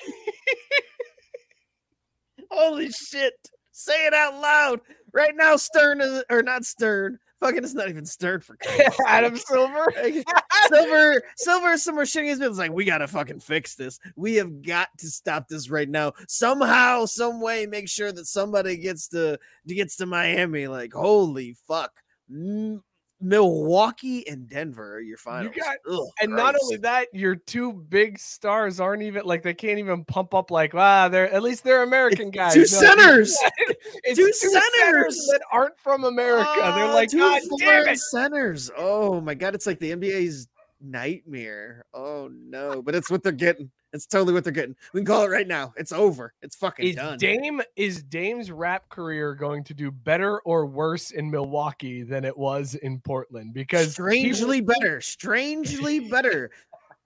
[2.51, 3.33] Holy shit!
[3.73, 4.81] Say it out loud
[5.15, 5.57] right now.
[5.57, 7.19] Stern is or not Stern.
[7.41, 8.59] Fucking, it's not even stirred for.
[9.07, 9.93] Adam Silver.
[10.69, 12.59] Silver, Silver, is somewhere shitting his pants.
[12.59, 13.99] Like, we gotta fucking fix this.
[14.15, 16.13] We have got to stop this right now.
[16.29, 20.67] Somehow, some way, make sure that somebody gets to gets to Miami.
[20.67, 21.93] Like, holy fuck,
[22.31, 22.83] M-
[23.21, 25.55] Milwaukee and Denver are your finals.
[25.55, 29.55] You got- Ugh, And not only that, your two big stars aren't even like they
[29.55, 32.55] can't even pump up like ah they're at least they're American guys.
[32.55, 33.39] two No, centers.
[34.05, 35.17] it's Two two centers centers.
[35.33, 36.51] that aren't from America.
[36.57, 37.99] they're Ah, like, two God damn it.
[37.99, 38.71] centers.
[38.77, 40.49] Oh my god, it's like the NBA's
[40.81, 41.85] nightmare.
[41.95, 43.71] Oh no, but it's what they're getting.
[43.93, 44.77] It's totally what they're getting.
[44.93, 45.73] We can call it right now.
[45.77, 46.33] It's over.
[46.43, 47.19] It's fucking Is done.
[47.19, 52.37] Dame is Dame's rap career going to do better or worse in Milwaukee than it
[52.37, 53.53] was in Portland?
[53.53, 55.01] Because he- strangely better.
[55.01, 56.51] Strangely better.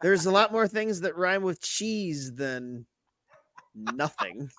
[0.03, 2.85] There's a lot more things that rhyme with cheese than
[3.75, 4.51] nothing.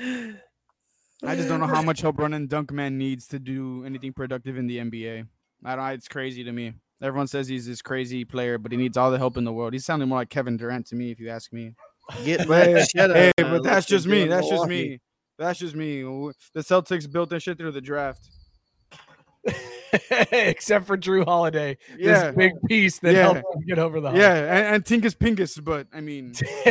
[0.00, 4.56] I just don't know how much help running dunk man needs to do anything productive
[4.56, 5.26] in the NBA.
[5.64, 5.90] I don't.
[5.90, 6.74] It's crazy to me.
[7.00, 9.72] Everyone says he's this crazy player, but he needs all the help in the world.
[9.72, 11.74] He's sounding more like Kevin Durant to me, if you ask me.
[12.24, 14.18] Get But, that shit hey, out, but that's just me.
[14.18, 15.00] do in That's just me.
[15.38, 16.02] That's just me.
[16.02, 18.28] The Celtics built their shit through the draft.
[20.32, 22.24] except for Jrue Holiday, Yeah.
[22.32, 23.22] this big piece that Yeah.
[23.32, 24.18] helped him get over the hump.
[24.20, 26.32] Yeah, and, and Tingus Pingus, but I mean,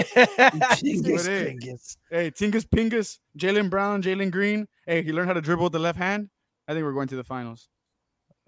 [0.82, 1.98] Dingus, But hey, dingus.
[2.12, 4.68] hey, Tingus Pingus, Jaylen Brown, Jalen Green.
[4.86, 6.30] Hey, he learned how to dribble with the left hand.
[6.68, 7.70] I think we're going to the finals.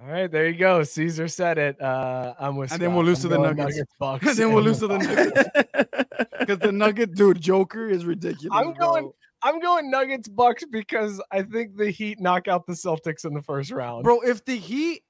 [0.02, 0.84] All right, there you go.
[0.84, 1.82] Cesar said it.
[1.82, 2.72] Uh, I'm with.
[2.72, 3.82] And then we'll lose I'm to the Nuggets.
[4.00, 6.30] Bucks, And then we'll lose to the Nuggets.
[6.40, 8.50] Because the Nugget, dude, Joker is ridiculous.
[8.54, 9.16] I'm going- bro.
[9.42, 13.42] I'm going Nuggets Bucks because I think the Heat knock out the Celtics in the
[13.42, 14.04] first round.
[14.04, 14.20] bro.
[14.20, 15.04] If the Heat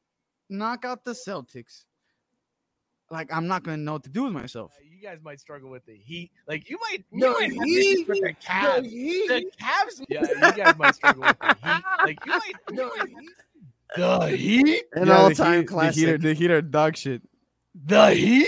[0.51, 1.83] knock out the Celtics,
[3.09, 4.71] like I'm not gonna know what to do with myself.
[4.79, 6.29] Uh, you guys might struggle with the Heat.
[6.47, 7.77] Like you might, you The might have Heat?
[7.79, 8.85] issues with the The Cavs.
[8.85, 9.27] Heat?
[9.29, 11.83] The Cavs, yeah, you guys might struggle with the Heat.
[12.05, 13.09] Like you might, you might
[13.97, 15.95] the Heat, An Yeah, all-time Heat- The classic.
[15.99, 17.21] Heat, are, the Heat are dog shit.
[17.85, 18.47] the Heat.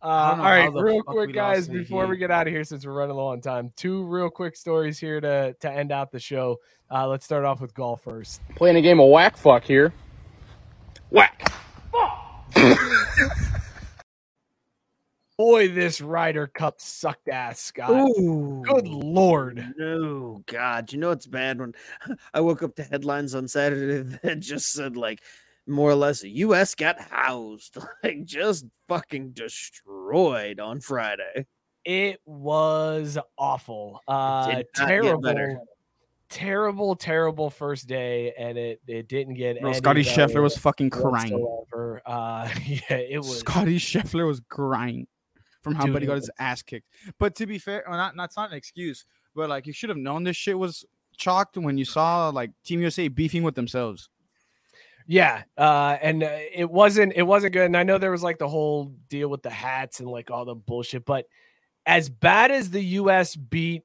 [0.00, 2.52] Uh, don't all know right, how the real quick, guys, before we get out of
[2.52, 5.92] here, since we're running low on time, two real quick stories here to to end
[5.92, 6.58] out the show.
[6.90, 8.40] Uh, let's start off with golf first.
[8.56, 9.92] Playing a game of whack fuck here.
[11.10, 11.52] Whack.
[15.38, 17.90] Boy, this Ryder Cup sucked ass, Scott.
[17.90, 18.62] Ooh.
[18.66, 19.74] Good lord.
[19.78, 21.74] No, God, you know it's bad when
[22.34, 25.22] I woke up to headlines on Saturday that just said like
[25.66, 26.74] more or less U.S.
[26.74, 31.46] got housed, like just fucking destroyed on Friday.
[31.84, 34.00] It was awful.
[34.06, 35.66] Uh did not get terrible.
[36.28, 40.90] Terrible, terrible first day, and it it didn't get Bro, any Scotty Scheffler was fucking
[40.90, 41.38] crying.
[41.38, 42.00] whatsoever.
[42.06, 45.06] Uh yeah, it was Scotty Scheffler was crying
[45.62, 46.88] from how Dude, bad got his ass kicked.
[47.18, 49.04] But to be fair, or not, that's not an excuse.
[49.34, 50.84] But like, you should have known this shit was
[51.16, 54.08] chalked when you saw like Team USA beefing with themselves.
[55.06, 57.66] Yeah, uh, and uh, it wasn't it wasn't good.
[57.66, 60.44] And I know there was like the whole deal with the hats and like all
[60.44, 61.04] the bullshit.
[61.04, 61.26] But
[61.86, 63.34] as bad as the U.S.
[63.34, 63.82] beat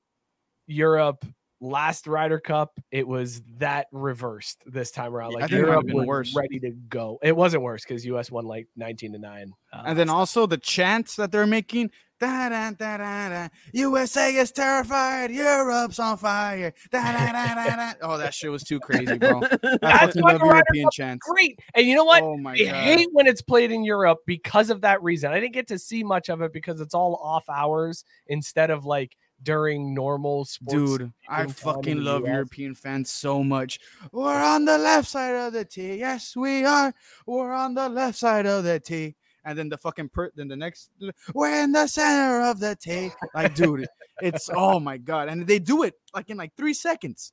[0.68, 1.26] Europe
[1.60, 5.34] last Ryder Cup, it was that reversed this time around.
[5.34, 6.36] Like think it might have Europe was worse.
[6.36, 7.20] ready to go.
[7.22, 8.30] It wasn't worse because U.S.
[8.32, 9.52] won like nineteen to nine.
[9.74, 11.92] Uh, And then also the chants that they're making.
[12.20, 13.48] Da, da, da, da, da.
[13.74, 15.30] USA is terrified.
[15.30, 16.74] Europe's on fire.
[16.90, 17.94] Da, da, da, da, da.
[18.02, 19.40] Oh, that shit was too crazy, bro.
[19.82, 21.28] That's why the European chants.
[21.30, 21.60] great.
[21.76, 22.24] And you know what?
[22.24, 22.74] Oh my I god.
[22.74, 25.32] hate when it's played in Europe because of that reason.
[25.32, 28.84] I didn't get to see much of it because it's all off hours instead of
[28.84, 30.74] like during normal sports.
[30.74, 32.28] Dude, I viewing time in fucking love US.
[32.28, 33.80] European fans so much.
[34.12, 35.96] We're on the left side of the T.
[35.96, 36.94] Yes, we are.
[37.26, 39.16] We're on the left side of the T.
[39.46, 40.90] And then the fucking per then the next
[41.34, 43.12] we're in the center of the T.
[43.34, 43.88] Like, dude,
[44.22, 45.30] it's oh my god.
[45.30, 47.32] And they do it like in like three seconds.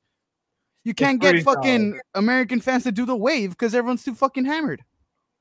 [0.85, 4.83] You can't get fucking American fans to do the wave because everyone's too fucking hammered.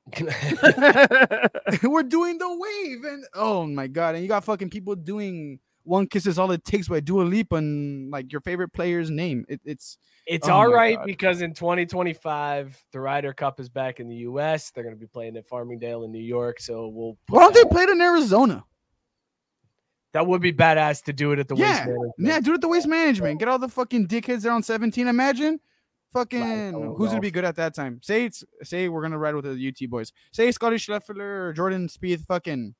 [1.82, 6.06] We're doing the wave, and oh my god, and you got fucking people doing one
[6.06, 9.44] kiss is all it takes by Dua Lipa and like your favorite player's name.
[9.48, 11.06] It, it's It's Oh all right God.
[11.06, 14.70] because in 2025 the Ryder Cup is back in the U.S.
[14.70, 17.16] They're going to be playing at Farmingdale in New York, so we'll.
[17.28, 18.64] why don't they play it in Arizona?
[20.12, 22.12] That would be badass to do it at the Waste Yeah, Management.
[22.18, 23.38] yeah, do it at the waste management.
[23.40, 25.08] Get all the fucking dickheads there on 17.
[25.08, 25.58] Imagine,
[26.12, 27.98] fucking who's gonna be good at that time?
[28.02, 30.12] Say it's say we're gonna ride with the UT boys.
[30.32, 32.76] Say Scotty Scheffler or Jordan Spieth, fucking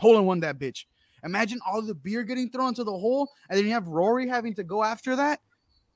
[0.00, 0.84] hole in one that bitch.
[1.24, 4.54] Imagine all the beer getting thrown into the hole, and then you have Rory having
[4.54, 5.40] to go after that.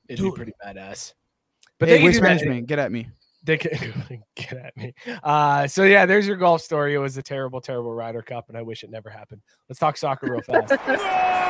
[0.07, 0.33] It'd Dude.
[0.33, 1.13] be pretty badass.
[1.79, 3.07] But Hey, they can waste do that- management, get at me.
[3.43, 4.93] They can get at me.
[5.23, 6.93] Uh, so yeah, there's your golf story.
[6.93, 9.41] It was a terrible, terrible Ryder Cup, and I wish it never happened.
[9.69, 10.73] Let's talk soccer real fast.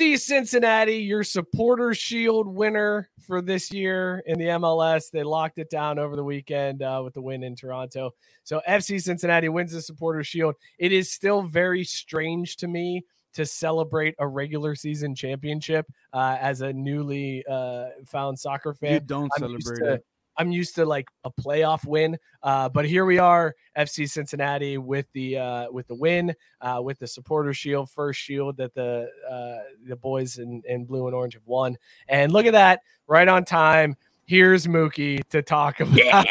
[0.00, 5.10] The Cincinnati, your supporter shield winner for this year in the MLS.
[5.10, 8.12] They locked it down over the weekend uh, with the win in Toronto.
[8.42, 10.54] So FC Cincinnati wins the supporter shield.
[10.78, 13.04] It is still very strange to me
[13.34, 18.94] to celebrate a regular season championship uh, as a newly uh, found soccer fan.
[18.94, 20.06] You don't I'm celebrate to- it.
[20.40, 25.06] I'm used to like a playoff win, uh, but here we are, FC Cincinnati with
[25.12, 29.62] the uh, with the win, uh, with the supporter shield, first shield that the uh,
[29.86, 31.76] the boys in, in blue and orange have won.
[32.08, 33.98] And look at that, right on time.
[34.24, 36.00] Here's Mookie to talk about.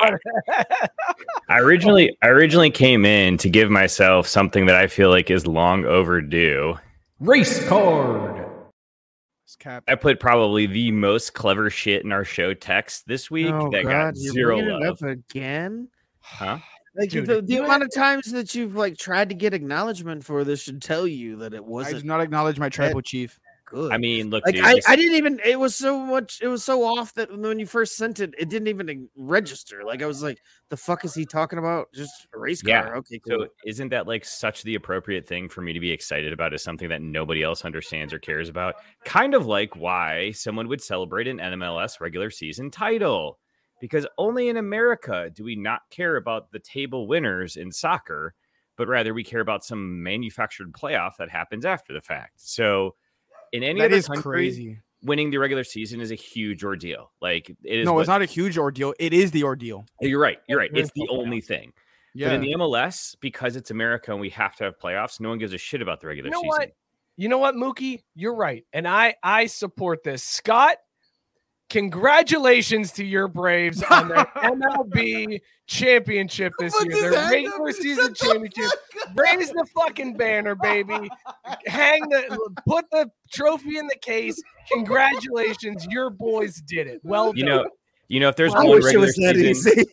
[1.48, 5.46] I originally I originally came in to give myself something that I feel like is
[5.46, 6.80] long overdue.
[7.20, 8.39] Race card.
[9.50, 9.84] It's cap.
[9.88, 13.82] I put probably the most clever shit in our show text this week oh that
[13.82, 15.02] God, got zero love.
[15.02, 15.90] again.
[16.22, 16.60] Huh?
[16.96, 20.44] Like Dude, the, the amount of times that you've like tried to get acknowledgement for
[20.44, 23.40] this should tell you that it I do wasn't not acknowledge my tribal chief.
[23.70, 23.92] Good.
[23.92, 26.48] I mean, look, like dude, I, this- I didn't even it was so much it
[26.48, 30.06] was so off that when you first sent it it didn't even register like i
[30.06, 30.40] was like
[30.70, 33.90] the fuck is he talking about just a race car Yeah, okay cool So isn't
[33.90, 37.02] that like such the appropriate thing for me to be excited about is something that
[37.02, 38.76] nobody else understands or cares about?
[39.06, 43.40] Kind of like why someone would celebrate an NMLS regular season title.
[43.82, 48.34] Because only in America do we not care about the table winners in soccer,
[48.76, 52.34] but rather we care about some manufactured playoff that happens after the fact.
[52.38, 52.96] So
[53.54, 54.80] in any That other is country, crazy.
[55.04, 57.12] winning the regular season is a huge ordeal.
[57.22, 58.94] Like it is No, what- it's not a huge ordeal.
[59.00, 59.86] It is the ordeal.
[60.04, 60.40] Uh, you're right.
[60.48, 60.72] You're right.
[60.74, 61.74] It's the only thing.
[62.16, 62.34] But Yeah.
[62.34, 65.54] in the MLS, because it's America and we have to have playoffs, no one gives
[65.54, 66.48] a shit about the regular You know season.
[66.50, 66.72] what?
[67.18, 68.02] You know what, Mookie?
[68.16, 70.24] You're right, and I I support this.
[70.24, 70.78] Scott,
[71.70, 77.12] congratulations to your Braves on their MLB championship this year.
[77.12, 78.72] Their regular season championship.
[79.16, 81.10] Raise the fucking banner, baby.
[81.68, 82.38] Hang the
[82.68, 84.42] put the trophy in the case.
[84.72, 87.02] Congratulations, your boys did it.
[87.04, 87.64] Well you done.
[87.64, 87.70] know,
[88.08, 89.90] you know, if there's i one wish it regular was that season, easy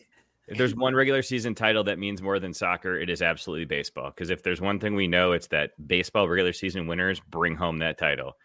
[0.47, 4.09] if there's one regular season title that means more than soccer, it is absolutely baseball.
[4.09, 7.79] Because if there's one thing we know, it's that baseball regular season winners bring home
[7.79, 8.37] that title.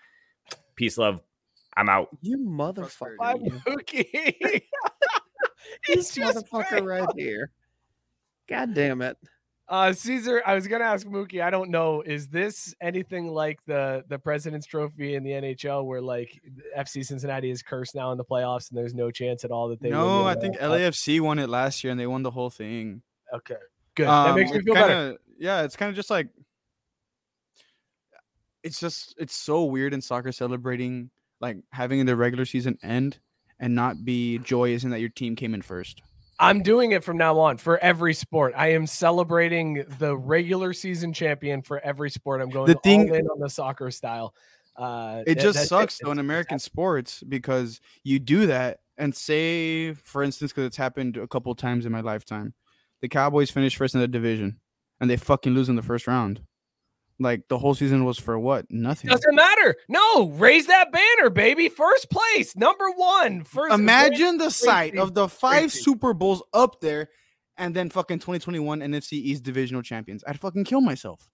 [0.75, 1.21] Peace, love.
[1.77, 2.09] I'm out.
[2.21, 3.51] you motherfucker Bye, you.
[3.67, 4.11] Mookie.
[4.63, 4.63] this
[5.87, 7.51] He's just motherfucker right here
[8.49, 9.17] god damn it
[9.69, 11.41] Uh, Cesar, I was gonna ask Mookie.
[11.43, 12.03] I don't know.
[12.03, 16.39] Is this anything like the the President's Trophy in the NHL, where like
[16.77, 19.81] FC Cincinnati is cursed now in the playoffs, and there's no chance at all that
[19.81, 19.89] they?
[19.89, 20.93] win no, the I think World Cup?
[20.93, 23.01] LAFC won it last year and they won the whole thing.
[23.33, 23.55] Okay,
[23.95, 24.09] good.
[24.09, 25.19] that makes Um, me feel kinda, better.
[25.39, 26.29] Yeah, it's kind of just like
[28.63, 31.09] it's just it's so weird in soccer celebrating
[31.43, 33.19] like having the regular season end
[33.59, 36.01] and not be joyous in that your team came in first.
[36.39, 38.55] I'm doing it from now on for every sport.
[38.57, 42.41] I am celebrating the regular season champion for every sport.
[42.41, 44.35] I'm going The thing- all in on the soccer style.
[44.77, 49.93] Uh, It that- just sucks though in American sports because you do that and say,
[49.95, 52.55] for instance, because it's happened a couple times in my lifetime,
[53.01, 54.59] the Cowboys finished first in the division
[55.01, 56.41] and they fucking lose in the first round.
[57.19, 58.67] Like the whole season was for what?
[58.71, 59.11] Nothing.
[59.11, 59.77] Doesn't matter.
[59.89, 61.69] No, raise that banner, baby.
[61.69, 63.45] First place, number one.
[63.45, 63.75] First.
[63.75, 65.81] Imagine the sight of the five crazy.
[65.81, 67.11] Super Bowls up there
[67.59, 70.25] and then fucking 2021 NFC East divisional champions.
[70.27, 71.29] I'd fucking kill myself.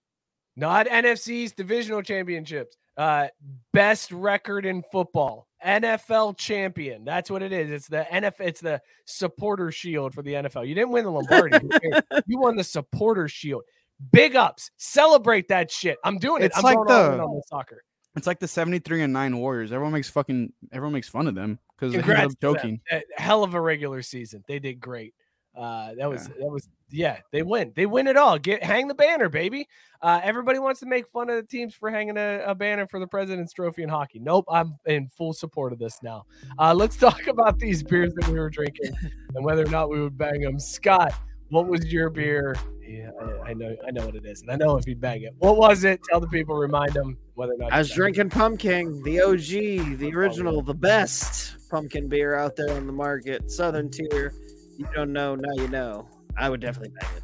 [0.55, 2.75] not NFC's divisional championships.
[2.97, 3.27] Uh,
[3.71, 7.05] best record in football, NFL champion.
[7.05, 7.71] That's what it is.
[7.71, 8.41] It's the NFL.
[8.41, 10.67] It's the supporter shield for the NFL.
[10.67, 11.59] You didn't win the Lombardi.
[12.27, 13.63] You won the supporter shield.
[14.11, 14.71] Big ups.
[14.77, 15.97] Celebrate that shit.
[16.03, 16.47] I'm doing it.
[16.47, 17.83] It's I'm like going all in the- on the soccer.
[18.15, 19.71] It's like the 73 and 9 Warriors.
[19.71, 22.81] Everyone makes fucking everyone makes fun of them because they end up joking.
[23.15, 24.43] Hell of a regular season.
[24.47, 25.13] They did great.
[25.55, 27.17] Uh, that was that was yeah.
[27.31, 27.71] They win.
[27.75, 28.37] They win it all.
[28.39, 29.67] Get hang the banner, baby.
[30.01, 32.99] Uh, everybody wants to make fun of the teams for hanging a, a banner for
[32.99, 34.19] the President's Trophy in hockey.
[34.19, 36.25] Nope, I'm in full support of this now.
[36.57, 38.91] Uh, let's talk about these beers that we were drinking
[39.35, 40.59] and whether or not we would bang them.
[40.59, 41.13] Scott,
[41.49, 42.55] what was your beer?
[42.81, 45.21] Yeah, I, I know, I know what it is, and I know if you'd bang
[45.21, 45.35] it.
[45.37, 46.01] What was it?
[46.09, 47.71] Tell the people, remind them whether or not.
[47.71, 47.95] I was banged it.
[47.95, 53.51] drinking pumpkin, the OG, the original, the best pumpkin beer out there on the market.
[53.51, 54.33] Southern tier.
[54.77, 56.07] You don't know, now you know.
[56.37, 57.23] I would definitely bang it.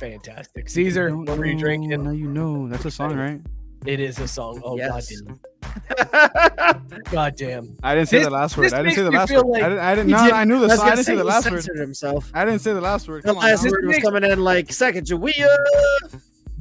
[0.00, 1.16] Fantastic, Cesar.
[1.16, 2.02] What were you know, drinking?
[2.02, 2.68] Now you know.
[2.68, 3.40] That's a song, right?
[3.86, 4.60] It is a song.
[4.64, 5.10] Oh Yes.
[5.22, 5.40] goddamn!
[7.10, 7.76] Goddamn!
[7.82, 8.72] I didn't say This- the last word.
[8.72, 9.46] I didn't say the last word.
[9.46, 9.84] like I didn't.
[9.84, 10.10] I didn't.
[10.10, 10.80] No, did- I knew the was song.
[10.80, 11.62] I gonna didn't say say the he last word.
[11.62, 12.30] censored himself.
[12.34, 13.22] I didn't say the last word.
[13.22, 13.44] The Come on.
[13.44, 13.70] last now.
[13.70, 15.48] word was makes- coming in like Sacagawea.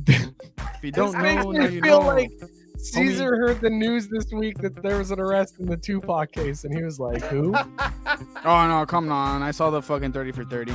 [0.08, 2.08] If you don't This makes know, me now you feel know.
[2.08, 2.32] like
[2.78, 6.64] Cesar heard the news this week that there was an arrest in the Tupac case,
[6.64, 7.56] and he was like, "Who?"
[8.46, 9.42] Oh no, come on!
[9.42, 10.74] I saw the fucking thirty for thirty.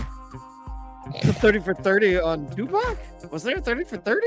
[1.22, 2.97] 30 for 30 on Tupac?
[3.32, 4.27] Was there a 30 for 30?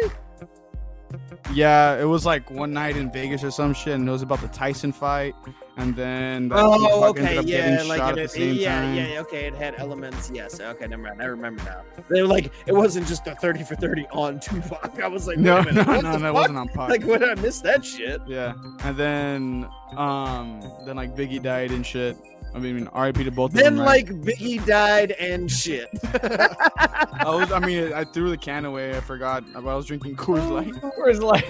[1.54, 4.42] Yeah, it was like one night in Vegas or some shit, and it was about
[4.42, 5.36] the Tyson fight,
[5.78, 8.96] and then the Oh, okay, up yeah, like it, at the same yeah, time.
[8.96, 10.32] yeah, okay, it had elements.
[10.34, 11.22] Yes, okay, never mind.
[11.22, 11.82] I remember now.
[12.10, 15.00] They were like, it wasn't just a 30 for 30 on Tupac.
[15.04, 16.34] I was like, No, minute, no, what no, that fuck?
[16.34, 16.90] wasn't on pot.
[16.90, 18.22] Like, when did I miss that shit?
[18.28, 18.54] yeah,
[18.84, 19.68] and then
[19.98, 22.18] um, then like Biggie died and shit.
[22.56, 23.24] I mean, R.I.P.
[23.24, 23.86] to both of Then, them.
[23.86, 25.90] like, Biggie died and shit.
[26.14, 28.96] I was, I mean, I threw the can away.
[28.96, 29.44] I forgot.
[29.56, 30.76] I was drinking Coors oh, Light.
[30.98, 31.48] Where's like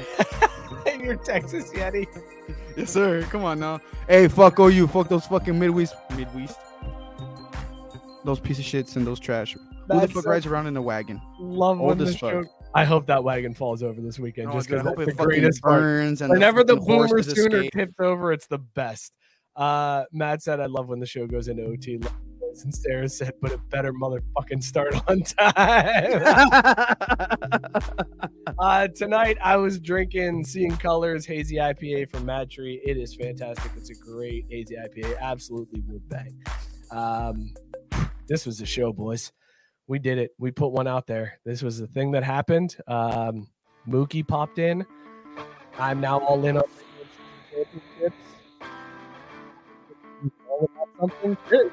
[1.03, 2.07] your Texas Yeti?
[2.77, 3.23] yes, sir.
[3.23, 3.81] Come on now.
[4.07, 4.87] Hey, fuck all you.
[4.87, 5.95] Fuck those fucking Midwest.
[6.15, 6.57] Midwest.
[8.23, 9.53] Those piece of shits and those trash.
[9.53, 11.21] Who the fuck so- rides around in a wagon?
[11.39, 12.19] Love when Old the fuck.
[12.19, 12.43] show.
[12.73, 14.47] I hope that wagon falls over this weekend.
[14.47, 15.81] Oh, just dude, I because hope that's it the fucking greatest part.
[15.81, 17.73] burns and Whenever the fucking boomer horses sooner escape.
[17.73, 19.15] tips over, it's the best.
[19.55, 21.99] Uh, Matt said, "I love when the show goes into OT."
[22.61, 26.21] And Sarah said, but a better motherfucking start on time.
[28.59, 32.79] uh, tonight, I was drinking Seeing Colors Hazy IPA from Mad Tree.
[32.85, 33.71] It is fantastic.
[33.75, 35.17] It's a great hazy IPA.
[35.19, 36.43] Absolutely would bang.
[36.91, 37.53] Um,
[38.27, 39.31] this was a show, boys.
[39.87, 40.31] We did it.
[40.37, 41.39] We put one out there.
[41.45, 42.77] This was the thing that happened.
[42.87, 43.47] Um,
[43.87, 44.85] Mookie popped in.
[45.79, 46.63] I'm now all in on
[47.51, 48.32] championships.
[51.03, 51.71] All about.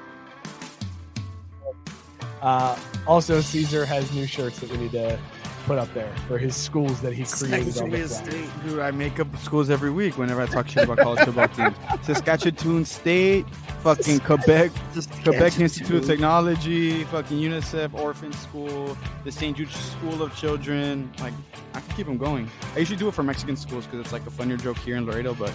[2.42, 5.18] Uh, also, Cesar has new shirts that we need to
[5.66, 8.08] put up there for his schools that he created on the Saskatchewan.
[8.08, 8.64] State.
[8.64, 11.76] Dude, I make up schools every week whenever I talk shit about college football teams.
[12.02, 13.46] Saskatchewan State,
[13.82, 14.72] fucking Quebec,
[15.22, 19.56] Quebec Institute of Technology, fucking UNICEF Orphan School, the St.
[19.56, 21.12] Jude School of Children.
[21.20, 21.34] Like,
[21.74, 22.50] I can keep them going.
[22.74, 25.06] I usually do it for Mexican schools because it's like a funnier joke here in
[25.06, 25.52] Laredo, but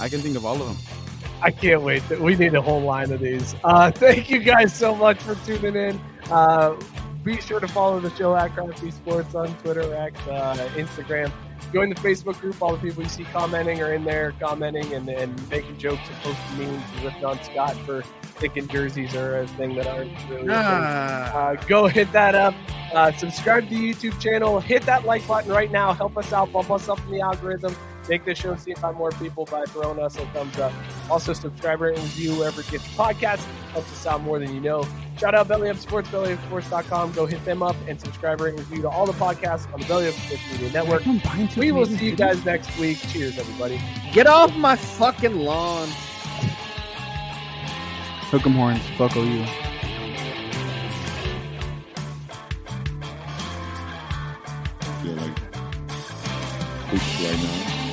[0.00, 1.03] I can think of all of them.
[1.42, 2.02] I can't wait.
[2.20, 3.54] We need a whole line of these.
[3.64, 6.00] Uh, thank you guys so much for tuning in.
[6.30, 6.74] Uh,
[7.22, 11.30] be sure to follow the show at Crafty Sports on Twitter, X, uh, Instagram.
[11.72, 12.60] Join the Facebook group.
[12.62, 16.16] All the people you see commenting are in there commenting and, and making jokes and
[16.18, 18.02] posting memes and ripping on Scott for
[18.38, 20.48] thinking jerseys are a thing that aren't really.
[20.50, 22.54] Ah, Uh, go hit that up.
[22.94, 24.60] Uh, subscribe to the YouTube channel.
[24.60, 25.92] Hit that like button right now.
[25.92, 26.52] Help us out.
[26.52, 27.74] Bump us up in the algorithm.
[28.08, 30.72] Make this show seen by more people by throwing us a thumbs up.
[31.10, 33.44] Also, subscribe, rate, and review wherever you get gets podcast.
[33.72, 34.86] Helps us out more than you know.
[35.18, 37.12] Shout out Belly Up Sports, bellyupsports.com.
[37.12, 39.86] Go hit them up and subscribe, rate, and review to all the podcasts on the
[39.86, 41.02] Belly Up Sports Media Network.
[41.56, 42.98] We will see you guys next week.
[43.08, 43.80] Cheers, everybody.
[44.12, 45.88] get off my fucking lawn.
[48.30, 48.82] Hook 'em horns.
[48.98, 49.46] Fuck OU.
[55.04, 55.38] feel like
[56.88, 57.83] hoops right now.